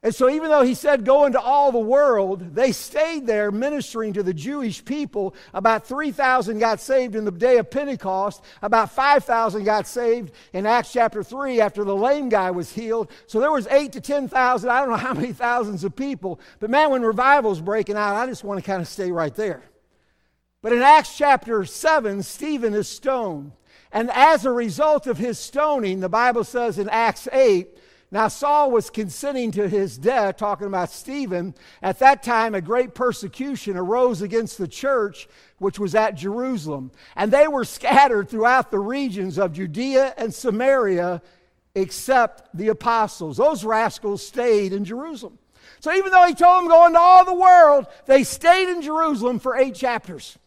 And 0.04 0.16
so, 0.16 0.28
even 0.30 0.50
though 0.50 0.64
he 0.64 0.74
said, 0.74 1.06
go 1.06 1.26
into 1.26 1.40
all 1.40 1.72
the 1.72 1.78
world, 1.78 2.56
they 2.56 2.72
stayed 2.72 3.28
there 3.28 3.52
ministering 3.52 4.14
to 4.14 4.24
the 4.24 4.34
Jewish 4.34 4.84
people. 4.84 5.36
About 5.54 5.86
3,000 5.86 6.58
got 6.58 6.80
saved 6.80 7.16
in 7.16 7.24
the 7.24 7.32
day 7.32 7.58
of 7.58 7.70
Pentecost. 7.70 8.44
About 8.64 8.90
5,000 8.90 9.64
got 9.64 9.86
saved 9.86 10.32
in 10.54 10.66
Acts 10.66 10.92
chapter 10.92 11.22
3 11.22 11.62
after 11.62 11.84
the 11.84 11.96
lame 11.96 12.30
guy 12.30 12.50
was 12.50 12.72
healed. 12.72 13.12
So, 13.28 13.40
there 13.40 13.52
was 13.52 13.68
8 13.68 13.92
to 13.92 14.02
10,000. 14.02 14.70
I 14.70 14.80
don't 14.80 14.90
know 14.90 14.96
how 14.96 15.14
many 15.14 15.34
thousands 15.34 15.84
of 15.84 15.96
people. 15.96 16.40
But 16.60 16.72
man, 16.72 16.90
when 16.90 17.04
revival's 17.04 17.62
breaking 17.62 17.96
out, 17.96 18.16
I 18.16 18.26
just 18.26 18.44
want 18.44 18.60
to 18.60 18.66
kind 18.66 18.82
of 18.82 18.88
stay 18.88 19.12
right 19.12 19.36
there. 19.36 19.62
But 20.64 20.74
in 20.74 20.82
Acts 20.82 21.16
chapter 21.16 21.64
7, 21.64 22.24
Stephen 22.24 22.74
is 22.74 22.88
stoned. 22.88 23.52
And 23.92 24.10
as 24.12 24.46
a 24.46 24.52
result 24.52 25.06
of 25.06 25.20
his 25.20 25.38
stoning, 25.38 26.00
the 26.00 26.10
Bible 26.10 26.44
says 26.44 26.80
in 26.80 26.90
Acts 26.90 27.28
8, 27.32 27.68
now, 28.14 28.28
Saul 28.28 28.72
was 28.72 28.90
consenting 28.90 29.52
to 29.52 29.70
his 29.70 29.98
death, 29.98 30.36
talking 30.36 30.68
about 30.68 30.92
Stephen. 30.92 31.56
At 31.82 32.00
that 32.00 32.24
time, 32.24 32.54
a 32.54 32.62
great 32.62 32.94
persecution 32.94 33.78
arose 33.78 34.22
against 34.22 34.58
the 34.58 34.68
church, 34.68 35.30
which 35.60 35.80
was 35.80 35.96
at 35.96 36.16
Jerusalem. 36.16 36.92
And 37.16 37.32
they 37.32 37.48
were 37.48 37.64
scattered 37.64 38.28
throughout 38.28 38.70
the 38.70 38.80
regions 38.80 39.40
of 39.40 39.54
Judea 39.54 40.14
and 40.18 40.34
Samaria, 40.34 41.22
except 41.74 42.50
the 42.54 42.68
apostles. 42.68 43.38
Those 43.38 43.64
rascals 43.64 44.28
stayed 44.28 44.74
in 44.74 44.84
Jerusalem. 44.84 45.40
So, 45.80 45.94
even 45.94 46.12
though 46.12 46.28
he 46.28 46.34
told 46.34 46.64
them 46.64 46.70
go 46.70 46.86
into 46.88 47.00
all 47.00 47.24
the 47.24 47.34
world, 47.34 47.88
they 48.08 48.26
stayed 48.26 48.70
in 48.70 48.82
Jerusalem 48.82 49.40
for 49.40 49.56
eight 49.56 49.76
chapters. 49.76 50.38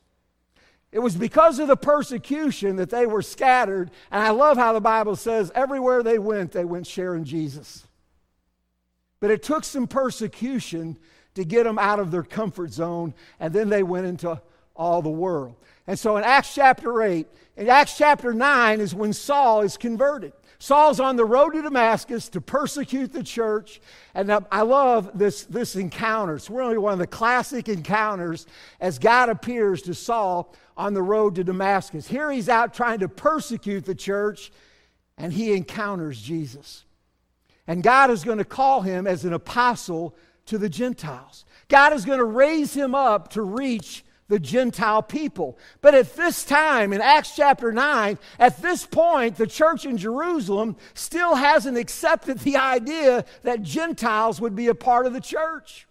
It 0.95 1.01
was 1.01 1.17
because 1.17 1.59
of 1.59 1.67
the 1.67 1.77
persecution 1.77 2.77
that 2.77 2.89
they 2.89 3.05
were 3.05 3.21
scattered. 3.21 3.91
And 4.13 4.23
I 4.23 4.31
love 4.31 4.57
how 4.57 4.73
the 4.73 4.81
Bible 4.81 5.17
says 5.17 5.51
everywhere 5.53 6.05
they 6.05 6.21
went, 6.21 6.53
they 6.53 6.65
went 6.65 6.87
sharing 6.87 7.25
Jesus. 7.25 7.85
But 9.19 9.33
it 9.33 9.43
took 9.43 9.65
some 9.65 9.89
persecution 9.89 10.97
to 11.35 11.45
get 11.45 11.65
them 11.65 11.81
out 11.81 11.99
of 11.99 12.13
their 12.13 12.23
comfort 12.23 12.73
zone, 12.73 13.13
and 13.41 13.53
then 13.53 13.71
they 13.71 13.83
went 13.83 14.07
into 14.07 14.41
all 14.77 15.03
the 15.03 15.11
world. 15.11 15.57
And 15.89 15.99
so 15.99 16.17
in 16.17 16.23
Acts 16.23 16.55
chapter 16.55 17.03
8, 17.03 17.27
in 17.57 17.69
Acts 17.69 17.97
chapter 17.99 18.33
9 18.33 18.81
is 18.81 18.95
when 18.95 19.13
Saul 19.13 19.63
is 19.63 19.77
converted. 19.77 20.33
Saul's 20.61 21.01
on 21.01 21.17
the 21.17 21.25
road 21.25 21.51
to 21.55 21.63
Damascus 21.63 22.29
to 22.31 22.41
persecute 22.41 23.13
the 23.13 23.25
church. 23.25 23.81
And 24.15 24.31
I 24.51 24.63
love 24.63 25.11
this, 25.13 25.43
this 25.45 25.75
encounter. 25.75 26.37
It's 26.37 26.49
really 26.49 26.79
one 26.79 26.93
of 26.93 27.01
the 27.01 27.07
classic 27.07 27.69
encounters 27.69 28.47
as 28.81 29.01
God 29.01 29.29
appears 29.29 29.83
to 29.83 29.95
Saul 29.95 30.55
on 30.77 30.95
the 30.95 31.03
road 31.03 31.35
to 31.37 31.45
Damascus. 31.45 32.09
Here 32.09 32.31
he's 32.31 32.49
out 32.49 32.75
trying 32.75 33.01
to 33.01 33.09
persecute 33.09 33.85
the 33.85 33.95
church, 33.95 34.53
and 35.17 35.33
he 35.33 35.53
encounters 35.53 36.21
Jesus. 36.21 36.85
And 37.67 37.83
God 37.83 38.11
is 38.11 38.25
going 38.25 38.39
to 38.39 38.45
call 38.45 38.83
him 38.83 39.07
as 39.07 39.25
an 39.25 39.33
apostle 39.33 40.15
to 40.47 40.59
the 40.59 40.69
Gentiles. 40.69 41.45
God 41.69 41.93
is 41.93 42.05
going 42.05 42.19
to 42.19 42.25
raise 42.25 42.75
him 42.75 42.95
up 42.95 43.31
to 43.31 43.43
reach 43.43 44.05
the 44.29 44.39
Gentile 44.39 45.03
people. 45.03 45.59
But 45.81 45.95
at 45.95 46.17
this 46.17 46.45
time, 46.45 46.93
in 46.93 47.01
Acts 47.01 47.37
chapter 47.37 47.73
9, 47.73 48.19
at 48.39 48.61
this 48.63 48.87
point, 48.87 49.37
the 49.37 49.47
church 49.47 49.85
in 49.85 49.97
Jerusalem 49.97 50.77
still 50.95 51.35
hasn't 51.35 51.79
accepted 51.79 52.41
the 52.41 52.57
idea 52.57 53.25
that 53.43 53.63
Gentiles 53.63 54.41
would 54.41 54.55
be 54.55 54.69
a 54.69 54.75
part 54.75 55.07
of 55.07 55.13
the 55.13 55.21
church. 55.21 55.87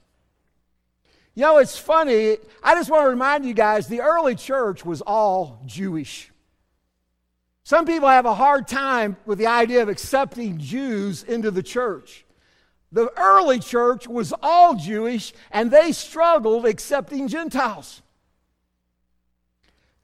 You 1.36 1.42
know, 1.44 1.58
it's 1.58 1.78
funny. 1.78 2.38
I 2.62 2.76
just 2.76 2.90
want 2.90 3.06
to 3.06 3.10
remind 3.10 3.46
you 3.46 3.54
guys 3.54 3.88
the 3.88 4.02
early 4.02 4.36
church 4.36 4.86
was 4.86 5.02
all 5.02 5.62
Jewish. 5.66 6.32
Some 7.64 7.86
people 7.86 8.10
have 8.10 8.26
a 8.26 8.36
hard 8.36 8.68
time 8.68 9.18
with 9.26 9.40
the 9.40 9.48
idea 9.48 9.82
of 9.82 9.90
accepting 9.90 10.60
Jews 10.60 11.24
into 11.24 11.50
the 11.50 11.64
church. 11.64 12.26
The 12.92 13.12
early 13.18 13.60
church 13.60 14.08
was 14.08 14.34
all 14.44 14.76
Jewish, 14.76 15.34
and 15.50 15.72
they 15.72 15.92
struggled 15.94 16.66
accepting 16.66 17.28
Gentiles. 17.28 18.04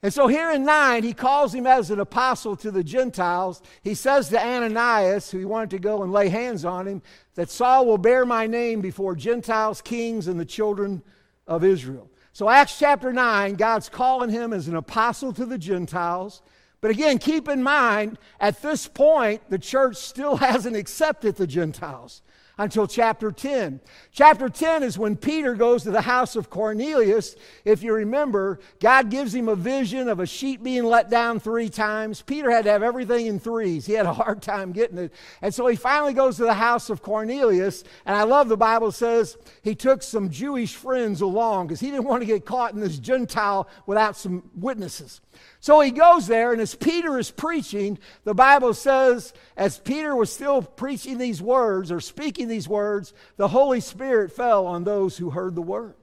And 0.02 0.14
so 0.14 0.28
here 0.28 0.50
in 0.50 0.64
9, 0.64 1.04
he 1.04 1.14
calls 1.14 1.54
him 1.54 1.68
as 1.68 1.92
an 1.92 2.00
apostle 2.00 2.56
to 2.56 2.72
the 2.72 2.84
Gentiles. 2.84 3.62
He 3.84 3.94
says 3.94 4.30
to 4.30 4.42
Ananias, 4.42 5.30
who 5.30 5.38
he 5.38 5.46
wanted 5.46 5.72
to 5.72 5.80
go 5.80 6.02
and 6.02 6.12
lay 6.14 6.30
hands 6.30 6.64
on 6.64 6.88
him, 6.88 7.02
that 7.36 7.52
Saul 7.52 7.86
will 7.86 7.98
bear 7.98 8.26
my 8.26 8.48
name 8.48 8.80
before 8.80 9.14
Gentiles, 9.16 9.82
kings, 9.82 10.28
and 10.28 10.40
the 10.40 10.46
children 10.46 11.04
of 11.50 11.66
Israel. 11.66 12.10
So, 12.32 12.48
Acts 12.48 12.80
chapter 12.80 13.12
9, 13.12 13.56
God's 13.56 13.90
calling 13.90 14.30
him 14.30 14.54
as 14.54 14.70
an 14.70 14.76
apostle 14.78 15.34
to 15.34 15.46
the 15.46 15.58
Gentiles. 15.58 16.42
But 16.80 16.92
again, 16.92 17.18
keep 17.18 17.50
in 17.50 17.62
mind, 17.62 18.18
at 18.40 18.62
this 18.62 18.88
point, 18.88 19.42
the 19.50 19.60
church 19.60 19.98
still 19.98 20.38
hasn't 20.48 20.78
accepted 20.78 21.36
the 21.36 21.48
Gentiles 21.48 22.22
until 22.60 22.86
chapter 22.86 23.32
10. 23.32 23.80
Chapter 24.12 24.50
10 24.50 24.84
is 24.84 24.98
when 24.98 25.16
Peter 25.16 25.56
goes 25.56 25.84
to 25.84 25.92
the 25.92 26.02
house 26.02 26.36
of 26.36 26.50
Cornelius. 26.50 27.38
If 27.64 27.82
you 27.82 27.94
remember, 27.94 28.60
God 28.82 29.10
gives 29.10 29.34
him 29.34 29.48
a 29.48 29.56
vision 29.56 30.10
of 30.10 30.20
a 30.20 30.26
sheep 30.26 30.62
being 30.62 30.84
let 30.84 31.10
down 31.10 31.40
three 31.40 31.70
times. 31.70 32.22
Peter 32.22 32.52
had 32.52 32.66
to 32.66 32.72
have 32.72 32.84
everything 32.84 33.28
in 33.28 33.40
threes. 33.40 33.86
He 33.86 33.94
had 33.94 34.06
a 34.06 34.14
hard 34.14 34.42
time 34.42 34.74
getting 34.74 34.98
it. 34.98 35.14
And 35.42 35.54
so 35.56 35.68
he 35.68 35.78
finally 35.78 36.14
goes 36.14 36.36
to 36.36 36.44
the 36.44 36.54
house 36.54 36.90
of 36.90 37.02
Cornelius. 37.02 37.86
And 38.06 38.18
I 38.18 38.24
love 38.24 38.50
the 38.50 38.58
Bible 38.58 38.92
says 38.92 39.38
he 39.64 39.74
took 39.74 40.04
some 40.04 40.30
Jewish 40.30 40.76
friends 40.76 41.22
along 41.22 41.68
because 41.68 41.80
he 41.80 41.90
didn't 41.90 42.06
want 42.06 42.22
to 42.22 42.28
get 42.28 42.46
caught 42.46 42.74
in 42.74 42.82
this 42.82 43.00
Gentile 43.00 43.70
without 43.86 44.18
some 44.18 44.50
witnesses. 44.54 45.22
So 45.62 45.82
he 45.82 45.92
goes 45.92 46.28
there, 46.28 46.54
and 46.54 46.62
as 46.62 46.74
Peter 46.74 47.18
is 47.20 47.32
preaching, 47.32 48.00
the 48.24 48.34
Bible 48.34 48.74
says, 48.74 49.34
as 49.58 49.78
Peter 49.78 50.16
was 50.16 50.32
still 50.32 50.62
preaching 50.62 51.18
these 51.18 51.42
words 51.42 51.92
or 51.92 52.00
speaking 52.00 52.48
these 52.48 52.68
words, 52.68 53.14
the 53.36 53.50
Holy 53.50 53.82
Spirit 53.82 54.32
fell 54.32 54.66
on 54.66 54.86
those 54.86 55.18
who 55.18 55.32
heard 55.32 55.56
the 55.56 55.62
word. 55.62 55.96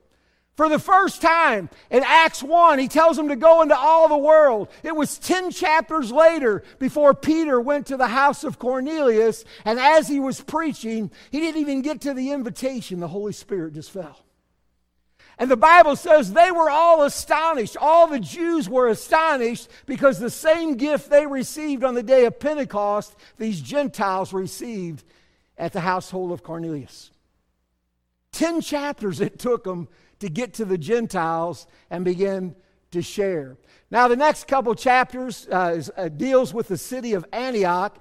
For 0.56 0.68
the 0.70 0.78
first 0.78 1.20
time 1.20 1.68
in 1.90 2.02
Acts 2.04 2.42
1, 2.42 2.78
he 2.78 2.88
tells 2.88 3.16
them 3.16 3.28
to 3.28 3.36
go 3.36 3.60
into 3.62 3.76
all 3.76 4.08
the 4.08 4.16
world. 4.16 4.68
It 4.82 4.96
was 4.96 5.18
10 5.18 5.50
chapters 5.50 6.10
later 6.10 6.62
before 6.78 7.12
Peter 7.14 7.60
went 7.60 7.86
to 7.86 7.98
the 7.98 8.08
house 8.08 8.42
of 8.42 8.58
Cornelius, 8.58 9.44
and 9.64 9.78
as 9.78 10.08
he 10.08 10.18
was 10.20 10.40
preaching, 10.40 11.10
he 11.30 11.40
didn't 11.40 11.60
even 11.60 11.82
get 11.82 12.02
to 12.02 12.14
the 12.14 12.32
invitation. 12.32 13.00
The 13.00 13.08
Holy 13.08 13.34
Spirit 13.34 13.74
just 13.74 13.90
fell. 13.90 14.25
And 15.38 15.50
the 15.50 15.56
Bible 15.56 15.96
says 15.96 16.32
they 16.32 16.50
were 16.50 16.70
all 16.70 17.02
astonished. 17.02 17.76
All 17.78 18.06
the 18.06 18.20
Jews 18.20 18.68
were 18.68 18.88
astonished 18.88 19.68
because 19.84 20.18
the 20.18 20.30
same 20.30 20.76
gift 20.76 21.10
they 21.10 21.26
received 21.26 21.84
on 21.84 21.94
the 21.94 22.02
day 22.02 22.24
of 22.24 22.40
Pentecost, 22.40 23.14
these 23.36 23.60
Gentiles 23.60 24.32
received 24.32 25.04
at 25.58 25.72
the 25.72 25.80
household 25.80 26.32
of 26.32 26.42
Cornelius. 26.42 27.10
Ten 28.32 28.60
chapters 28.60 29.20
it 29.20 29.38
took 29.38 29.64
them 29.64 29.88
to 30.20 30.30
get 30.30 30.54
to 30.54 30.64
the 30.64 30.78
Gentiles 30.78 31.66
and 31.90 32.04
begin 32.04 32.54
to 32.92 33.02
share. 33.02 33.58
Now, 33.90 34.08
the 34.08 34.16
next 34.16 34.48
couple 34.48 34.74
chapters 34.74 35.46
uh, 35.52 35.74
is, 35.76 35.90
uh, 35.96 36.08
deals 36.08 36.54
with 36.54 36.68
the 36.68 36.78
city 36.78 37.12
of 37.12 37.26
Antioch. 37.32 37.98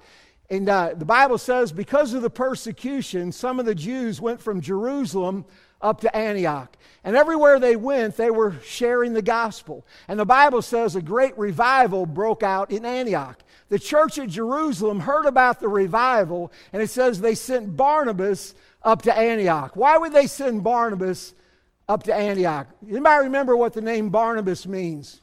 And 0.48 0.68
uh, 0.68 0.94
the 0.96 1.04
Bible 1.04 1.38
says, 1.38 1.72
because 1.72 2.14
of 2.14 2.22
the 2.22 2.30
persecution, 2.30 3.32
some 3.32 3.60
of 3.60 3.66
the 3.66 3.74
Jews 3.74 4.20
went 4.20 4.40
from 4.40 4.60
Jerusalem 4.60 5.44
up 5.80 6.00
to 6.00 6.16
Antioch. 6.16 6.76
And 7.04 7.16
everywhere 7.16 7.60
they 7.60 7.76
went, 7.76 8.16
they 8.16 8.30
were 8.30 8.54
sharing 8.64 9.12
the 9.12 9.22
gospel. 9.22 9.86
And 10.08 10.18
the 10.18 10.24
Bible 10.24 10.62
says 10.62 10.96
a 10.96 11.02
great 11.02 11.36
revival 11.38 12.06
broke 12.06 12.42
out 12.42 12.70
in 12.70 12.84
Antioch. 12.84 13.42
The 13.68 13.78
church 13.78 14.18
at 14.18 14.28
Jerusalem 14.28 15.00
heard 15.00 15.26
about 15.26 15.60
the 15.60 15.68
revival, 15.68 16.52
and 16.72 16.82
it 16.82 16.90
says 16.90 17.20
they 17.20 17.34
sent 17.34 17.76
Barnabas 17.76 18.54
up 18.82 19.02
to 19.02 19.16
Antioch. 19.16 19.76
Why 19.76 19.98
would 19.98 20.12
they 20.12 20.26
send 20.26 20.62
Barnabas 20.62 21.34
up 21.88 22.02
to 22.04 22.14
Antioch. 22.14 22.68
Anybody 22.88 23.24
remember 23.24 23.56
what 23.56 23.72
the 23.72 23.80
name 23.80 24.10
Barnabas 24.10 24.66
means? 24.66 25.20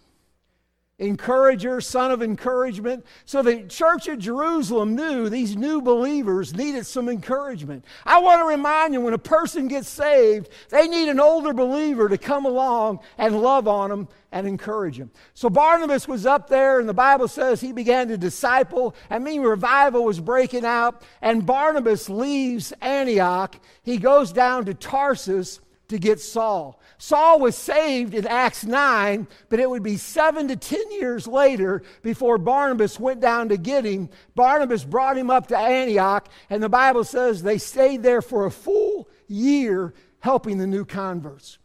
Encourager, 1.03 1.81
son 1.81 2.11
of 2.11 2.23
encouragement. 2.23 3.05
So 3.25 3.41
the 3.41 3.63
church 3.63 4.07
of 4.07 4.19
Jerusalem 4.19 4.95
knew 4.95 5.27
these 5.27 5.57
new 5.57 5.81
believers 5.81 6.53
needed 6.53 6.85
some 6.85 7.09
encouragement. 7.09 7.83
I 8.05 8.19
want 8.19 8.39
to 8.39 8.45
remind 8.45 8.93
you 8.93 9.01
when 9.01 9.13
a 9.13 9.17
person 9.17 9.67
gets 9.67 9.89
saved, 9.89 10.47
they 10.69 10.87
need 10.87 11.09
an 11.09 11.19
older 11.19 11.51
believer 11.51 12.07
to 12.07 12.17
come 12.17 12.45
along 12.45 12.99
and 13.17 13.41
love 13.41 13.67
on 13.67 13.89
them 13.89 14.07
and 14.31 14.47
encourage 14.47 14.97
them. 14.97 15.11
So 15.33 15.49
Barnabas 15.49 16.07
was 16.07 16.25
up 16.25 16.47
there, 16.47 16.79
and 16.79 16.87
the 16.87 16.93
Bible 16.93 17.27
says 17.27 17.59
he 17.59 17.73
began 17.73 18.07
to 18.07 18.17
disciple. 18.17 18.95
I 19.09 19.19
mean, 19.19 19.41
revival 19.41 20.05
was 20.05 20.21
breaking 20.21 20.63
out, 20.63 21.03
and 21.21 21.45
Barnabas 21.45 22.09
leaves 22.09 22.71
Antioch. 22.81 23.59
He 23.83 23.97
goes 23.97 24.31
down 24.31 24.65
to 24.65 24.73
Tarsus 24.73 25.59
to 25.93 25.99
get 25.99 26.19
Saul. 26.19 26.79
Saul 26.97 27.39
was 27.39 27.55
saved 27.55 28.13
in 28.13 28.27
Acts 28.27 28.65
9, 28.65 29.27
but 29.49 29.59
it 29.59 29.69
would 29.69 29.83
be 29.83 29.97
seven 29.97 30.47
to 30.49 30.55
ten 30.55 30.91
years 30.91 31.25
later 31.27 31.81
before 32.01 32.37
Barnabas 32.37 32.99
went 32.99 33.21
down 33.21 33.49
to 33.49 33.57
get 33.57 33.85
him. 33.85 34.09
Barnabas 34.35 34.83
brought 34.83 35.17
him 35.17 35.29
up 35.29 35.47
to 35.47 35.57
Antioch, 35.57 36.29
and 36.49 36.61
the 36.61 36.69
Bible 36.69 37.03
says 37.03 37.41
they 37.41 37.57
stayed 37.57 38.03
there 38.03 38.21
for 38.21 38.45
a 38.45 38.51
full 38.51 39.07
year 39.27 39.93
helping 40.19 40.57
the 40.57 40.67
new 40.67 40.85
converts. 40.85 41.57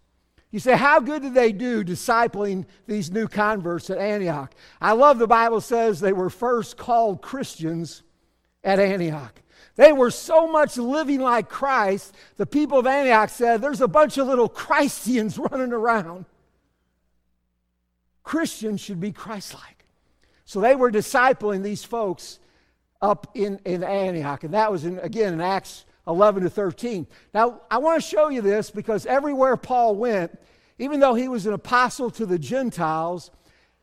You 0.50 0.60
say, 0.60 0.76
how 0.76 1.00
good 1.00 1.22
did 1.22 1.34
they 1.34 1.52
do 1.52 1.84
discipling 1.84 2.64
these 2.86 3.10
new 3.10 3.28
converts 3.28 3.90
at 3.90 3.98
Antioch? 3.98 4.54
I 4.80 4.92
love 4.92 5.18
the 5.18 5.26
Bible 5.26 5.60
says 5.60 6.00
they 6.00 6.14
were 6.14 6.30
first 6.30 6.78
called 6.78 7.20
Christians 7.20 8.02
at 8.64 8.80
Antioch. 8.80 9.42
They 9.78 9.92
were 9.92 10.10
so 10.10 10.48
much 10.48 10.76
living 10.76 11.20
like 11.20 11.48
Christ, 11.48 12.12
the 12.36 12.46
people 12.46 12.80
of 12.80 12.86
Antioch 12.88 13.30
said, 13.30 13.62
There's 13.62 13.80
a 13.80 13.86
bunch 13.86 14.18
of 14.18 14.26
little 14.26 14.48
Christians 14.48 15.38
running 15.50 15.72
around. 15.72 16.24
Christians 18.24 18.80
should 18.80 18.98
be 18.98 19.12
Christ 19.12 19.54
like. 19.54 19.84
So 20.44 20.60
they 20.60 20.74
were 20.74 20.90
discipling 20.90 21.62
these 21.62 21.84
folks 21.84 22.40
up 23.00 23.30
in, 23.36 23.60
in 23.64 23.84
Antioch. 23.84 24.42
And 24.42 24.52
that 24.52 24.72
was, 24.72 24.84
in, 24.84 24.98
again, 24.98 25.32
in 25.32 25.40
Acts 25.40 25.84
11 26.08 26.42
to 26.42 26.50
13. 26.50 27.06
Now, 27.32 27.60
I 27.70 27.78
want 27.78 28.02
to 28.02 28.08
show 28.08 28.30
you 28.30 28.42
this 28.42 28.72
because 28.72 29.06
everywhere 29.06 29.56
Paul 29.56 29.94
went, 29.94 30.36
even 30.80 30.98
though 30.98 31.14
he 31.14 31.28
was 31.28 31.46
an 31.46 31.52
apostle 31.52 32.10
to 32.10 32.26
the 32.26 32.38
Gentiles, 32.38 33.30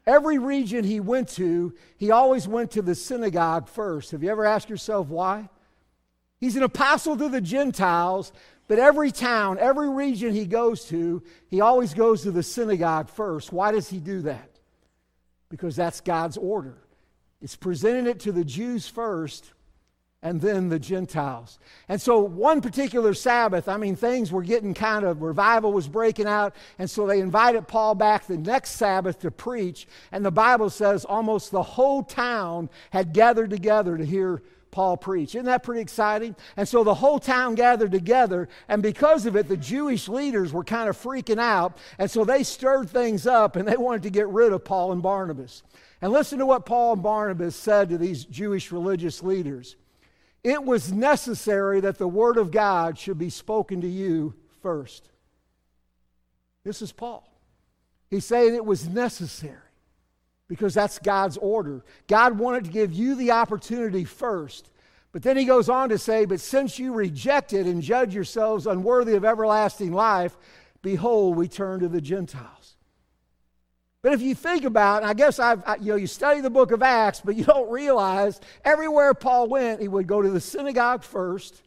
every 0.06 0.40
region 0.40 0.84
he 0.84 1.00
went 1.00 1.30
to, 1.30 1.74
he 1.96 2.12
always 2.12 2.50
went 2.50 2.72
to 2.72 2.82
the 2.82 2.96
synagogue 2.96 3.70
first. 3.70 4.12
Have 4.12 4.24
you 4.24 4.30
ever 4.30 4.46
asked 4.46 4.70
yourself 4.70 5.08
why? 5.08 5.48
He's 6.46 6.56
an 6.56 6.62
apostle 6.62 7.18
to 7.18 7.28
the 7.28 7.42
Gentiles, 7.42 8.32
but 8.68 8.78
every 8.78 9.12
town, 9.12 9.58
every 9.58 9.90
region 9.90 10.32
he 10.32 10.46
goes 10.46 10.86
to, 10.90 11.24
he 11.48 11.60
always 11.60 11.96
goes 11.96 12.22
to 12.22 12.30
the 12.30 12.44
synagogue 12.44 13.10
first. 13.10 13.52
Why 13.52 13.72
does 13.72 13.90
he 13.90 13.98
do 13.98 14.22
that? 14.22 14.52
Because 15.50 15.76
that's 15.76 16.02
God's 16.02 16.38
order. 16.38 16.78
It's 17.42 17.56
presenting 17.56 18.06
it 18.06 18.20
to 18.20 18.32
the 18.32 18.46
Jews 18.46 18.88
first 18.88 19.54
and 20.22 20.40
then 20.40 20.70
the 20.70 20.78
Gentiles. 20.78 21.58
And 21.90 22.00
so, 22.00 22.20
one 22.20 22.62
particular 22.62 23.16
Sabbath, 23.16 23.68
I 23.68 23.78
mean, 23.78 23.96
things 23.96 24.32
were 24.32 24.44
getting 24.44 24.76
kind 24.76 25.04
of, 25.04 25.24
revival 25.24 25.74
was 25.74 25.88
breaking 25.88 26.28
out. 26.28 26.56
And 26.78 26.88
so, 26.88 27.08
they 27.08 27.22
invited 27.22 27.68
Paul 27.68 27.96
back 27.96 28.28
the 28.28 28.38
next 28.38 28.74
Sabbath 28.74 29.20
to 29.22 29.32
preach. 29.32 29.88
And 30.12 30.24
the 30.24 30.30
Bible 30.30 30.70
says 30.70 31.06
almost 31.06 31.50
the 31.50 31.64
whole 31.64 32.04
town 32.04 32.70
had 32.92 33.14
gathered 33.14 33.50
together 33.50 33.98
to 33.98 34.06
hear 34.06 34.44
Paul 34.76 34.98
preach. 34.98 35.36
Isn't 35.36 35.46
that 35.46 35.64
pretty 35.64 35.80
exciting? 35.80 36.36
And 36.58 36.68
so 36.68 36.84
the 36.84 36.94
whole 36.94 37.18
town 37.18 37.56
gathered 37.56 37.94
together, 37.94 38.50
and 38.68 38.84
because 38.84 39.26
of 39.26 39.38
it, 39.38 39.48
the 39.48 39.56
Jewish 39.56 40.10
leaders 40.10 40.52
were 40.52 40.66
kind 40.66 40.90
of 40.90 41.02
freaking 41.02 41.40
out. 41.40 41.78
And 41.98 42.12
so 42.12 42.26
they 42.26 42.44
stirred 42.44 42.90
things 42.90 43.26
up 43.26 43.56
and 43.56 43.66
they 43.66 43.78
wanted 43.78 44.04
to 44.04 44.10
get 44.10 44.28
rid 44.28 44.52
of 44.52 44.66
Paul 44.66 44.92
and 44.92 45.02
Barnabas. 45.02 45.64
And 46.02 46.12
listen 46.12 46.40
to 46.40 46.46
what 46.46 46.66
Paul 46.66 46.92
and 46.92 47.02
Barnabas 47.02 47.56
said 47.56 47.88
to 47.88 47.98
these 47.98 48.26
Jewish 48.26 48.70
religious 48.70 49.24
leaders 49.24 49.78
It 50.44 50.62
was 50.62 50.92
necessary 50.92 51.80
that 51.80 51.98
the 51.98 52.10
word 52.10 52.36
of 52.36 52.52
God 52.52 53.00
should 53.00 53.18
be 53.18 53.30
spoken 53.30 53.80
to 53.80 53.88
you 53.88 54.34
first. 54.62 55.10
This 56.66 56.82
is 56.82 56.92
Paul. 56.92 57.26
He's 58.10 58.26
saying 58.26 58.54
it 58.54 58.66
was 58.66 58.90
necessary 58.90 59.65
because 60.48 60.74
that's 60.74 61.00
God's 61.00 61.38
order. 61.38 61.84
God 62.08 62.38
wanted 62.38 62.66
to 62.66 62.72
give 62.72 62.94
you 62.94 63.16
the 63.16 63.32
opportunity 63.32 64.04
first. 64.04 64.70
But 65.12 65.24
then 65.24 65.38
he 65.38 65.46
goes 65.46 65.70
on 65.70 65.90
to 65.90 65.98
say, 65.98 66.26
But 66.26 66.40
since 66.40 66.78
you 66.78 66.94
rejected 66.94 67.66
and 67.66 67.82
judge 67.82 68.14
yourselves 68.14 68.68
unworthy 68.68 69.16
of 69.16 69.26
everlasting 69.26 69.94
life, 69.94 70.36
behold, 70.82 71.38
we 71.38 71.48
turn 71.48 71.80
to 71.80 71.88
the 71.88 72.02
Gentiles. 72.02 72.76
But 74.02 74.14
if 74.14 74.22
you 74.22 74.36
think 74.36 74.66
about, 74.66 75.02
and 75.02 75.10
I 75.10 75.16
guess 75.16 75.40
I've, 75.40 75.64
I, 75.66 75.78
you 75.78 75.88
know, 75.88 75.96
you 75.96 76.06
study 76.06 76.40
the 76.40 76.52
book 76.52 76.72
of 76.72 76.84
Acts, 76.84 77.22
but 77.26 77.36
you 77.36 77.44
don't 77.44 77.72
realize 77.72 78.40
everywhere 78.64 79.16
Paul 79.16 79.48
went, 79.48 79.82
he 79.82 79.88
would 79.88 80.06
go 80.06 80.22
to 80.22 80.30
the 80.30 80.40
synagogue 80.40 81.02
first, 81.02 81.64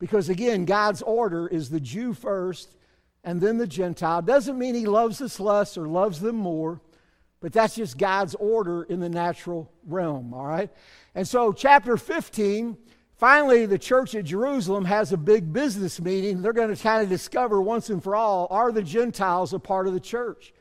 because 0.00 0.28
again, 0.28 0.64
God's 0.64 1.02
order 1.02 1.46
is 1.46 1.70
the 1.70 1.78
Jew 1.78 2.14
first 2.14 2.74
and 3.22 3.40
then 3.40 3.58
the 3.58 3.66
Gentile. 3.66 4.22
Doesn't 4.22 4.58
mean 4.58 4.74
he 4.74 4.86
loves 4.86 5.20
us 5.20 5.38
less 5.38 5.76
or 5.76 5.86
loves 5.86 6.20
them 6.20 6.36
more. 6.36 6.80
But 7.40 7.52
that's 7.52 7.76
just 7.76 7.98
God's 7.98 8.34
order 8.34 8.82
in 8.82 9.00
the 9.00 9.08
natural 9.08 9.70
realm, 9.86 10.34
all 10.34 10.46
right? 10.46 10.70
And 11.14 11.26
so, 11.26 11.52
chapter 11.52 11.96
15, 11.96 12.76
finally, 13.16 13.64
the 13.64 13.78
church 13.78 14.14
at 14.14 14.24
Jerusalem 14.24 14.84
has 14.86 15.12
a 15.12 15.16
big 15.16 15.52
business 15.52 16.00
meeting. 16.00 16.42
They're 16.42 16.52
going 16.52 16.74
to 16.74 16.82
kind 16.82 17.02
of 17.02 17.08
discover 17.08 17.62
once 17.62 17.90
and 17.90 18.02
for 18.02 18.16
all 18.16 18.48
are 18.50 18.72
the 18.72 18.82
Gentiles 18.82 19.52
a 19.52 19.58
part 19.58 19.86
of 19.86 19.94
the 19.94 20.00
church? 20.00 20.52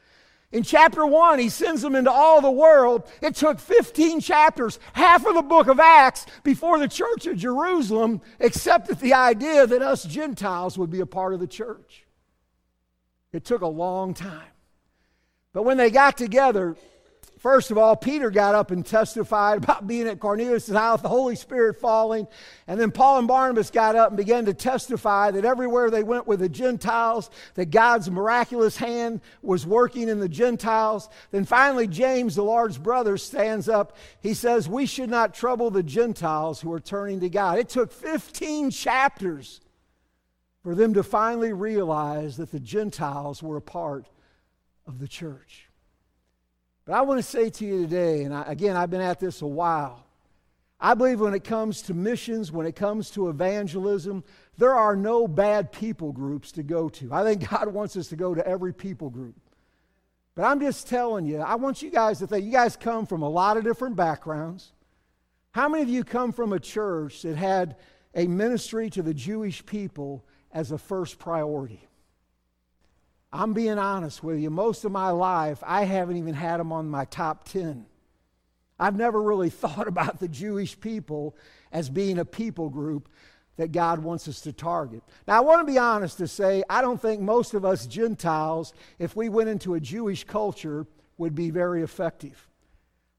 In 0.51 0.63
chapter 0.63 1.05
1, 1.05 1.39
he 1.39 1.49
sends 1.49 1.81
them 1.81 1.95
into 1.95 2.11
all 2.11 2.39
the 2.39 2.51
world. 2.51 3.09
It 3.21 3.35
took 3.35 3.59
15 3.59 4.21
chapters, 4.21 4.79
half 4.93 5.25
of 5.25 5.35
the 5.35 5.41
book 5.41 5.67
of 5.67 5.79
Acts, 5.79 6.25
before 6.43 6.79
the 6.79 6.87
church 6.87 7.27
at 7.27 7.35
Jerusalem 7.35 8.21
accepted 8.39 8.99
the 8.99 9.13
idea 9.13 9.67
that 9.67 9.81
us 9.81 10.05
Gentiles 10.05 10.77
would 10.77 10.89
be 10.89 11.01
a 11.01 11.05
part 11.05 11.33
of 11.33 11.41
the 11.41 11.47
church. 11.47 12.05
It 13.33 13.43
took 13.43 13.61
a 13.61 13.67
long 13.67 14.13
time. 14.13 14.47
But 15.57 15.63
when 15.63 15.77
they 15.77 15.89
got 15.89 16.19
together, 16.19 16.75
First 17.39 17.71
of 17.71 17.79
all, 17.79 17.95
Peter 17.95 18.29
got 18.29 18.53
up 18.53 18.69
and 18.69 18.85
testified 18.85 19.57
about 19.63 19.87
being 19.87 20.07
at 20.07 20.19
Cornelius' 20.19 20.69
house, 20.69 21.01
the 21.01 21.09
Holy 21.09 21.35
Spirit 21.35 21.79
falling. 21.79 22.27
And 22.67 22.79
then 22.79 22.91
Paul 22.91 23.17
and 23.17 23.27
Barnabas 23.27 23.71
got 23.71 23.95
up 23.95 24.09
and 24.09 24.17
began 24.17 24.45
to 24.45 24.53
testify 24.53 25.31
that 25.31 25.45
everywhere 25.45 25.89
they 25.89 26.03
went 26.03 26.27
with 26.27 26.41
the 26.41 26.49
Gentiles, 26.49 27.31
that 27.55 27.71
God's 27.71 28.09
miraculous 28.09 28.77
hand 28.77 29.21
was 29.41 29.65
working 29.65 30.09
in 30.09 30.19
the 30.19 30.29
Gentiles. 30.29 31.09
Then 31.31 31.45
finally, 31.45 31.87
James, 31.87 32.35
the 32.35 32.43
Lord's 32.43 32.77
brother, 32.77 33.17
stands 33.17 33.67
up. 33.67 33.97
He 34.21 34.35
says, 34.35 34.69
We 34.69 34.85
should 34.85 35.09
not 35.09 35.33
trouble 35.33 35.71
the 35.71 35.81
Gentiles 35.81 36.61
who 36.61 36.71
are 36.71 36.79
turning 36.79 37.19
to 37.21 37.29
God. 37.29 37.57
It 37.57 37.69
took 37.69 37.91
15 37.91 38.69
chapters 38.69 39.59
for 40.61 40.75
them 40.75 40.93
to 40.93 41.01
finally 41.01 41.53
realize 41.53 42.37
that 42.37 42.51
the 42.51 42.59
Gentiles 42.59 43.41
were 43.41 43.57
a 43.57 43.61
part 43.61 44.05
of 44.87 44.99
the 44.99 45.07
church. 45.07 45.67
But 46.85 46.93
I 46.93 47.01
want 47.01 47.19
to 47.19 47.23
say 47.23 47.49
to 47.49 47.65
you 47.65 47.81
today, 47.81 48.23
and 48.23 48.33
I, 48.33 48.43
again, 48.43 48.77
I've 48.77 48.89
been 48.89 49.01
at 49.01 49.19
this 49.19 49.41
a 49.41 49.47
while. 49.47 50.05
I 50.79 50.93
believe 50.93 51.19
when 51.19 51.33
it 51.33 51.43
comes 51.43 51.81
to 51.83 51.93
missions, 51.93 52.51
when 52.51 52.65
it 52.65 52.75
comes 52.75 53.09
to 53.11 53.29
evangelism, 53.29 54.23
there 54.57 54.73
are 54.73 54.95
no 54.95 55.27
bad 55.27 55.71
people 55.71 56.11
groups 56.11 56.51
to 56.53 56.63
go 56.63 56.87
to. 56.89 57.11
I 57.11 57.23
think 57.23 57.49
God 57.49 57.67
wants 57.73 57.97
us 57.97 58.07
to 58.09 58.15
go 58.15 58.33
to 58.33 58.47
every 58.47 58.73
people 58.73 59.09
group. 59.09 59.35
But 60.35 60.45
I'm 60.45 60.59
just 60.59 60.87
telling 60.87 61.25
you, 61.25 61.39
I 61.39 61.55
want 61.55 61.81
you 61.81 61.89
guys 61.89 62.19
to 62.19 62.27
think 62.27 62.45
you 62.45 62.51
guys 62.51 62.77
come 62.77 63.07
from 63.07 63.23
a 63.23 63.29
lot 63.29 63.57
of 63.57 63.63
different 63.63 63.95
backgrounds. 63.95 64.71
How 65.51 65.67
many 65.67 65.81
of 65.81 65.89
you 65.89 66.03
come 66.03 66.31
from 66.31 66.53
a 66.53 66.59
church 66.59 67.23
that 67.23 67.35
had 67.35 67.75
a 68.13 68.27
ministry 68.27 68.91
to 68.91 69.01
the 69.01 69.15
Jewish 69.15 69.65
people 69.65 70.23
as 70.51 70.71
a 70.71 70.77
first 70.77 71.17
priority? 71.17 71.86
I'm 73.31 73.53
being 73.53 73.77
honest 73.77 74.23
with 74.23 74.39
you. 74.39 74.49
Most 74.49 74.85
of 74.85 74.91
my 74.91 75.09
life, 75.09 75.61
I 75.65 75.83
haven't 75.83 76.17
even 76.17 76.33
had 76.33 76.59
them 76.59 76.71
on 76.71 76.89
my 76.89 77.05
top 77.05 77.47
10. 77.49 77.85
I've 78.79 78.95
never 78.95 79.21
really 79.21 79.49
thought 79.51 79.87
about 79.87 80.19
the 80.19 80.27
Jewish 80.27 80.79
people 80.79 81.35
as 81.71 81.89
being 81.89 82.19
a 82.19 82.25
people 82.25 82.69
group 82.69 83.09
that 83.57 83.71
God 83.71 83.99
wants 83.99 84.27
us 84.27 84.41
to 84.41 84.53
target. 84.53 85.01
Now, 85.27 85.37
I 85.37 85.39
want 85.41 85.65
to 85.65 85.71
be 85.71 85.79
honest 85.79 86.19
to 86.19 86.27
say, 86.27 86.63
I 86.69 86.81
don't 86.81 87.01
think 87.01 87.21
most 87.21 87.53
of 87.53 87.65
us 87.65 87.87
Gentiles, 87.87 88.73
if 88.99 89.15
we 89.15 89.29
went 89.29 89.49
into 89.49 89.73
a 89.73 89.79
Jewish 89.79 90.23
culture, 90.23 90.85
would 91.17 91.33
be 91.33 91.49
very 91.49 91.81
effective. 91.81 92.47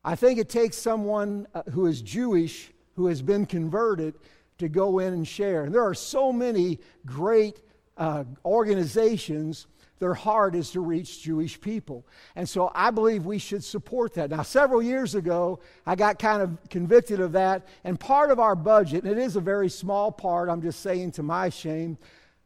I 0.05 0.15
think 0.15 0.39
it 0.39 0.49
takes 0.49 0.77
someone 0.77 1.49
uh, 1.55 1.65
who 1.73 1.87
is 1.87 2.01
Jewish, 2.01 2.71
who 2.95 3.09
has 3.09 3.21
been 3.21 3.47
converted, 3.47 4.15
to 4.59 4.69
go 4.69 5.01
in 5.01 5.13
and 5.13 5.27
share. 5.27 5.65
And 5.65 5.75
there 5.75 5.85
are 5.85 5.95
so 5.95 6.33
many 6.33 6.79
great 7.05 7.61
uh, 7.97 8.25
organizations 8.45 9.67
their 9.99 10.15
heart 10.15 10.55
is 10.55 10.71
to 10.71 10.81
reach 10.81 11.23
Jewish 11.23 11.61
people. 11.61 12.07
And 12.37 12.49
so 12.49 12.71
I 12.75 12.91
believe 12.91 13.27
we 13.27 13.39
should 13.39 13.65
support 13.65 14.15
that. 14.15 14.31
Now, 14.31 14.43
several 14.43 14.81
years 14.81 15.15
ago, 15.15 15.61
I 15.87 15.97
got 15.97 16.19
kind 16.19 16.43
of 16.43 16.59
convicted 16.71 17.21
of 17.21 17.33
that. 17.33 17.67
And 17.85 17.99
part 17.99 18.31
of 18.31 18.39
our 18.39 18.55
budget, 18.55 19.05
and 19.05 19.13
it 19.13 19.19
is 19.19 19.37
a 19.37 19.41
very 19.41 19.69
small 19.69 20.13
part, 20.13 20.49
I'm 20.49 20.63
just 20.63 20.81
saying 20.81 21.13
to 21.13 21.23
my 21.23 21.49
shame, 21.49 21.99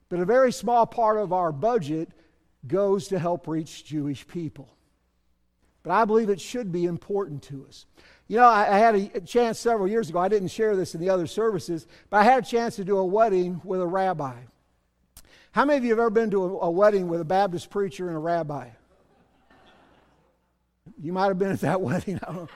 but 0.08 0.20
a 0.20 0.24
very 0.24 0.52
small 0.52 0.86
part 0.86 1.18
of 1.18 1.32
our 1.32 1.52
budget 1.52 2.10
goes 2.66 3.08
to 3.08 3.18
help 3.18 3.46
reach 3.48 3.84
Jewish 3.84 4.26
people. 4.26 4.74
But 5.82 5.92
I 5.92 6.04
believe 6.04 6.30
it 6.30 6.40
should 6.40 6.70
be 6.70 6.84
important 6.84 7.42
to 7.44 7.66
us. 7.68 7.86
You 8.28 8.36
know, 8.38 8.46
I, 8.46 8.78
had 8.78 8.94
a 8.94 9.20
chance 9.20 9.58
several 9.58 9.88
years 9.88 10.08
ago, 10.08 10.18
I 10.18 10.28
didn't 10.28 10.48
share 10.48 10.76
this 10.76 10.94
in 10.94 11.00
the 11.00 11.10
other 11.10 11.26
services, 11.26 11.86
but 12.08 12.18
I 12.18 12.24
had 12.24 12.44
a 12.44 12.46
chance 12.46 12.76
to 12.76 12.84
do 12.84 12.98
a 12.98 13.04
wedding 13.04 13.60
with 13.64 13.80
a 13.80 13.86
rabbi. 13.86 14.36
How 15.52 15.66
many 15.66 15.76
of 15.76 15.84
you 15.84 15.90
have 15.90 15.98
ever 15.98 16.10
been 16.10 16.30
to 16.30 16.44
a, 16.44 16.58
a 16.60 16.70
wedding 16.70 17.08
with 17.08 17.20
a 17.20 17.26
Baptist 17.26 17.68
preacher 17.68 18.08
and 18.08 18.16
a 18.16 18.20
rabbi? 18.20 18.70
You 20.98 21.12
might 21.12 21.26
have 21.26 21.38
been 21.38 21.52
at 21.52 21.60
that 21.60 21.80
wedding. 21.82 22.18
I. 22.26 22.46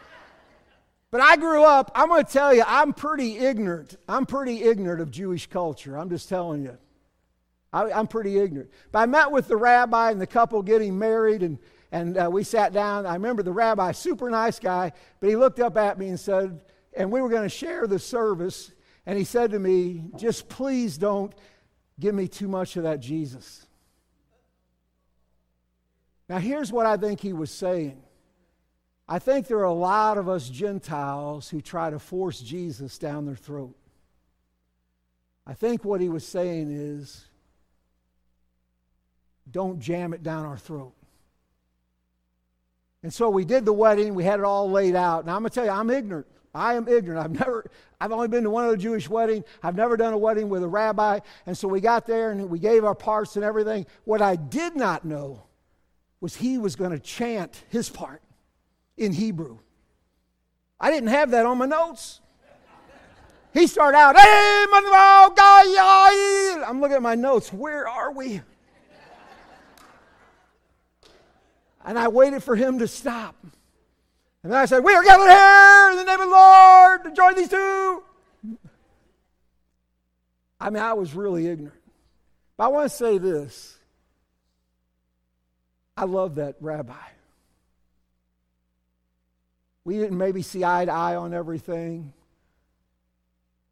But 1.10 1.20
I 1.20 1.36
grew 1.36 1.62
up, 1.62 1.92
I'm 1.94 2.08
going 2.08 2.24
to 2.24 2.32
tell 2.32 2.52
you, 2.52 2.64
I'm 2.66 2.92
pretty 2.92 3.38
ignorant. 3.38 3.96
I'm 4.08 4.26
pretty 4.26 4.62
ignorant 4.62 5.00
of 5.00 5.10
Jewish 5.10 5.46
culture. 5.46 5.96
I'm 5.96 6.10
just 6.10 6.28
telling 6.28 6.62
you. 6.62 6.76
I, 7.72 7.98
am 7.98 8.06
pretty 8.06 8.38
ignorant. 8.38 8.70
But 8.92 9.00
I 9.00 9.06
met 9.06 9.30
with 9.30 9.46
the 9.46 9.56
rabbi 9.56 10.10
and 10.10 10.20
the 10.20 10.26
couple 10.26 10.62
getting 10.62 10.98
married, 10.98 11.42
and, 11.42 11.58
and 11.92 12.16
uh, 12.16 12.28
we 12.32 12.44
sat 12.44 12.72
down. 12.72 13.06
I 13.06 13.12
remember 13.14 13.42
the 13.42 13.52
rabbi, 13.52 13.92
super 13.92 14.30
nice 14.30 14.58
guy, 14.58 14.92
but 15.20 15.28
he 15.28 15.36
looked 15.36 15.60
up 15.60 15.76
at 15.76 15.98
me 15.98 16.08
and 16.08 16.18
said, 16.18 16.62
and 16.96 17.12
we 17.12 17.20
were 17.20 17.28
going 17.28 17.42
to 17.42 17.48
share 17.48 17.86
the 17.86 17.98
service, 17.98 18.72
and 19.04 19.18
he 19.18 19.24
said 19.24 19.50
to 19.50 19.58
me, 19.58 20.04
just 20.16 20.48
please 20.48 20.96
don't 20.96 21.34
give 21.98 22.14
me 22.14 22.28
too 22.28 22.48
much 22.48 22.76
of 22.76 22.82
that 22.84 23.00
Jesus. 23.00 23.66
Now, 26.28 26.38
here's 26.38 26.72
what 26.72 26.86
I 26.86 26.96
think 26.96 27.20
he 27.20 27.32
was 27.32 27.50
saying. 27.50 28.02
I 29.08 29.20
think 29.20 29.46
there 29.46 29.58
are 29.58 29.64
a 29.64 29.72
lot 29.72 30.18
of 30.18 30.28
us 30.28 30.48
Gentiles 30.48 31.48
who 31.48 31.60
try 31.60 31.90
to 31.90 31.98
force 31.98 32.40
Jesus 32.40 32.98
down 32.98 33.24
their 33.24 33.36
throat. 33.36 33.76
I 35.46 35.54
think 35.54 35.84
what 35.84 36.00
he 36.00 36.08
was 36.08 36.26
saying 36.26 36.72
is 36.72 37.24
don't 39.48 39.78
jam 39.78 40.12
it 40.12 40.24
down 40.24 40.44
our 40.44 40.58
throat. 40.58 40.92
And 43.04 43.14
so 43.14 43.30
we 43.30 43.44
did 43.44 43.64
the 43.64 43.72
wedding, 43.72 44.16
we 44.16 44.24
had 44.24 44.40
it 44.40 44.44
all 44.44 44.68
laid 44.68 44.96
out. 44.96 45.24
Now 45.24 45.36
I'm 45.36 45.42
going 45.42 45.50
to 45.50 45.54
tell 45.54 45.64
you, 45.64 45.70
I'm 45.70 45.90
ignorant. 45.90 46.26
I 46.56 46.74
am 46.74 46.88
ignorant. 46.88 47.24
I've 47.24 47.32
never, 47.32 47.70
I've 48.00 48.12
only 48.12 48.28
been 48.28 48.44
to 48.44 48.50
one 48.50 48.64
other 48.64 48.76
Jewish 48.76 49.08
wedding. 49.08 49.44
I've 49.62 49.76
never 49.76 49.96
done 49.96 50.12
a 50.12 50.18
wedding 50.18 50.48
with 50.48 50.62
a 50.62 50.68
rabbi. 50.68 51.20
And 51.46 51.56
so 51.56 51.68
we 51.68 51.80
got 51.80 52.06
there 52.06 52.30
and 52.30 52.50
we 52.50 52.58
gave 52.58 52.84
our 52.84 52.94
parts 52.94 53.36
and 53.36 53.44
everything. 53.44 53.86
What 54.04 54.22
I 54.22 54.36
did 54.36 54.76
not 54.76 55.04
know 55.04 55.44
was 56.20 56.36
he 56.36 56.58
was 56.58 56.76
going 56.76 56.92
to 56.92 56.98
chant 56.98 57.62
his 57.68 57.90
part 57.90 58.22
in 58.96 59.12
Hebrew. 59.12 59.58
I 60.80 60.90
didn't 60.90 61.10
have 61.10 61.32
that 61.32 61.46
on 61.46 61.58
my 61.58 61.66
notes. 61.66 62.20
He 63.52 63.66
started 63.66 63.96
out, 63.96 64.14
I'm 64.18 64.70
looking 66.80 66.96
at 66.96 67.02
my 67.02 67.14
notes. 67.14 67.52
Where 67.52 67.88
are 67.88 68.12
we? 68.12 68.40
And 71.84 71.98
I 71.98 72.08
waited 72.08 72.42
for 72.42 72.56
him 72.56 72.80
to 72.80 72.88
stop. 72.88 73.36
And 74.46 74.52
then 74.52 74.60
I 74.60 74.66
said, 74.66 74.84
We 74.84 74.94
are 74.94 75.02
gathered 75.02 75.28
here 75.28 75.90
in 75.90 75.96
the 75.96 76.04
name 76.04 76.20
of 76.20 76.28
the 76.28 76.32
Lord 76.32 77.02
to 77.02 77.10
join 77.10 77.34
these 77.34 77.48
two. 77.48 78.04
I 80.60 80.70
mean, 80.70 80.84
I 80.84 80.92
was 80.92 81.14
really 81.14 81.48
ignorant. 81.48 81.80
But 82.56 82.66
I 82.66 82.68
want 82.68 82.88
to 82.88 82.96
say 82.96 83.18
this 83.18 83.76
I 85.96 86.04
love 86.04 86.36
that 86.36 86.54
rabbi. 86.60 86.94
We 89.82 89.98
didn't 89.98 90.16
maybe 90.16 90.42
see 90.42 90.64
eye 90.64 90.84
to 90.84 90.92
eye 90.92 91.16
on 91.16 91.34
everything. 91.34 92.12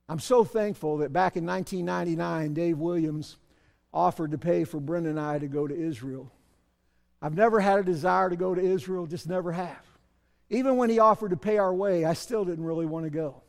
I'm 0.09 0.19
so 0.19 0.43
thankful 0.43 0.99
that 0.99 1.13
back 1.13 1.37
in 1.37 1.47
1999, 1.47 2.53
Dave 2.53 2.79
Williams 2.79 3.37
offered 3.93 4.33
to 4.33 4.39
pay 4.39 4.65
for 4.65 4.81
Brenda 4.81 5.11
and 5.11 5.21
I 5.21 5.39
to 5.39 5.47
go 5.47 5.69
to 5.69 5.75
Israel. 5.75 6.33
I've 7.23 7.37
never 7.37 7.61
had 7.61 7.79
a 7.79 7.85
desire 7.85 8.29
to 8.29 8.35
go 8.35 8.57
to 8.57 8.61
Israel, 8.61 9.07
just 9.07 9.29
never 9.29 9.53
have. 9.53 9.94
Even 10.51 10.77
when 10.77 10.91
he 10.91 10.99
offered 10.99 11.31
to 11.31 11.37
pay 11.37 11.59
our 11.59 11.75
way, 11.75 12.05
I 12.05 12.13
still 12.13 12.45
didn't 12.45 12.65
really 12.65 12.87
want 12.87 13.05
to 13.05 13.11
go. 13.11 13.43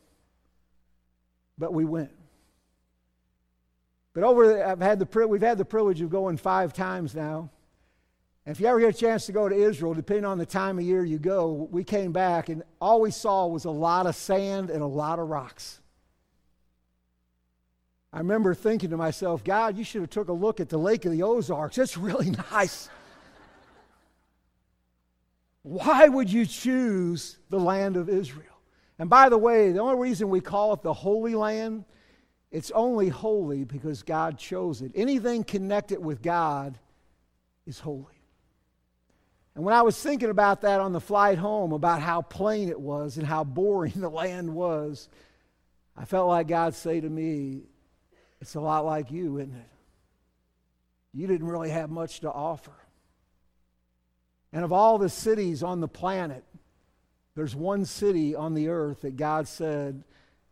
But 1.58 1.72
we 1.72 1.84
went. 1.84 2.10
But 4.14 4.24
over, 4.24 4.64
I've 4.64 4.80
had 4.80 4.98
the, 4.98 5.26
we've 5.26 5.42
had 5.42 5.58
the 5.58 5.64
privilege 5.64 6.00
of 6.00 6.10
going 6.10 6.38
five 6.38 6.72
times 6.72 7.14
now. 7.14 7.50
And 8.46 8.54
if 8.54 8.60
you 8.60 8.66
ever 8.66 8.80
get 8.80 8.94
a 8.94 8.98
chance 8.98 9.26
to 9.26 9.32
go 9.32 9.48
to 9.48 9.54
Israel, 9.54 9.92
depending 9.92 10.24
on 10.24 10.38
the 10.38 10.46
time 10.46 10.78
of 10.78 10.84
year 10.84 11.04
you 11.04 11.18
go, 11.18 11.68
we 11.70 11.84
came 11.84 12.12
back 12.12 12.48
and 12.48 12.62
all 12.80 13.00
we 13.00 13.10
saw 13.10 13.46
was 13.46 13.64
a 13.64 13.70
lot 13.70 14.06
of 14.06 14.14
sand 14.14 14.70
and 14.70 14.82
a 14.82 14.86
lot 14.86 15.18
of 15.18 15.28
rocks. 15.28 15.80
I 18.12 18.18
remember 18.18 18.54
thinking 18.54 18.90
to 18.90 18.96
myself, 18.96 19.44
God, 19.44 19.76
you 19.76 19.84
should 19.84 20.00
have 20.00 20.10
took 20.10 20.28
a 20.28 20.32
look 20.32 20.60
at 20.60 20.70
the 20.70 20.78
Lake 20.78 21.04
of 21.04 21.12
the 21.12 21.22
Ozarks. 21.22 21.76
It's 21.76 21.98
really 21.98 22.30
nice. 22.52 22.88
Why 25.66 26.06
would 26.06 26.30
you 26.30 26.46
choose 26.46 27.38
the 27.50 27.58
land 27.58 27.96
of 27.96 28.08
Israel? 28.08 28.56
And 29.00 29.10
by 29.10 29.28
the 29.28 29.36
way, 29.36 29.72
the 29.72 29.80
only 29.80 29.96
reason 30.00 30.28
we 30.28 30.40
call 30.40 30.72
it 30.74 30.82
the 30.82 30.92
Holy 30.92 31.34
Land, 31.34 31.84
it's 32.52 32.70
only 32.70 33.08
holy 33.08 33.64
because 33.64 34.04
God 34.04 34.38
chose 34.38 34.80
it. 34.80 34.92
Anything 34.94 35.42
connected 35.42 35.98
with 35.98 36.22
God 36.22 36.78
is 37.66 37.80
holy. 37.80 38.22
And 39.56 39.64
when 39.64 39.74
I 39.74 39.82
was 39.82 40.00
thinking 40.00 40.30
about 40.30 40.60
that 40.60 40.80
on 40.80 40.92
the 40.92 41.00
flight 41.00 41.36
home, 41.36 41.72
about 41.72 42.00
how 42.00 42.22
plain 42.22 42.68
it 42.68 42.80
was 42.80 43.16
and 43.18 43.26
how 43.26 43.42
boring 43.42 43.94
the 43.96 44.08
land 44.08 44.54
was, 44.54 45.08
I 45.96 46.04
felt 46.04 46.28
like 46.28 46.46
God 46.46 46.76
say 46.76 47.00
to 47.00 47.10
me, 47.10 47.62
It's 48.40 48.54
a 48.54 48.60
lot 48.60 48.84
like 48.84 49.10
you, 49.10 49.38
isn't 49.38 49.52
it? 49.52 49.70
You 51.12 51.26
didn't 51.26 51.48
really 51.48 51.70
have 51.70 51.90
much 51.90 52.20
to 52.20 52.30
offer. 52.30 52.70
And 54.52 54.64
of 54.64 54.72
all 54.72 54.98
the 54.98 55.08
cities 55.08 55.62
on 55.62 55.80
the 55.80 55.88
planet, 55.88 56.44
there's 57.34 57.54
one 57.54 57.84
city 57.84 58.34
on 58.34 58.54
the 58.54 58.68
earth 58.68 59.02
that 59.02 59.16
God 59.16 59.46
said, 59.48 60.02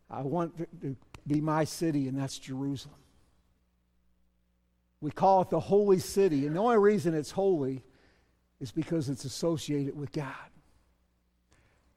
I 0.09 0.21
want 0.21 0.57
to 0.81 0.95
be 1.25 1.41
my 1.41 1.63
city, 1.63 2.07
and 2.07 2.17
that's 2.17 2.37
Jerusalem. 2.37 2.95
We 5.01 5.11
call 5.11 5.41
it 5.41 5.49
the 5.49 5.59
holy 5.59 5.99
city, 5.99 6.45
and 6.45 6.55
the 6.55 6.59
only 6.59 6.77
reason 6.77 7.13
it's 7.13 7.31
holy 7.31 7.83
is 8.59 8.71
because 8.71 9.09
it's 9.09 9.25
associated 9.25 9.97
with 9.97 10.11
God. 10.11 10.33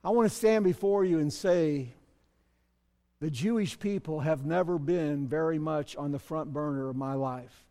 I 0.02 0.10
want 0.10 0.30
to 0.30 0.34
stand 0.34 0.64
before 0.64 1.04
you 1.04 1.18
and 1.18 1.32
say, 1.32 1.94
the 3.20 3.30
Jewish 3.30 3.78
people 3.78 4.20
have 4.20 4.46
never 4.46 4.78
been 4.78 5.26
very 5.26 5.58
much 5.58 5.96
on 5.96 6.12
the 6.12 6.18
front 6.18 6.52
burner 6.52 6.88
of 6.88 6.96
my 6.96 7.14
life 7.14 7.66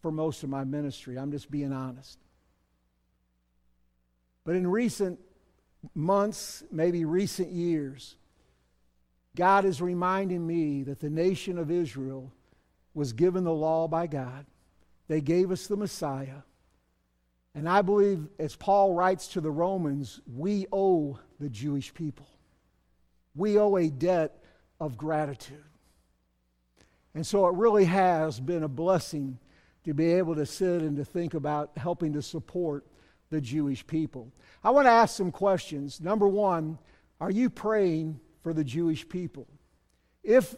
for 0.00 0.12
most 0.12 0.42
of 0.44 0.48
my 0.48 0.64
ministry. 0.64 1.18
I'm 1.18 1.32
just 1.32 1.50
being 1.50 1.72
honest. 1.72 2.18
But 4.44 4.56
in 4.56 4.66
recent 4.66 5.18
months, 5.94 6.62
maybe 6.70 7.04
recent 7.04 7.50
years, 7.50 8.16
God 9.36 9.64
is 9.64 9.80
reminding 9.80 10.46
me 10.46 10.84
that 10.84 11.00
the 11.00 11.10
nation 11.10 11.58
of 11.58 11.70
Israel 11.70 12.32
was 12.92 13.12
given 13.12 13.44
the 13.44 13.52
law 13.52 13.88
by 13.88 14.06
God. 14.06 14.46
They 15.08 15.20
gave 15.20 15.50
us 15.50 15.66
the 15.66 15.76
Messiah. 15.76 16.42
And 17.54 17.68
I 17.68 17.82
believe, 17.82 18.26
as 18.38 18.56
Paul 18.56 18.94
writes 18.94 19.28
to 19.28 19.40
the 19.40 19.50
Romans, 19.50 20.20
we 20.32 20.66
owe 20.72 21.18
the 21.40 21.48
Jewish 21.48 21.92
people. 21.94 22.26
We 23.34 23.58
owe 23.58 23.76
a 23.76 23.88
debt 23.88 24.42
of 24.80 24.96
gratitude. 24.96 25.64
And 27.14 27.26
so 27.26 27.46
it 27.46 27.54
really 27.54 27.84
has 27.84 28.40
been 28.40 28.64
a 28.64 28.68
blessing 28.68 29.38
to 29.84 29.94
be 29.94 30.12
able 30.14 30.34
to 30.34 30.46
sit 30.46 30.82
and 30.82 30.96
to 30.96 31.04
think 31.04 31.34
about 31.34 31.72
helping 31.76 32.12
to 32.14 32.22
support 32.22 32.84
the 33.34 33.40
Jewish 33.40 33.84
people. 33.84 34.32
I 34.62 34.70
want 34.70 34.86
to 34.86 34.92
ask 34.92 35.16
some 35.16 35.32
questions. 35.32 36.00
Number 36.00 36.28
one, 36.28 36.78
are 37.20 37.32
you 37.32 37.50
praying 37.50 38.20
for 38.44 38.54
the 38.54 38.62
Jewish 38.62 39.08
people? 39.08 39.48
If 40.22 40.54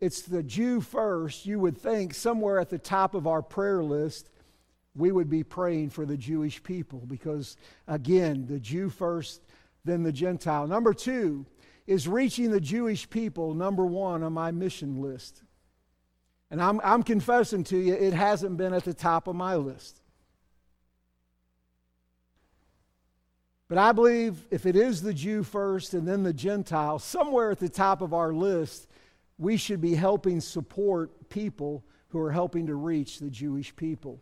it's 0.00 0.22
the 0.22 0.42
Jew 0.42 0.80
first, 0.80 1.44
you 1.44 1.60
would 1.60 1.76
think 1.76 2.14
somewhere 2.14 2.58
at 2.58 2.70
the 2.70 2.78
top 2.78 3.14
of 3.14 3.26
our 3.26 3.42
prayer 3.42 3.84
list, 3.84 4.30
we 4.94 5.12
would 5.12 5.28
be 5.28 5.44
praying 5.44 5.90
for 5.90 6.06
the 6.06 6.16
Jewish 6.16 6.62
people 6.62 7.00
because, 7.06 7.58
again, 7.86 8.46
the 8.46 8.58
Jew 8.58 8.88
first, 8.88 9.42
then 9.84 10.02
the 10.02 10.10
Gentile. 10.10 10.66
Number 10.66 10.94
two 10.94 11.44
is 11.86 12.08
reaching 12.08 12.50
the 12.50 12.62
Jewish 12.62 13.10
people, 13.10 13.52
number 13.52 13.84
one 13.84 14.22
on 14.22 14.32
my 14.32 14.52
mission 14.52 15.02
list. 15.02 15.42
And 16.50 16.62
I'm, 16.62 16.80
I'm 16.82 17.02
confessing 17.02 17.62
to 17.64 17.76
you, 17.76 17.92
it 17.92 18.14
hasn't 18.14 18.56
been 18.56 18.72
at 18.72 18.84
the 18.84 18.94
top 18.94 19.28
of 19.28 19.36
my 19.36 19.56
list. 19.56 20.00
But 23.68 23.78
I 23.78 23.92
believe 23.92 24.36
if 24.50 24.64
it 24.64 24.76
is 24.76 25.02
the 25.02 25.14
Jew 25.14 25.42
first 25.42 25.94
and 25.94 26.06
then 26.06 26.22
the 26.22 26.32
Gentile, 26.32 26.98
somewhere 26.98 27.50
at 27.50 27.58
the 27.58 27.68
top 27.68 28.00
of 28.00 28.14
our 28.14 28.32
list, 28.32 28.88
we 29.38 29.56
should 29.56 29.80
be 29.80 29.94
helping 29.94 30.40
support 30.40 31.28
people 31.28 31.84
who 32.08 32.20
are 32.20 32.30
helping 32.30 32.66
to 32.68 32.74
reach 32.74 33.18
the 33.18 33.28
Jewish 33.28 33.74
people. 33.74 34.20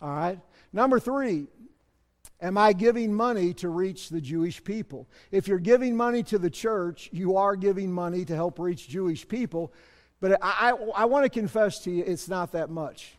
All 0.00 0.14
right? 0.14 0.38
Number 0.72 1.00
three, 1.00 1.46
am 2.40 2.56
I 2.56 2.72
giving 2.72 3.12
money 3.12 3.52
to 3.54 3.68
reach 3.68 4.08
the 4.08 4.20
Jewish 4.20 4.62
people? 4.62 5.08
If 5.32 5.48
you're 5.48 5.58
giving 5.58 5.96
money 5.96 6.22
to 6.24 6.38
the 6.38 6.48
church, 6.48 7.10
you 7.12 7.36
are 7.36 7.56
giving 7.56 7.90
money 7.90 8.24
to 8.24 8.34
help 8.34 8.58
reach 8.60 8.88
Jewish 8.88 9.26
people. 9.26 9.72
But 10.20 10.38
I, 10.42 10.70
I, 10.70 11.02
I 11.02 11.04
want 11.06 11.24
to 11.24 11.30
confess 11.30 11.80
to 11.80 11.90
you, 11.90 12.04
it's 12.06 12.28
not 12.28 12.52
that 12.52 12.70
much. 12.70 13.16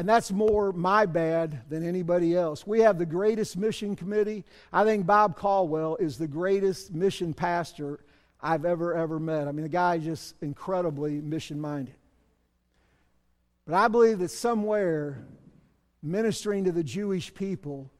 And 0.00 0.08
that's 0.08 0.32
more 0.32 0.72
my 0.72 1.04
bad 1.04 1.60
than 1.68 1.86
anybody 1.86 2.34
else. 2.34 2.66
We 2.66 2.80
have 2.80 2.96
the 2.96 3.04
greatest 3.04 3.58
mission 3.58 3.94
committee. 3.94 4.46
I 4.72 4.82
think 4.82 5.04
Bob 5.04 5.36
Caldwell 5.36 5.96
is 5.96 6.16
the 6.16 6.26
greatest 6.26 6.94
mission 6.94 7.34
pastor 7.34 8.00
I've 8.40 8.64
ever, 8.64 8.94
ever 8.94 9.20
met. 9.20 9.46
I 9.46 9.52
mean, 9.52 9.64
the 9.64 9.68
guy 9.68 9.98
just 9.98 10.36
incredibly 10.40 11.20
mission 11.20 11.60
minded. 11.60 11.96
But 13.66 13.74
I 13.74 13.88
believe 13.88 14.20
that 14.20 14.30
somewhere 14.30 15.22
ministering 16.02 16.64
to 16.64 16.72
the 16.72 16.82
Jewish 16.82 17.34
people 17.34 17.90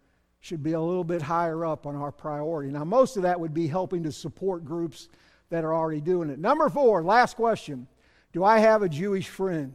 should 0.41 0.63
be 0.63 0.73
a 0.73 0.81
little 0.81 1.05
bit 1.05 1.21
higher 1.21 1.67
up 1.67 1.87
on 1.87 1.97
our 1.97 2.13
priority. 2.13 2.73
Now, 2.73 2.85
most 2.85 3.19
of 3.19 3.25
that 3.25 3.39
would 3.39 3.53
be 3.53 3.67
helping 3.67 4.05
to 4.05 4.13
support 4.13 4.65
groups 4.65 5.11
that 5.51 5.65
are 5.65 5.75
already 5.75 6.01
doing 6.01 6.31
it. 6.31 6.39
Number 6.39 6.71
four, 6.71 7.03
last 7.03 7.37
question 7.37 7.87
do 8.33 8.43
I 8.43 8.59
have 8.59 8.81
a 8.81 8.89
Jewish 8.89 9.29
friend? 9.29 9.75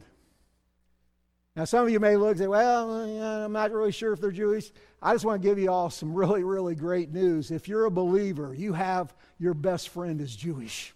Now, 1.56 1.64
some 1.64 1.86
of 1.86 1.90
you 1.90 1.98
may 1.98 2.16
look 2.16 2.32
and 2.32 2.38
say, 2.38 2.46
well, 2.46 2.90
I'm 2.90 3.52
not 3.52 3.72
really 3.72 3.90
sure 3.90 4.12
if 4.12 4.20
they're 4.20 4.30
Jewish. 4.30 4.70
I 5.00 5.14
just 5.14 5.24
want 5.24 5.40
to 5.40 5.48
give 5.48 5.58
you 5.58 5.72
all 5.72 5.88
some 5.88 6.12
really, 6.12 6.44
really 6.44 6.74
great 6.74 7.10
news. 7.10 7.50
If 7.50 7.66
you're 7.66 7.86
a 7.86 7.90
believer, 7.90 8.52
you 8.54 8.74
have 8.74 9.14
your 9.38 9.54
best 9.54 9.88
friend 9.88 10.20
is 10.20 10.36
Jewish. 10.36 10.92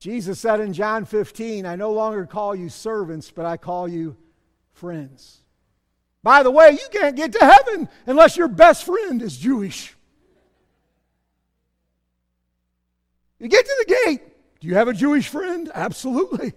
Jesus 0.00 0.40
said 0.40 0.58
in 0.58 0.72
John 0.72 1.04
15, 1.04 1.64
I 1.64 1.76
no 1.76 1.92
longer 1.92 2.26
call 2.26 2.56
you 2.56 2.68
servants, 2.68 3.30
but 3.30 3.46
I 3.46 3.56
call 3.56 3.86
you 3.86 4.16
friends. 4.72 5.38
By 6.24 6.42
the 6.42 6.50
way, 6.50 6.72
you 6.72 6.88
can't 6.90 7.14
get 7.14 7.32
to 7.32 7.38
heaven 7.38 7.88
unless 8.04 8.36
your 8.36 8.48
best 8.48 8.84
friend 8.84 9.22
is 9.22 9.36
Jewish. 9.36 9.94
You 13.38 13.46
get 13.46 13.64
to 13.64 13.84
the 13.86 13.94
gate, 14.06 14.22
do 14.58 14.66
you 14.66 14.74
have 14.74 14.88
a 14.88 14.92
Jewish 14.92 15.28
friend? 15.28 15.70
Absolutely. 15.72 16.52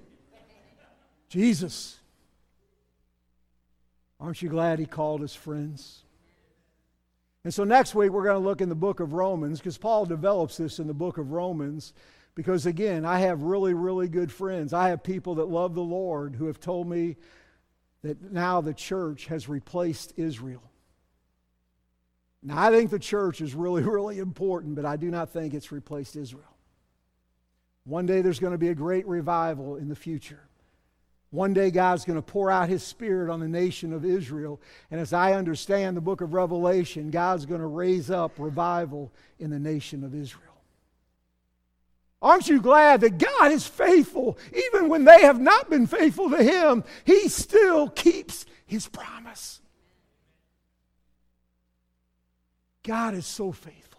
Jesus. 1.33 1.99
Aren't 4.19 4.43
you 4.43 4.49
glad 4.49 4.77
he 4.77 4.85
called 4.85 5.23
us 5.23 5.33
friends? 5.33 6.03
And 7.43 7.51
so 7.51 7.63
next 7.63 7.95
week 7.95 8.11
we're 8.11 8.23
going 8.23 8.39
to 8.39 8.47
look 8.47 8.61
in 8.61 8.69
the 8.69 8.75
book 8.75 8.99
of 8.99 9.13
Romans 9.13 9.57
because 9.57 9.79
Paul 9.79 10.05
develops 10.05 10.57
this 10.57 10.77
in 10.77 10.85
the 10.85 10.93
book 10.93 11.17
of 11.17 11.31
Romans. 11.31 11.93
Because 12.35 12.67
again, 12.67 13.03
I 13.03 13.17
have 13.17 13.41
really, 13.41 13.73
really 13.73 14.07
good 14.07 14.31
friends. 14.31 14.73
I 14.73 14.89
have 14.89 15.01
people 15.01 15.33
that 15.35 15.45
love 15.45 15.73
the 15.73 15.81
Lord 15.81 16.35
who 16.35 16.45
have 16.45 16.59
told 16.59 16.87
me 16.87 17.15
that 18.03 18.31
now 18.31 18.61
the 18.61 18.75
church 18.75 19.25
has 19.25 19.49
replaced 19.49 20.13
Israel. 20.17 20.61
Now, 22.43 22.61
I 22.61 22.69
think 22.69 22.91
the 22.91 22.99
church 22.99 23.41
is 23.41 23.55
really, 23.55 23.81
really 23.81 24.19
important, 24.19 24.75
but 24.75 24.85
I 24.85 24.97
do 24.97 25.09
not 25.09 25.31
think 25.31 25.55
it's 25.55 25.71
replaced 25.71 26.15
Israel. 26.15 26.55
One 27.85 28.05
day 28.05 28.21
there's 28.21 28.39
going 28.39 28.51
to 28.51 28.59
be 28.59 28.69
a 28.69 28.75
great 28.75 29.07
revival 29.07 29.77
in 29.77 29.89
the 29.89 29.95
future. 29.95 30.47
One 31.33 31.51
day 31.51 31.71
God's 31.71 32.05
going 32.05 32.19
to 32.19 32.21
pour 32.21 32.51
out 32.51 32.69
his 32.69 32.83
spirit 32.83 33.31
on 33.31 33.39
the 33.39 33.47
nation 33.47 33.91
of 33.91 34.05
Israel. 34.05 34.61
And 34.91 35.01
as 35.01 35.13
I 35.13 35.33
understand 35.33 35.97
the 35.97 36.01
book 36.01 36.21
of 36.21 36.35
Revelation, 36.35 37.09
God's 37.09 37.47
going 37.47 37.59
to 37.59 37.65
raise 37.65 38.11
up 38.11 38.33
revival 38.37 39.11
in 39.39 39.49
the 39.49 39.57
nation 39.57 40.03
of 40.03 40.13
Israel. 40.13 40.43
Aren't 42.21 42.49
you 42.49 42.61
glad 42.61 43.01
that 43.01 43.17
God 43.17 43.51
is 43.51 43.65
faithful? 43.65 44.37
Even 44.67 44.89
when 44.89 45.05
they 45.05 45.21
have 45.21 45.41
not 45.41 45.71
been 45.71 45.87
faithful 45.87 46.29
to 46.29 46.43
him, 46.43 46.83
he 47.03 47.27
still 47.29 47.89
keeps 47.89 48.45
his 48.67 48.87
promise. 48.87 49.59
God 52.83 53.15
is 53.15 53.25
so 53.25 53.51
faithful. 53.51 53.92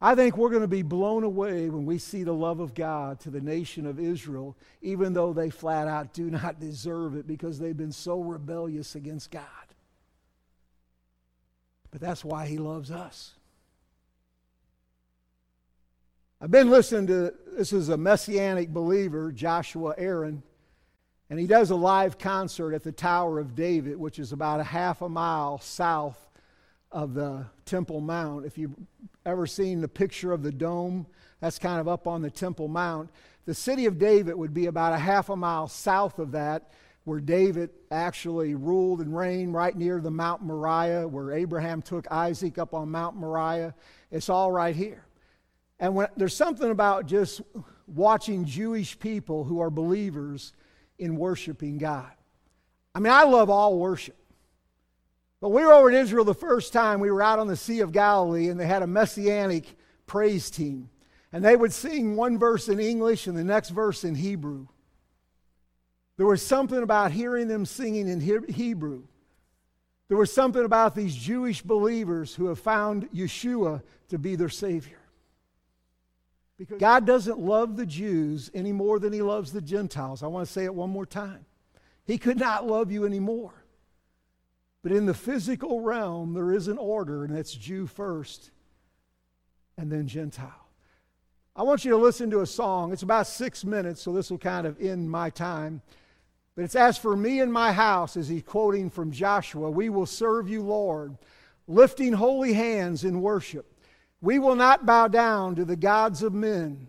I 0.00 0.14
think 0.14 0.36
we're 0.36 0.50
going 0.50 0.62
to 0.62 0.68
be 0.68 0.82
blown 0.82 1.24
away 1.24 1.68
when 1.68 1.84
we 1.84 1.98
see 1.98 2.22
the 2.22 2.32
love 2.32 2.60
of 2.60 2.72
God 2.72 3.18
to 3.20 3.30
the 3.30 3.40
nation 3.40 3.84
of 3.84 3.98
Israel, 3.98 4.56
even 4.80 5.12
though 5.12 5.32
they 5.32 5.50
flat 5.50 5.88
out 5.88 6.12
do 6.12 6.30
not 6.30 6.60
deserve 6.60 7.16
it 7.16 7.26
because 7.26 7.58
they've 7.58 7.76
been 7.76 7.92
so 7.92 8.20
rebellious 8.20 8.94
against 8.94 9.30
God. 9.30 9.42
But 11.90 12.00
that's 12.00 12.24
why 12.24 12.46
He 12.46 12.58
loves 12.58 12.90
us. 12.90 13.34
I've 16.40 16.52
been 16.52 16.70
listening 16.70 17.08
to 17.08 17.34
this 17.56 17.72
is 17.72 17.88
a 17.88 17.96
messianic 17.96 18.68
believer, 18.68 19.32
Joshua 19.32 19.94
Aaron, 19.98 20.44
and 21.28 21.40
he 21.40 21.48
does 21.48 21.70
a 21.70 21.76
live 21.76 22.16
concert 22.16 22.72
at 22.74 22.84
the 22.84 22.92
Tower 22.92 23.40
of 23.40 23.56
David, 23.56 23.98
which 23.98 24.20
is 24.20 24.32
about 24.32 24.60
a 24.60 24.64
half 24.64 25.02
a 25.02 25.08
mile 25.08 25.58
south 25.58 26.27
of 26.90 27.14
the 27.14 27.46
Temple 27.64 28.00
Mount. 28.00 28.46
If 28.46 28.58
you've 28.58 28.74
ever 29.26 29.46
seen 29.46 29.80
the 29.80 29.88
picture 29.88 30.32
of 30.32 30.42
the 30.42 30.52
dome, 30.52 31.06
that's 31.40 31.58
kind 31.58 31.80
of 31.80 31.88
up 31.88 32.06
on 32.06 32.22
the 32.22 32.30
Temple 32.30 32.68
Mount. 32.68 33.10
The 33.44 33.54
city 33.54 33.86
of 33.86 33.98
David 33.98 34.34
would 34.34 34.52
be 34.52 34.66
about 34.66 34.92
a 34.92 34.98
half 34.98 35.28
a 35.28 35.36
mile 35.36 35.68
south 35.68 36.18
of 36.18 36.32
that, 36.32 36.72
where 37.04 37.20
David 37.20 37.70
actually 37.90 38.54
ruled 38.54 39.00
and 39.00 39.16
reigned 39.16 39.54
right 39.54 39.74
near 39.74 40.00
the 40.00 40.10
Mount 40.10 40.42
Moriah, 40.42 41.08
where 41.08 41.32
Abraham 41.32 41.80
took 41.80 42.10
Isaac 42.10 42.58
up 42.58 42.74
on 42.74 42.90
Mount 42.90 43.16
Moriah. 43.16 43.74
It's 44.10 44.28
all 44.28 44.52
right 44.52 44.76
here. 44.76 45.06
And 45.80 45.94
when, 45.94 46.08
there's 46.16 46.36
something 46.36 46.70
about 46.70 47.06
just 47.06 47.40
watching 47.86 48.44
Jewish 48.44 48.98
people 48.98 49.44
who 49.44 49.60
are 49.60 49.70
believers 49.70 50.52
in 50.98 51.16
worshiping 51.16 51.78
God. 51.78 52.10
I 52.94 53.00
mean, 53.00 53.12
I 53.12 53.22
love 53.22 53.48
all 53.48 53.78
worship. 53.78 54.17
But 55.40 55.50
we 55.50 55.64
were 55.64 55.72
over 55.72 55.88
in 55.88 55.96
Israel 55.96 56.24
the 56.24 56.34
first 56.34 56.72
time. 56.72 57.00
We 57.00 57.10
were 57.10 57.22
out 57.22 57.38
on 57.38 57.46
the 57.46 57.56
Sea 57.56 57.80
of 57.80 57.92
Galilee, 57.92 58.48
and 58.48 58.58
they 58.58 58.66
had 58.66 58.82
a 58.82 58.88
messianic 58.88 59.76
praise 60.06 60.50
team. 60.50 60.90
And 61.32 61.44
they 61.44 61.56
would 61.56 61.72
sing 61.72 62.16
one 62.16 62.38
verse 62.38 62.68
in 62.68 62.80
English 62.80 63.26
and 63.26 63.36
the 63.36 63.44
next 63.44 63.70
verse 63.70 64.02
in 64.02 64.14
Hebrew. 64.14 64.66
There 66.16 66.26
was 66.26 66.44
something 66.44 66.82
about 66.82 67.12
hearing 67.12 67.46
them 67.46 67.64
singing 67.64 68.08
in 68.08 68.20
Hebrew. 68.20 69.04
There 70.08 70.16
was 70.16 70.32
something 70.32 70.64
about 70.64 70.94
these 70.94 71.14
Jewish 71.14 71.62
believers 71.62 72.34
who 72.34 72.46
have 72.46 72.58
found 72.58 73.08
Yeshua 73.12 73.82
to 74.08 74.18
be 74.18 74.34
their 74.34 74.48
Savior. 74.48 74.98
Because 76.56 76.80
God 76.80 77.06
doesn't 77.06 77.38
love 77.38 77.76
the 77.76 77.86
Jews 77.86 78.50
any 78.52 78.72
more 78.72 78.98
than 78.98 79.12
He 79.12 79.22
loves 79.22 79.52
the 79.52 79.60
Gentiles. 79.60 80.24
I 80.24 80.26
want 80.26 80.44
to 80.46 80.52
say 80.52 80.64
it 80.64 80.74
one 80.74 80.90
more 80.90 81.06
time. 81.06 81.44
He 82.04 82.18
could 82.18 82.38
not 82.40 82.66
love 82.66 82.90
you 82.90 83.04
anymore. 83.04 83.52
But 84.82 84.92
in 84.92 85.06
the 85.06 85.14
physical 85.14 85.80
realm, 85.80 86.34
there 86.34 86.52
is 86.52 86.68
an 86.68 86.78
order, 86.78 87.24
and 87.24 87.34
that's 87.34 87.52
Jew 87.52 87.86
first 87.86 88.50
and 89.76 89.90
then 89.90 90.06
Gentile. 90.06 90.68
I 91.56 91.62
want 91.62 91.84
you 91.84 91.90
to 91.90 91.96
listen 91.96 92.30
to 92.30 92.40
a 92.40 92.46
song. 92.46 92.92
It's 92.92 93.02
about 93.02 93.26
six 93.26 93.64
minutes, 93.64 94.02
so 94.02 94.12
this 94.12 94.30
will 94.30 94.38
kind 94.38 94.66
of 94.66 94.80
end 94.80 95.10
my 95.10 95.30
time. 95.30 95.82
But 96.54 96.64
it's 96.64 96.76
as 96.76 96.96
for 96.98 97.16
me 97.16 97.40
and 97.40 97.52
my 97.52 97.72
house, 97.72 98.16
as 98.16 98.28
he's 98.28 98.42
quoting 98.42 98.90
from 98.90 99.10
Joshua, 99.10 99.70
we 99.70 99.88
will 99.88 100.06
serve 100.06 100.48
you, 100.48 100.62
Lord, 100.62 101.16
lifting 101.66 102.12
holy 102.12 102.52
hands 102.52 103.04
in 103.04 103.20
worship. 103.20 103.72
We 104.20 104.38
will 104.38 104.56
not 104.56 104.86
bow 104.86 105.08
down 105.08 105.54
to 105.56 105.64
the 105.64 105.76
gods 105.76 106.22
of 106.22 106.32
men. 106.32 106.88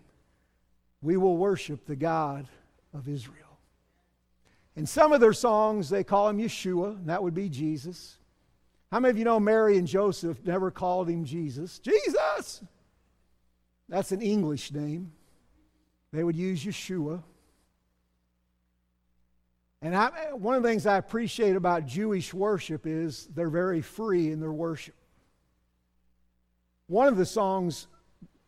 We 1.02 1.16
will 1.16 1.36
worship 1.36 1.86
the 1.86 1.96
God 1.96 2.48
of 2.92 3.08
Israel. 3.08 3.39
In 4.80 4.86
some 4.86 5.12
of 5.12 5.20
their 5.20 5.34
songs, 5.34 5.90
they 5.90 6.02
call 6.02 6.30
him 6.30 6.38
Yeshua, 6.38 6.96
and 6.96 7.10
that 7.10 7.22
would 7.22 7.34
be 7.34 7.50
Jesus. 7.50 8.16
How 8.90 8.98
many 8.98 9.10
of 9.10 9.18
you 9.18 9.26
know 9.26 9.38
Mary 9.38 9.76
and 9.76 9.86
Joseph 9.86 10.42
never 10.42 10.70
called 10.70 11.10
him 11.10 11.22
Jesus? 11.22 11.78
Jesus! 11.80 12.62
That's 13.90 14.10
an 14.12 14.22
English 14.22 14.72
name. 14.72 15.12
They 16.14 16.24
would 16.24 16.34
use 16.34 16.64
Yeshua. 16.64 17.22
And 19.82 19.94
I, 19.94 20.32
one 20.32 20.54
of 20.54 20.62
the 20.62 20.70
things 20.70 20.86
I 20.86 20.96
appreciate 20.96 21.56
about 21.56 21.84
Jewish 21.84 22.32
worship 22.32 22.86
is 22.86 23.26
they're 23.34 23.50
very 23.50 23.82
free 23.82 24.32
in 24.32 24.40
their 24.40 24.50
worship. 24.50 24.94
One 26.86 27.06
of 27.06 27.18
the 27.18 27.26
songs, 27.26 27.86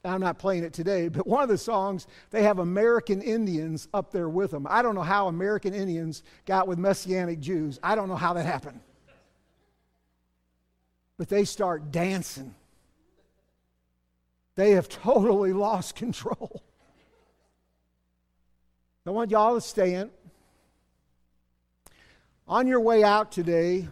I'm 0.05 0.21
not 0.21 0.39
playing 0.39 0.65
it 0.65 0.73
today, 0.73 1.09
but 1.09 1.27
one 1.27 1.45
of 1.45 1.49
the 1.49 1.59
songs, 1.59 2.09
they 2.31 2.43
have 2.43 2.59
American 2.59 3.23
Indians 3.23 3.89
up 3.95 4.11
there 4.11 4.29
with 4.29 4.51
them. 4.51 4.67
I 4.69 4.83
don't 4.83 4.97
know 4.97 5.03
how 5.03 5.29
American 5.29 5.75
Indians 5.75 6.25
got 6.45 6.67
with 6.67 6.79
Messianic 6.79 7.39
Jews. 7.39 7.79
I 7.83 7.95
don't 7.95 8.09
know 8.09 8.17
how 8.17 8.33
that 8.33 8.45
happened. 8.45 8.81
But 11.19 11.29
they 11.29 11.45
start 11.45 11.93
dancing. 11.93 12.53
They 14.57 14.73
have 14.73 14.89
totally 14.89 15.53
lost 15.53 15.95
control. 15.95 16.63
I 19.07 19.11
want 19.11 19.31
y'all 19.31 19.55
to 19.55 19.61
stand. 19.61 20.11
On 22.49 22.67
your 22.67 22.81
way 22.81 23.05
out 23.05 23.31
today, 23.31 23.89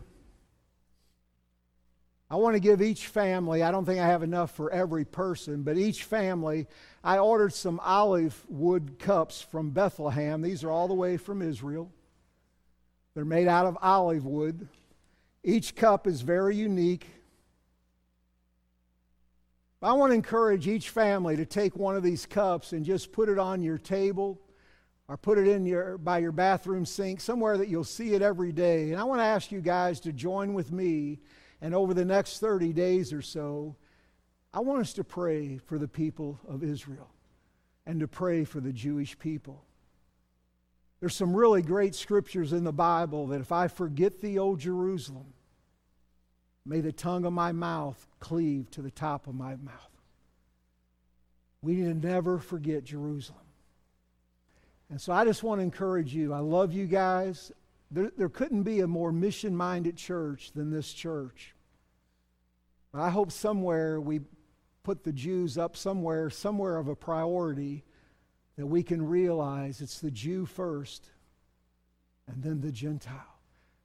I 2.31 2.37
want 2.37 2.55
to 2.55 2.61
give 2.61 2.81
each 2.81 3.09
family, 3.09 3.65
I 3.65 3.73
don't 3.73 3.85
think 3.85 3.99
I 3.99 4.07
have 4.07 4.23
enough 4.23 4.53
for 4.53 4.71
every 4.71 5.05
person, 5.05 5.65
but 5.65 5.77
each 5.77 6.05
family, 6.05 6.69
I 7.03 7.19
ordered 7.19 7.53
some 7.53 7.81
olive 7.81 8.47
wood 8.49 9.01
cups 9.01 9.43
from 9.43 9.71
Bethlehem. 9.71 10.41
These 10.41 10.63
are 10.63 10.71
all 10.71 10.87
the 10.87 10.95
way 10.95 11.17
from 11.17 11.43
Israel. 11.43 11.91
They're 13.15 13.25
made 13.25 13.49
out 13.49 13.67
of 13.67 13.77
olive 13.83 14.25
wood. 14.25 14.69
Each 15.43 15.75
cup 15.75 16.07
is 16.07 16.21
very 16.21 16.55
unique. 16.55 17.09
I 19.83 19.95
want 19.95 20.11
to 20.11 20.15
encourage 20.15 20.69
each 20.69 20.91
family 20.91 21.37
to 21.37 21.47
take 21.47 21.75
one 21.75 21.97
of 21.97 22.03
these 22.05 22.27
cups 22.27 22.73
and 22.73 22.85
just 22.85 23.13
put 23.13 23.29
it 23.29 23.39
on 23.39 23.63
your 23.63 23.79
table 23.79 24.39
or 25.09 25.17
put 25.17 25.39
it 25.39 25.49
in 25.49 25.65
your 25.65 25.99
by 25.99 26.19
your 26.19 26.33
bathroom 26.33 26.85
sink 26.85 27.21
somewhere 27.21 27.57
that 27.57 27.69
you'll 27.69 27.83
see 27.83 28.13
it 28.13 28.23
every 28.23 28.53
day. 28.53 28.93
And 28.93 29.01
I 29.01 29.05
want 29.05 29.21
to 29.21 29.25
ask 29.25 29.51
you 29.51 29.61
guys 29.61 29.99
to 30.01 30.13
join 30.13 30.53
with 30.53 30.71
me 30.71 31.19
and 31.61 31.75
over 31.75 31.95
the 31.95 32.05
next 32.05 32.39
30 32.39 32.73
days 32.73 33.13
or 33.13 33.23
so 33.23 33.77
I 34.53 34.61
want 34.61 34.81
us 34.81 34.93
to 34.95 35.05
pray 35.05 35.59
for 35.59 35.79
the 35.79 35.89
people 35.89 36.41
of 36.49 36.65
Israel 36.65 37.09
and 37.87 38.01
to 38.01 38.09
pray 38.09 38.45
for 38.45 38.61
the 38.61 38.73
Jewish 38.73 39.19
people. 39.19 39.65
There's 40.99 41.15
some 41.15 41.35
really 41.35 41.63
great 41.63 41.95
scriptures 41.95 42.53
in 42.53 42.65
the 42.65 42.73
Bible 42.73 43.29
that 43.29 43.41
if 43.41 43.53
I 43.53 43.69
forget 43.69 44.21
thee, 44.21 44.39
O 44.39 44.57
Jerusalem, 44.57 45.33
may 46.67 46.81
the 46.81 46.93
tongue 46.93 47.25
of 47.25 47.33
my 47.33 47.53
mouth 47.53 48.07
cleave 48.19 48.71
to 48.73 48.83
the 48.83 48.91
top 48.91 49.27
of 49.27 49.35
my 49.35 49.57
mouth. 49.57 49.75
We 51.63 51.77
need 51.77 52.03
to 52.03 52.07
never 52.07 52.39
forget 52.39 52.85
Jerusalem. 52.85 53.39
And 54.91 55.01
so 55.01 55.13
I 55.13 55.25
just 55.25 55.43
want 55.43 55.61
to 55.61 55.63
encourage 55.63 56.13
you. 56.13 56.35
I 56.35 56.41
love 56.41 56.73
you 56.73 56.87
guys. 56.87 57.53
There, 57.91 58.13
there 58.17 58.29
couldn't 58.29 58.63
be 58.63 58.81
a 58.81 58.87
more 58.87 59.13
mission 59.13 59.57
minded 59.57 59.97
church 59.97 60.53
than 60.55 60.71
this 60.71 60.93
church. 60.93 61.55
But 62.93 63.03
I 63.03 63.11
hope 63.11 63.33
somewhere 63.33 64.01
we 64.01 64.21
put 64.83 65.05
the 65.05 65.13
Jews 65.13 65.59
up 65.59 65.77
somewhere, 65.77 66.31
somewhere 66.31 66.77
of 66.77 66.89
a 66.89 66.97
priority 66.97 67.85
that 68.57 68.67
we 68.67 68.83
can 68.83 69.07
realize 69.07 69.81
it's 69.81 70.01
the 70.01 70.11
Jew 70.11 70.47
first 70.47 71.09
and 72.27 72.43
then 72.43 72.61
the 72.61 72.73
Gentile. 72.73 73.27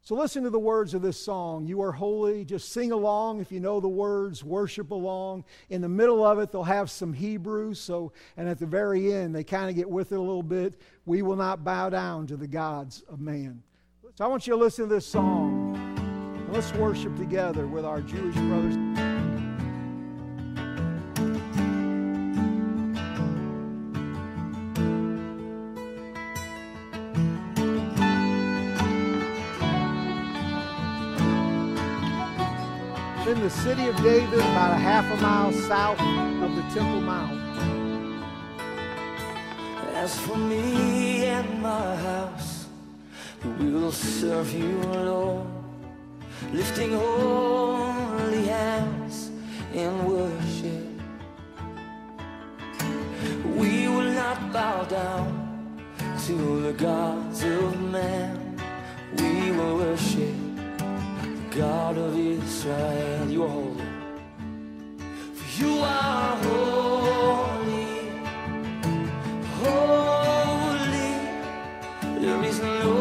So 0.01 0.14
listen 0.14 0.43
to 0.43 0.51
the 0.51 0.60
words 0.60 0.93
of 0.93 1.01
this 1.01 1.20
song. 1.20 1.66
You 1.66 1.82
are 1.82 1.91
holy. 1.91 2.45
Just 2.45 2.72
sing 2.72 2.91
along 2.91 3.41
if 3.41 3.51
you 3.51 3.60
know 3.60 3.80
the 3.80 3.88
words, 3.88 4.43
worship 4.43 4.91
along. 4.91 5.45
In 5.72 5.82
the 5.82 5.89
middle 5.89 6.24
of 6.24 6.38
it, 6.38 6.51
they'll 6.51 6.64
have 6.64 6.91
some 6.91 7.12
Hebrew. 7.12 7.74
So, 7.74 8.12
and 8.38 8.47
at 8.47 8.60
the 8.60 8.68
very 8.68 9.12
end, 9.12 9.34
they 9.34 9.43
kind 9.43 9.68
of 9.68 9.76
get 9.76 9.89
with 9.89 10.12
it 10.12 10.20
a 10.20 10.22
little 10.22 10.43
bit. 10.43 10.80
We 11.08 11.24
will 11.24 11.36
not 11.36 11.64
bow 11.64 11.89
down 11.89 12.28
to 12.28 12.38
the 12.38 12.47
gods 12.47 13.03
of 13.10 13.20
man. 13.20 13.64
So 14.18 14.24
I 14.24 14.30
want 14.30 14.47
you 14.47 14.53
to 14.53 14.57
listen 14.57 14.88
to 14.88 14.95
this 14.95 15.05
song. 15.05 16.47
Let's 16.49 16.72
worship 16.76 17.18
together 17.18 17.68
with 17.68 17.84
our 17.84 17.99
Jewish 17.99 18.34
brothers. 18.36 18.76
in 33.28 33.41
the 33.41 33.49
city 33.49 33.88
of 33.88 33.97
David, 33.97 34.39
about 34.39 34.72
a 34.72 34.78
half 34.78 35.03
a 35.11 35.22
mile 35.22 35.51
south 35.68 35.99
of 35.99 36.55
the 36.55 36.61
Temple 36.74 37.01
Mount. 37.01 37.34
As 39.93 40.18
for 40.22 40.38
me 40.38 41.26
and 41.26 41.61
my 41.61 41.95
house, 41.97 42.64
we 43.60 43.70
will 43.72 43.91
serve 43.91 44.54
you, 44.54 44.78
Lord, 44.82 45.48
lifting 46.52 46.93
holy 46.93 48.46
hands 48.46 49.32
in 49.74 50.06
worship. 50.06 50.86
We 53.56 53.88
will 53.88 54.12
not 54.14 54.52
bow 54.52 54.84
down 54.84 55.28
to 56.26 56.62
the 56.62 56.74
gods 56.74 57.43
of 57.43 57.80
man. 57.91 58.58
We 59.18 59.52
will 59.52 59.78
worship 59.78 60.36
the 61.24 61.56
God 61.58 61.98
of 61.98 62.18
Israel, 62.18 63.30
you 63.30 63.43
are 63.43 63.50
holy. 63.50 63.86
For 65.38 65.48
you 65.62 65.80
are 65.80 66.36
holy, 66.48 67.93
holy. 69.62 71.12
There 72.22 72.43
is 72.43 72.60
no 72.60 72.95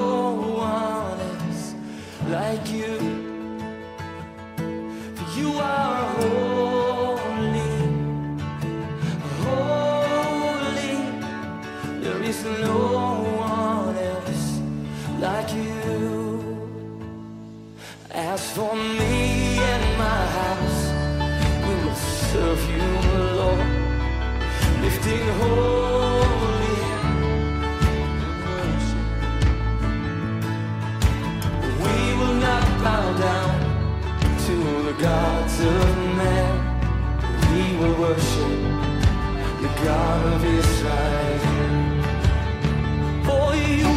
like 2.35 2.69
you. 2.73 2.97
For 5.17 5.27
you 5.39 5.51
are 5.75 6.01
holy, 6.19 7.75
holy. 9.43 10.97
There 12.03 12.23
is 12.31 12.39
no 12.69 12.81
one 13.53 13.97
else 14.13 14.47
like 15.27 15.51
you. 15.55 15.93
As 18.11 18.43
for 18.57 18.75
me 18.99 19.15
and 19.73 19.85
my 20.05 20.23
house, 20.41 20.83
we 21.67 21.75
will 21.83 22.01
serve 22.31 22.63
you, 22.77 22.89
Lord, 23.39 23.63
lifting 24.83 25.27
holy 25.39 25.84
bow 32.85 33.19
down 33.19 33.55
to 34.47 34.57
the 34.89 34.93
gods 35.01 35.59
of 35.59 35.87
men. 36.21 36.53
We 37.51 37.63
will 37.79 37.97
worship 37.99 38.59
the 39.63 39.71
God 39.89 40.21
of 40.35 40.45
Israel. 40.59 41.41
For 43.27 43.47
you 43.57 43.94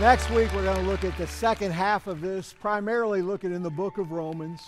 next 0.00 0.30
week 0.30 0.50
we're 0.54 0.64
going 0.64 0.82
to 0.82 0.90
look 0.90 1.04
at 1.04 1.14
the 1.18 1.26
second 1.26 1.72
half 1.72 2.06
of 2.06 2.22
this, 2.22 2.54
primarily 2.58 3.20
looking 3.20 3.52
in 3.52 3.62
the 3.62 3.68
book 3.68 3.98
of 3.98 4.12
Romans, 4.12 4.62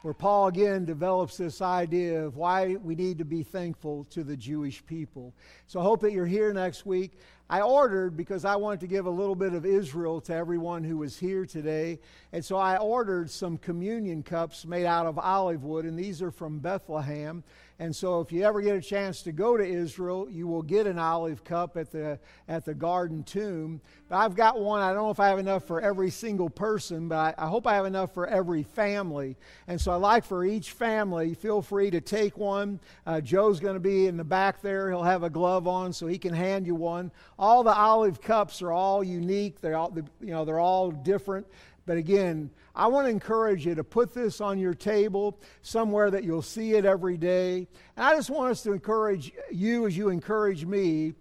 where 0.00 0.14
Paul 0.14 0.46
again 0.46 0.86
develops 0.86 1.36
this 1.36 1.60
idea 1.60 2.24
of 2.24 2.38
why 2.38 2.76
we 2.76 2.94
need 2.94 3.18
to 3.18 3.26
be 3.26 3.42
thankful 3.42 4.06
to 4.08 4.24
the 4.24 4.34
Jewish 4.34 4.84
people. 4.86 5.34
So 5.66 5.78
I 5.78 5.82
hope 5.82 6.00
that 6.00 6.12
you're 6.12 6.24
here 6.24 6.54
next 6.54 6.86
week. 6.86 7.18
I 7.50 7.60
ordered 7.60 8.16
because 8.16 8.46
I 8.46 8.56
wanted 8.56 8.80
to 8.80 8.86
give 8.86 9.04
a 9.04 9.10
little 9.10 9.34
bit 9.34 9.52
of 9.52 9.66
Israel 9.66 10.22
to 10.22 10.34
everyone 10.34 10.84
who 10.84 10.96
was 10.96 11.18
here 11.18 11.44
today. 11.44 11.98
And 12.32 12.42
so 12.42 12.56
I 12.56 12.78
ordered 12.78 13.30
some 13.30 13.58
communion 13.58 14.22
cups 14.22 14.64
made 14.64 14.86
out 14.86 15.04
of 15.04 15.18
olive 15.18 15.64
wood, 15.64 15.84
and 15.84 15.98
these 15.98 16.22
are 16.22 16.30
from 16.30 16.60
Bethlehem. 16.60 17.44
And 17.80 17.94
so 17.94 18.20
if 18.20 18.32
you 18.32 18.42
ever 18.42 18.60
get 18.60 18.74
a 18.74 18.80
chance 18.80 19.22
to 19.22 19.30
go 19.30 19.56
to 19.56 19.64
Israel, 19.64 20.28
you 20.28 20.48
will 20.48 20.62
get 20.62 20.88
an 20.88 20.98
olive 20.98 21.44
cup 21.44 21.76
at 21.76 21.92
the 21.92 22.18
at 22.48 22.64
the 22.64 22.74
garden 22.74 23.22
tomb. 23.22 23.80
But 24.08 24.16
I've 24.16 24.34
got 24.34 24.58
one. 24.58 24.80
I 24.80 24.92
don't 24.92 25.04
know 25.04 25.10
if 25.10 25.20
I 25.20 25.28
have 25.28 25.38
enough 25.38 25.64
for 25.64 25.80
every 25.80 26.10
single 26.10 26.50
person, 26.50 27.08
but 27.08 27.38
I, 27.38 27.44
I 27.44 27.46
hope 27.46 27.68
I 27.68 27.76
have 27.76 27.86
enough 27.86 28.12
for 28.12 28.26
every 28.26 28.64
family. 28.64 29.36
And 29.68 29.80
so 29.80 29.92
I 29.92 29.94
like 29.94 30.24
for 30.24 30.44
each 30.44 30.72
family, 30.72 31.34
feel 31.34 31.62
free 31.62 31.90
to 31.92 32.00
take 32.00 32.36
one. 32.36 32.80
Uh, 33.06 33.20
Joe's 33.20 33.60
going 33.60 33.74
to 33.74 33.80
be 33.80 34.08
in 34.08 34.16
the 34.16 34.24
back 34.24 34.60
there. 34.60 34.90
He'll 34.90 35.04
have 35.04 35.22
a 35.22 35.30
glove 35.30 35.68
on, 35.68 35.92
so 35.92 36.08
he 36.08 36.18
can 36.18 36.34
hand 36.34 36.66
you 36.66 36.74
one. 36.74 37.12
All 37.38 37.62
the 37.62 37.72
olive 37.72 38.20
cups 38.20 38.60
are 38.60 38.72
all 38.72 39.04
unique. 39.04 39.60
They're 39.60 39.76
all 39.76 39.96
you 40.20 40.32
know 40.32 40.44
they're 40.44 40.58
all 40.58 40.90
different. 40.90 41.46
But 41.86 41.96
again, 41.96 42.50
I 42.78 42.86
want 42.86 43.06
to 43.06 43.10
encourage 43.10 43.66
you 43.66 43.74
to 43.74 43.82
put 43.82 44.14
this 44.14 44.40
on 44.40 44.56
your 44.56 44.72
table 44.72 45.40
somewhere 45.62 46.12
that 46.12 46.22
you'll 46.22 46.42
see 46.42 46.74
it 46.74 46.84
every 46.84 47.16
day. 47.16 47.66
And 47.96 48.06
I 48.06 48.14
just 48.14 48.30
want 48.30 48.52
us 48.52 48.62
to 48.62 48.72
encourage 48.72 49.32
you 49.50 49.88
as 49.88 49.96
you 49.96 50.10
encourage 50.10 50.64
me. 50.64 51.14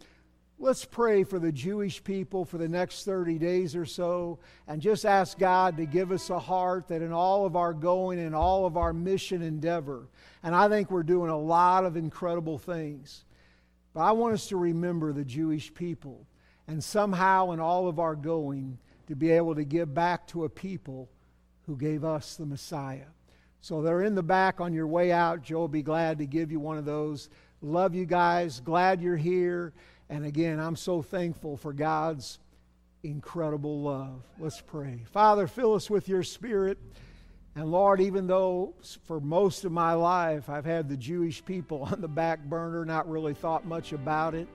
Let's 0.59 0.85
pray 0.85 1.23
for 1.23 1.39
the 1.39 1.51
Jewish 1.51 2.03
people 2.03 2.45
for 2.45 2.59
the 2.59 2.67
next 2.67 3.05
30 3.05 3.39
days 3.39 3.75
or 3.75 3.85
so 3.87 4.37
and 4.67 4.79
just 4.79 5.03
ask 5.03 5.39
God 5.39 5.77
to 5.77 5.87
give 5.87 6.11
us 6.11 6.29
a 6.29 6.37
heart 6.37 6.89
that 6.89 7.01
in 7.01 7.11
all 7.11 7.43
of 7.47 7.55
our 7.55 7.73
going 7.73 8.19
and 8.19 8.35
all 8.35 8.67
of 8.67 8.77
our 8.77 8.93
mission 8.93 9.41
endeavor, 9.41 10.09
and 10.43 10.53
I 10.53 10.69
think 10.69 10.91
we're 10.91 11.01
doing 11.01 11.31
a 11.31 11.37
lot 11.37 11.85
of 11.85 11.97
incredible 11.97 12.59
things. 12.59 13.25
But 13.95 14.01
I 14.01 14.11
want 14.11 14.35
us 14.35 14.47
to 14.49 14.57
remember 14.57 15.11
the 15.11 15.25
Jewish 15.25 15.73
people 15.73 16.27
and 16.67 16.83
somehow 16.83 17.49
in 17.49 17.59
all 17.59 17.87
of 17.87 17.97
our 17.97 18.15
going 18.15 18.77
to 19.07 19.15
be 19.15 19.31
able 19.31 19.55
to 19.55 19.63
give 19.63 19.91
back 19.95 20.27
to 20.27 20.43
a 20.43 20.49
people 20.49 21.09
who 21.67 21.75
gave 21.75 22.03
us 22.03 22.35
the 22.35 22.45
Messiah. 22.45 23.05
So 23.61 23.81
they're 23.81 24.01
in 24.01 24.15
the 24.15 24.23
back 24.23 24.61
on 24.61 24.73
your 24.73 24.87
way 24.87 25.11
out. 25.11 25.43
Joe 25.43 25.59
will 25.59 25.67
be 25.67 25.83
glad 25.83 26.17
to 26.19 26.25
give 26.25 26.51
you 26.51 26.59
one 26.59 26.77
of 26.77 26.85
those. 26.85 27.29
Love 27.61 27.93
you 27.93 28.05
guys. 28.05 28.61
Glad 28.61 29.01
you're 29.01 29.17
here. 29.17 29.73
And 30.09 30.25
again, 30.25 30.59
I'm 30.59 30.77
so 30.77 31.01
thankful 31.01 31.57
for 31.57 31.73
God's 31.73 32.39
incredible 33.03 33.81
love. 33.81 34.23
Let's 34.39 34.61
pray. 34.61 35.03
Father, 35.11 35.47
fill 35.47 35.73
us 35.73 35.89
with 35.89 36.07
your 36.07 36.23
spirit. 36.23 36.77
And 37.55 37.71
Lord, 37.71 37.99
even 37.99 38.27
though 38.27 38.75
for 39.05 39.19
most 39.19 39.65
of 39.65 39.71
my 39.71 39.93
life 39.93 40.49
I've 40.49 40.65
had 40.65 40.87
the 40.87 40.97
Jewish 40.97 41.43
people 41.43 41.83
on 41.91 41.99
the 41.99 42.07
back 42.07 42.43
burner, 42.43 42.85
not 42.85 43.09
really 43.09 43.33
thought 43.33 43.65
much 43.65 43.91
about 43.91 44.35
it, 44.35 44.47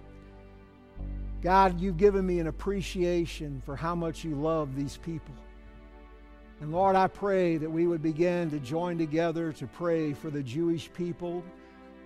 God, 1.42 1.80
you've 1.80 1.96
given 1.96 2.24
me 2.24 2.38
an 2.38 2.46
appreciation 2.46 3.60
for 3.66 3.74
how 3.74 3.96
much 3.96 4.22
you 4.22 4.36
love 4.36 4.76
these 4.76 4.96
people. 4.96 5.34
And 6.62 6.70
Lord, 6.70 6.94
I 6.94 7.08
pray 7.08 7.56
that 7.56 7.68
we 7.68 7.88
would 7.88 8.02
begin 8.02 8.48
to 8.50 8.60
join 8.60 8.96
together 8.96 9.52
to 9.54 9.66
pray 9.66 10.12
for 10.12 10.30
the 10.30 10.44
Jewish 10.44 10.92
people 10.92 11.42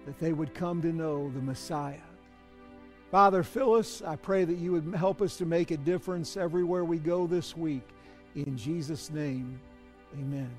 that 0.06 0.18
they 0.18 0.32
would 0.32 0.54
come 0.54 0.80
to 0.80 0.94
know 0.94 1.30
the 1.34 1.42
Messiah. 1.42 2.00
Father, 3.10 3.42
fill 3.42 3.74
us, 3.74 4.00
I 4.00 4.16
pray 4.16 4.46
that 4.46 4.56
you 4.56 4.72
would 4.72 4.94
help 4.94 5.20
us 5.20 5.36
to 5.36 5.44
make 5.44 5.72
a 5.72 5.76
difference 5.76 6.38
everywhere 6.38 6.86
we 6.86 6.96
go 6.96 7.26
this 7.26 7.54
week. 7.54 7.86
In 8.34 8.56
Jesus' 8.56 9.10
name, 9.10 9.60
amen. 10.14 10.50